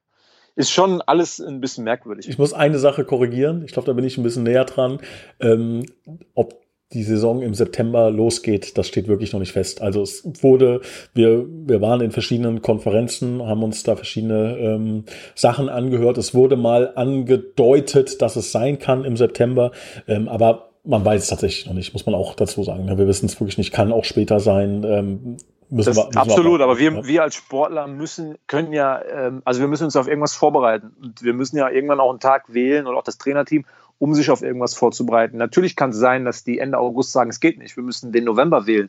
ist 0.56 0.70
schon 0.70 1.02
alles 1.02 1.40
ein 1.40 1.60
bisschen 1.60 1.84
merkwürdig. 1.84 2.28
Ich 2.28 2.38
muss 2.38 2.52
eine 2.52 2.78
Sache 2.78 3.04
korrigieren. 3.04 3.62
Ich 3.64 3.72
glaube, 3.72 3.86
da 3.86 3.92
bin 3.92 4.04
ich 4.04 4.18
ein 4.18 4.22
bisschen 4.22 4.44
näher 4.44 4.64
dran. 4.64 4.98
Ähm, 5.40 5.86
ob 6.34 6.64
die 6.92 7.02
Saison 7.02 7.42
im 7.42 7.54
September 7.54 8.10
losgeht, 8.10 8.78
das 8.78 8.86
steht 8.86 9.08
wirklich 9.08 9.32
noch 9.32 9.40
nicht 9.40 9.52
fest. 9.52 9.82
Also 9.82 10.02
es 10.02 10.22
wurde, 10.42 10.80
wir, 11.12 11.44
wir 11.48 11.80
waren 11.80 12.00
in 12.00 12.12
verschiedenen 12.12 12.62
Konferenzen, 12.62 13.42
haben 13.42 13.64
uns 13.64 13.82
da 13.82 13.96
verschiedene 13.96 14.56
ähm, 14.58 15.04
Sachen 15.34 15.68
angehört. 15.68 16.18
Es 16.18 16.34
wurde 16.34 16.56
mal 16.56 16.92
angedeutet, 16.94 18.22
dass 18.22 18.36
es 18.36 18.52
sein 18.52 18.78
kann 18.78 19.04
im 19.04 19.16
September, 19.16 19.72
ähm, 20.06 20.28
aber 20.28 20.70
man 20.84 21.04
weiß 21.04 21.22
es 21.22 21.28
tatsächlich 21.28 21.66
noch 21.66 21.72
nicht, 21.72 21.94
muss 21.94 22.06
man 22.06 22.14
auch 22.14 22.34
dazu 22.34 22.62
sagen. 22.62 22.86
Wir 22.86 23.08
wissen 23.08 23.26
es 23.26 23.40
wirklich 23.40 23.58
nicht, 23.58 23.72
kann 23.72 23.90
auch 23.90 24.04
später 24.04 24.38
sein. 24.38 24.84
Ähm, 24.86 25.36
Müssen 25.70 25.96
wir, 25.96 26.04
müssen 26.04 26.18
absolut, 26.18 26.60
wir 26.60 26.64
aber 26.64 26.78
wir, 26.78 26.92
ja. 26.92 27.06
wir 27.06 27.22
als 27.22 27.34
Sportler 27.34 27.86
müssen, 27.86 28.36
können 28.46 28.72
ja, 28.72 29.02
ähm, 29.02 29.42
also 29.44 29.60
wir 29.60 29.68
müssen 29.68 29.84
uns 29.84 29.96
auf 29.96 30.08
irgendwas 30.08 30.34
vorbereiten. 30.34 30.94
Und 31.00 31.22
wir 31.22 31.34
müssen 31.34 31.56
ja 31.56 31.68
irgendwann 31.68 32.00
auch 32.00 32.10
einen 32.10 32.20
Tag 32.20 32.52
wählen 32.52 32.86
und 32.86 32.94
auch 32.94 33.02
das 33.02 33.18
Trainerteam, 33.18 33.64
um 33.98 34.14
sich 34.14 34.30
auf 34.30 34.42
irgendwas 34.42 34.74
vorzubereiten. 34.74 35.36
Natürlich 35.36 35.76
kann 35.76 35.90
es 35.90 35.96
sein, 35.96 36.24
dass 36.24 36.44
die 36.44 36.58
Ende 36.58 36.78
August 36.78 37.12
sagen, 37.12 37.30
es 37.30 37.40
geht 37.40 37.58
nicht, 37.58 37.76
wir 37.76 37.84
müssen 37.84 38.12
den 38.12 38.24
November 38.24 38.66
wählen. 38.66 38.88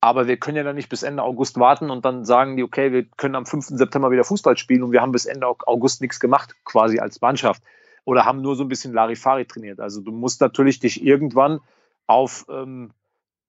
Aber 0.00 0.26
wir 0.26 0.38
können 0.38 0.56
ja 0.56 0.62
dann 0.62 0.76
nicht 0.76 0.88
bis 0.88 1.02
Ende 1.02 1.22
August 1.22 1.58
warten 1.58 1.90
und 1.90 2.04
dann 2.06 2.24
sagen 2.24 2.56
die, 2.56 2.62
okay, 2.62 2.90
wir 2.90 3.04
können 3.04 3.34
am 3.34 3.44
5. 3.44 3.66
September 3.66 4.10
wieder 4.10 4.24
Fußball 4.24 4.56
spielen 4.56 4.82
und 4.82 4.92
wir 4.92 5.02
haben 5.02 5.12
bis 5.12 5.26
Ende 5.26 5.46
August 5.46 6.00
nichts 6.00 6.20
gemacht, 6.20 6.56
quasi 6.64 6.98
als 6.98 7.20
Mannschaft. 7.20 7.62
Oder 8.04 8.24
haben 8.24 8.40
nur 8.40 8.56
so 8.56 8.64
ein 8.64 8.68
bisschen 8.68 8.94
Larifari 8.94 9.44
trainiert. 9.44 9.78
Also 9.78 10.00
du 10.00 10.10
musst 10.10 10.40
natürlich 10.40 10.80
dich 10.80 11.04
irgendwann 11.04 11.60
auf 12.06 12.46
ähm, 12.48 12.92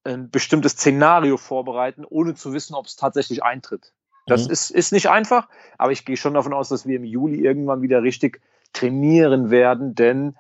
ein 0.04 0.30
bestimmtes 0.30 0.74
Szenario 0.74 1.38
vorbereiten, 1.38 2.06
ohne 2.08 2.36
zu 2.36 2.54
wissen, 2.54 2.76
ob 2.76 2.86
es 2.88 2.96
tatsächlich 2.96 3.44
eintritt. 3.44 3.94
Das 4.28 4.46
mhm. 4.46 4.52
ist, 4.52 4.72
ist 4.72 4.92
nicht 4.92 5.10
einfach, 5.10 5.48
aber 5.78 5.92
ich 5.92 6.06
gehe 6.06 6.18
schon 6.18 6.34
davon 6.34 6.54
aus, 6.54 6.70
dass 6.70 6.86
wir 6.86 6.96
im 6.96 7.04
Juli 7.04 7.44
irgendwann 7.44 7.82
wieder 7.82 8.04
richtig 8.04 8.42
trainieren 8.74 9.50
werden, 9.52 9.96
denn 9.96 10.36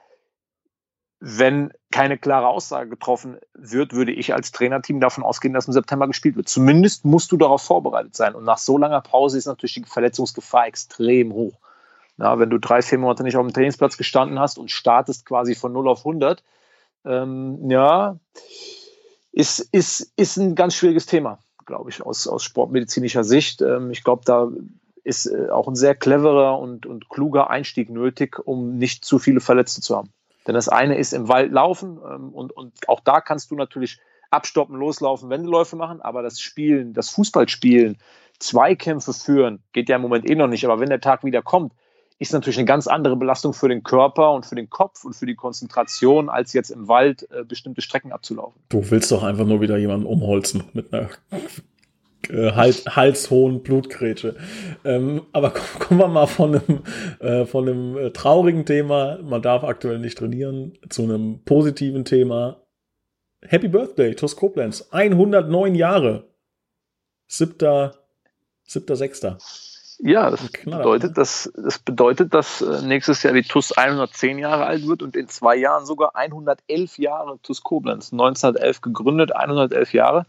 wenn 1.19 1.71
keine 1.91 2.17
klare 2.17 2.47
Aussage 2.47 2.89
getroffen 2.89 3.38
wird, 3.54 3.93
würde 3.93 4.12
ich 4.12 4.34
als 4.34 4.52
Trainerteam 4.52 5.00
davon 5.00 5.24
ausgehen, 5.24 5.54
dass 5.54 5.67
im 5.67 5.74
September 5.74 6.08
gespielt 6.08 6.36
wird. 6.36 6.50
Zumindest 6.50 7.06
musst 7.06 7.32
du 7.32 7.38
darauf 7.38 7.62
vorbereitet 7.62 8.15
sein. 8.15 8.34
Und 8.34 8.43
nach 8.43 8.58
so 8.58 8.78
langer 8.78 9.02
Pause 9.02 9.38
ist 9.38 9.45
natürlich 9.45 9.76
die 9.76 9.84
Verletzungsgefahr 9.84 10.65
extrem 10.65 11.32
hoch. 11.32 11.60
Ja, 12.17 12.39
wenn 12.39 12.50
du 12.50 12.58
drei, 12.58 12.82
vier 12.82 12.97
Monate 12.97 13.21
nicht 13.21 13.38
auf 13.38 13.45
dem 13.45 13.54
Trainingsplatz 13.54 13.97
gestanden 13.97 14.39
hast 14.39 14.58
und 14.58 14.71
startest 14.71 15.26
quasi 15.26 15.54
von 15.54 15.74
0 15.74 15.89
auf 15.89 16.00
100, 16.00 16.43
ähm, 17.06 17.69
ja, 17.69 18.17
ist, 19.32 19.60
ist, 19.72 20.12
ist 20.15 20.38
ein 20.38 20.56
ganz 20.56 20.76
schwieriges 20.76 21.06
Thema, 21.06 21.39
glaube 21.65 21.89
ich, 21.89 22.02
aus, 22.02 22.28
aus 22.28 22.44
sportmedizinischer 22.44 23.24
Sicht. 23.24 23.62
Ähm, 23.62 23.91
ich 23.91 24.04
glaube, 24.04 24.24
da 24.26 24.50
ist 25.04 25.26
äh, 25.26 25.50
auch 25.50 25.67
ein 25.67 25.76
sehr 25.76 25.96
cleverer 25.96 26.60
und, 26.60 26.86
und 26.86 27.10
kluger 27.10 27.50
Einstieg 27.50 27.89
nötig, 27.89 28.39
um 28.46 28.78
nicht 28.78 29.06
zu 29.06 29.20
viele 29.20 29.39
Verletzte 29.39 29.82
zu 29.82 29.96
haben. 29.96 30.12
Denn 30.48 30.56
das 30.56 30.70
eine 30.70 30.98
ist 30.98 31.13
im 31.13 31.28
Wald 31.28 31.52
laufen 31.52 32.00
ähm, 32.06 32.30
und, 32.30 32.52
und 32.52 32.74
auch 32.88 33.00
da 33.00 33.22
kannst 33.22 33.52
du 33.52 33.56
natürlich 33.56 34.00
abstoppen, 34.32 34.78
loslaufen, 34.78 35.30
Wendeläufe 35.30 35.76
machen, 35.76 36.02
aber 36.02 36.24
das 36.24 36.39
Spielen, 36.39 36.94
das 36.94 37.10
Fußballspielen, 37.10 37.98
Zweikämpfe 38.39 39.13
führen, 39.13 39.62
geht 39.72 39.89
ja 39.89 39.98
im 39.98 40.02
Moment 40.02 40.30
eh 40.30 40.36
noch 40.36 40.48
nicht, 40.48 40.65
aber 40.65 40.80
wenn 40.80 40.89
der 40.89 41.02
Tag 41.02 41.24
wieder 41.24 41.41
kommt, 41.41 41.74
ist 42.21 42.34
natürlich 42.34 42.60
eine 42.60 42.67
ganz 42.67 42.86
andere 42.86 43.15
Belastung 43.15 43.51
für 43.51 43.67
den 43.67 43.81
Körper 43.81 44.31
und 44.34 44.45
für 44.45 44.53
den 44.53 44.69
Kopf 44.69 45.03
und 45.05 45.15
für 45.15 45.25
die 45.25 45.34
Konzentration, 45.34 46.29
als 46.29 46.53
jetzt 46.53 46.69
im 46.69 46.88
Wald 46.88 47.27
äh, 47.31 47.43
bestimmte 47.43 47.81
Strecken 47.81 48.12
abzulaufen. 48.12 48.62
Du 48.69 48.91
willst 48.91 49.12
doch 49.12 49.23
einfach 49.23 49.45
nur 49.45 49.60
wieder 49.60 49.75
jemanden 49.77 50.05
umholzen 50.05 50.63
mit 50.73 50.93
einer 50.93 51.10
äh, 52.29 52.51
Hals, 52.51 52.86
halshohen 52.86 53.63
Blutgrätsche. 53.63 54.36
Ähm, 54.86 55.23
aber 55.31 55.49
kommen 55.79 55.99
wir 55.99 56.07
mal 56.10 56.27
von 56.27 56.55
einem, 56.55 56.84
äh, 57.21 57.45
von 57.47 57.67
einem 57.67 57.97
äh, 57.97 58.12
traurigen 58.12 58.67
Thema, 58.67 59.17
man 59.23 59.41
darf 59.41 59.63
aktuell 59.63 59.97
nicht 59.97 60.19
trainieren, 60.19 60.77
zu 60.89 61.01
einem 61.01 61.43
positiven 61.43 62.05
Thema. 62.05 62.62
Happy 63.41 63.67
Birthday, 63.67 64.13
TuS 64.13 64.36
Koblenz. 64.36 64.89
109 64.91 65.73
Jahre. 65.73 66.27
Siebter, 67.25 67.95
siebter, 68.63 68.95
sechster. 68.95 69.39
Ja, 70.04 70.32
das 70.32 70.50
bedeutet, 70.52 71.18
dass, 71.18 71.52
das 71.56 71.78
bedeutet, 71.78 72.34
dass 72.34 72.62
äh, 72.62 72.82
nächstes 72.82 73.22
Jahr 73.22 73.34
die 73.34 73.44
TUS 73.44 73.72
110 73.72 74.40
Jahre 74.40 74.66
alt 74.66 74.88
wird 74.88 75.04
und 75.04 75.16
in 75.16 75.28
zwei 75.28 75.56
Jahren 75.56 75.86
sogar 75.86 76.16
111 76.16 76.98
Jahre 76.98 77.38
TUS 77.44 77.62
Koblenz. 77.62 78.12
1911 78.12 78.82
gegründet, 78.82 79.36
111 79.36 79.94
Jahre 79.94 80.26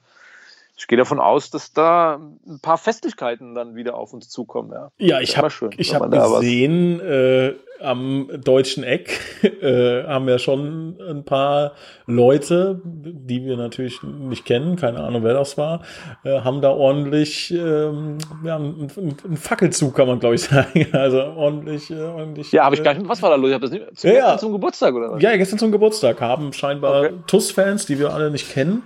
ich 0.83 0.89
gehe 0.89 0.99
davon 0.99 1.21
aus, 1.21 1.49
dass 1.49 1.73
da 1.73 2.15
ein 2.45 2.59
paar 2.61 2.77
Festlichkeiten 2.77 3.55
dann 3.55 3.77
wieder 3.77 3.95
auf 3.95 4.13
uns 4.13 4.29
zukommen. 4.29 4.73
Ja, 4.73 4.91
ja 4.99 5.21
ich 5.21 5.39
habe 5.39 5.49
hab 5.49 6.11
gesehen, 6.11 6.99
äh, 6.99 7.55
am 7.81 8.29
deutschen 8.43 8.83
Eck 8.83 9.21
äh, 9.63 10.03
haben 10.03 10.27
wir 10.27 10.41
schon 10.41 10.99
ein 11.01 11.25
paar 11.25 11.75
Leute, 12.07 12.81
die 12.85 13.45
wir 13.45 13.57
natürlich 13.57 14.03
nicht 14.03 14.45
kennen, 14.45 14.75
keine 14.75 14.99
Ahnung, 14.99 15.23
wer 15.23 15.35
das 15.35 15.57
war, 15.57 15.83
äh, 16.25 16.41
haben 16.41 16.61
da 16.61 16.71
ordentlich 16.71 17.53
ähm, 17.53 18.19
ja, 18.45 18.57
einen, 18.57 18.91
Fackelzug, 19.37 19.95
kann 19.95 20.09
man 20.09 20.19
glaube 20.19 20.35
ich 20.35 20.43
sagen. 20.43 20.89
Also 20.91 21.23
ordentlich, 21.23 21.93
äh, 21.93 22.01
ordentlich. 22.03 22.51
Ja, 22.51 22.65
habe 22.65 22.75
ich 22.75 22.83
gar 22.83 22.95
nicht. 22.95 23.09
Was 23.09 23.23
war 23.23 23.31
da 23.31 23.37
los? 23.37 23.51
Ich 23.51 23.55
habe 23.55 23.63
das 23.63 23.71
nicht. 23.71 23.85
Zum, 24.01 24.11
ja, 24.11 24.17
ja. 24.17 24.37
zum 24.37 24.51
Geburtstag 24.51 24.95
oder 24.95 25.13
was? 25.13 25.23
Ja, 25.23 25.37
gestern 25.37 25.61
zum 25.61 25.71
Geburtstag 25.71 26.21
haben 26.21 26.53
scheinbar 26.53 27.03
okay. 27.03 27.15
TUS-Fans, 27.29 27.87
die 27.87 28.01
wir 28.01 28.13
alle 28.13 28.33
nicht 28.33 28.51
kennen, 28.51 28.83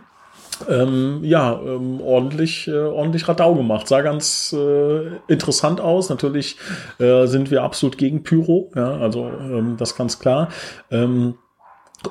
ähm, 0.68 1.20
ja, 1.22 1.58
ähm, 1.60 2.00
ordentlich, 2.00 2.68
äh, 2.68 2.76
ordentlich 2.76 3.28
Radau 3.28 3.54
gemacht. 3.54 3.88
Sah 3.88 4.02
ganz 4.02 4.52
äh, 4.52 5.16
interessant 5.28 5.80
aus. 5.80 6.08
Natürlich 6.08 6.56
äh, 6.98 7.26
sind 7.26 7.50
wir 7.50 7.62
absolut 7.62 7.98
gegen 7.98 8.22
Pyro, 8.22 8.70
ja, 8.74 8.96
also 8.98 9.26
ähm, 9.28 9.76
das 9.78 9.96
ganz 9.96 10.18
klar. 10.18 10.48
Ähm, 10.90 11.36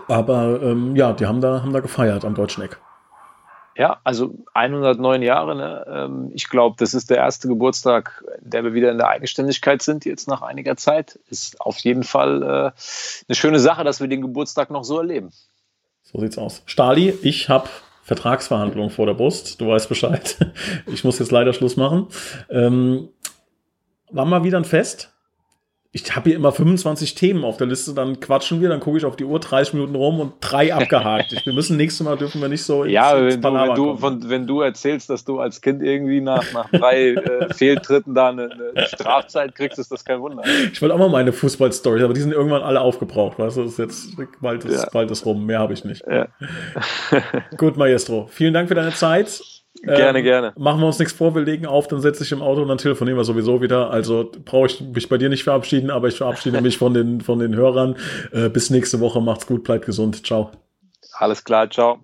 aber 0.08 0.62
ähm, 0.62 0.96
ja, 0.96 1.14
die 1.14 1.26
haben 1.26 1.42
da, 1.42 1.62
haben 1.62 1.74
da 1.74 1.80
gefeiert 1.80 2.26
am 2.26 2.36
Deutschen 2.36 2.64
Eck. 2.64 2.80
Ja, 3.78 4.00
also 4.06 4.34
109 4.54 5.22
Jahre. 5.22 5.56
Ne? 5.56 5.86
Ähm, 5.88 6.32
ich 6.34 6.50
glaube, 6.50 6.76
das 6.80 6.94
ist 6.94 7.10
der 7.10 7.18
erste 7.18 7.50
Geburtstag, 7.50 8.24
der 8.40 8.64
wir 8.64 8.74
wieder 8.74 8.90
in 8.90 8.98
der 8.98 9.10
Eigenständigkeit 9.10 9.82
sind, 9.82 10.06
jetzt 10.06 10.30
nach 10.30 10.42
einiger 10.42 10.78
Zeit. 10.78 11.20
Ist 11.30 11.60
auf 11.60 11.78
jeden 11.80 12.04
Fall 12.04 12.42
äh, 12.42 12.46
eine 13.28 13.36
schöne 13.36 13.60
Sache, 13.60 13.84
dass 13.84 14.00
wir 14.00 14.08
den 14.08 14.22
Geburtstag 14.22 14.70
noch 14.70 14.86
so 14.86 15.00
erleben. 15.00 15.32
So 16.04 16.20
sieht's 16.22 16.38
aus. 16.38 16.64
Stali, 16.66 17.10
ich 17.22 17.50
habe 17.50 17.68
Vertragsverhandlungen 18.06 18.92
vor 18.92 19.08
der 19.08 19.16
Brust. 19.16 19.60
Du 19.60 19.68
weißt 19.68 19.90
Bescheid. 19.90 20.38
Ich 20.86 21.04
muss 21.04 21.20
jetzt 21.20 21.32
leider 21.32 21.54
Schluss 21.54 21.76
machen. 21.76 22.08
Ähm, 22.50 23.10
war 24.12 24.26
mal 24.26 24.44
wieder 24.44 24.58
ein 24.58 24.66
Fest 24.66 25.15
ich 25.96 26.14
habe 26.14 26.30
hier 26.30 26.36
immer 26.36 26.52
25 26.52 27.16
Themen 27.16 27.46
auf 27.46 27.56
der 27.56 27.68
Liste, 27.68 27.94
dann 27.94 28.20
quatschen 28.20 28.60
wir, 28.60 28.68
dann 28.68 28.82
gucke 28.82 28.98
ich 28.98 29.06
auf 29.06 29.16
die 29.16 29.24
Uhr 29.24 29.40
30 29.40 29.76
Minuten 29.76 29.96
rum 29.96 30.20
und 30.20 30.34
drei 30.42 30.74
abgehakt. 30.74 31.34
wir 31.46 31.54
müssen 31.54 31.78
nächstes 31.78 32.06
Mal 32.06 32.18
dürfen 32.18 32.42
wir 32.42 32.50
nicht 32.50 32.64
so 32.64 32.84
ins, 32.84 32.92
Ja, 32.92 33.18
ins 33.18 33.36
wenn, 33.36 33.42
du, 33.42 33.54
wenn, 33.54 33.76
du, 33.76 33.96
von, 33.96 34.30
wenn 34.30 34.46
du 34.46 34.60
erzählst, 34.60 35.10
dass 35.10 35.24
du 35.24 35.40
als 35.40 35.62
Kind 35.62 35.82
irgendwie 35.82 36.20
nach, 36.20 36.52
nach 36.52 36.70
drei 36.70 37.12
äh, 37.12 37.54
Fehltritten 37.54 38.14
da 38.14 38.28
eine, 38.28 38.50
eine, 38.52 38.88
Strafzeit 38.88 39.56
kriegst, 39.56 39.80
ist 39.80 39.90
das 39.90 40.04
kein 40.04 40.20
Wunder. 40.20 40.44
Ich 40.70 40.82
wollte 40.82 40.94
auch 40.94 41.00
mal 41.00 41.08
meine 41.08 41.32
Fußballstory, 41.32 42.04
aber 42.04 42.14
die 42.14 42.20
sind 42.20 42.34
irgendwann 42.34 42.64
alle 42.64 42.82
aufgebraucht. 42.82 43.40
Weißt 43.40 43.56
du, 43.56 43.64
das 43.64 43.72
ist 43.72 43.80
jetzt 43.80 44.18
bald 44.42 44.66
ist, 44.66 44.84
ja. 44.84 44.90
bald 44.92 45.10
ist 45.12 45.26
rum, 45.26 45.46
mehr 45.46 45.60
habe 45.60 45.72
ich 45.72 45.86
nicht. 45.86 46.04
Ja. 46.06 46.28
Gut, 47.56 47.78
Maestro, 47.78 48.28
vielen 48.30 48.54
Dank 48.54 48.68
für 48.68 48.76
deine 48.76 48.92
Zeit. 48.92 49.42
Gerne, 49.82 50.20
ähm, 50.20 50.26
gerne. 50.26 50.54
Machen 50.58 50.80
wir 50.80 50.88
uns 50.88 51.00
nichts 51.00 51.14
vor, 51.14 51.36
wir 51.36 51.44
legen 51.44 51.66
auf, 51.66 51.88
dann 51.88 52.02
setze 52.02 52.24
ich 52.24 52.32
im 52.32 52.42
Auto 52.42 52.62
und 52.62 52.68
dann 52.68 52.78
telefonieren 52.78 53.18
wir 53.18 53.24
sowieso 53.24 53.62
wieder. 53.62 53.92
Also 53.92 54.32
brauche 54.46 54.68
ich 54.68 54.82
mich 54.82 55.10
bei 55.10 55.18
dir 55.18 55.30
nicht 55.30 55.44
verabschieden, 55.44 55.90
aber 55.90 56.08
ich 56.08 56.18
verabschiede 56.18 56.62
mich 56.62 56.78
von 56.78 56.94
den, 56.94 57.22
von 57.22 57.40
den 57.40 57.56
Hörern. 57.56 57.96
Äh, 58.32 58.50
bis 58.50 58.70
nächste 58.70 59.00
Woche, 59.00 59.22
macht's 59.22 59.48
gut, 59.48 59.64
bleibt 59.64 59.86
gesund. 59.86 60.26
Ciao. 60.26 60.52
Alles 61.14 61.44
klar, 61.44 61.70
ciao. 61.70 62.00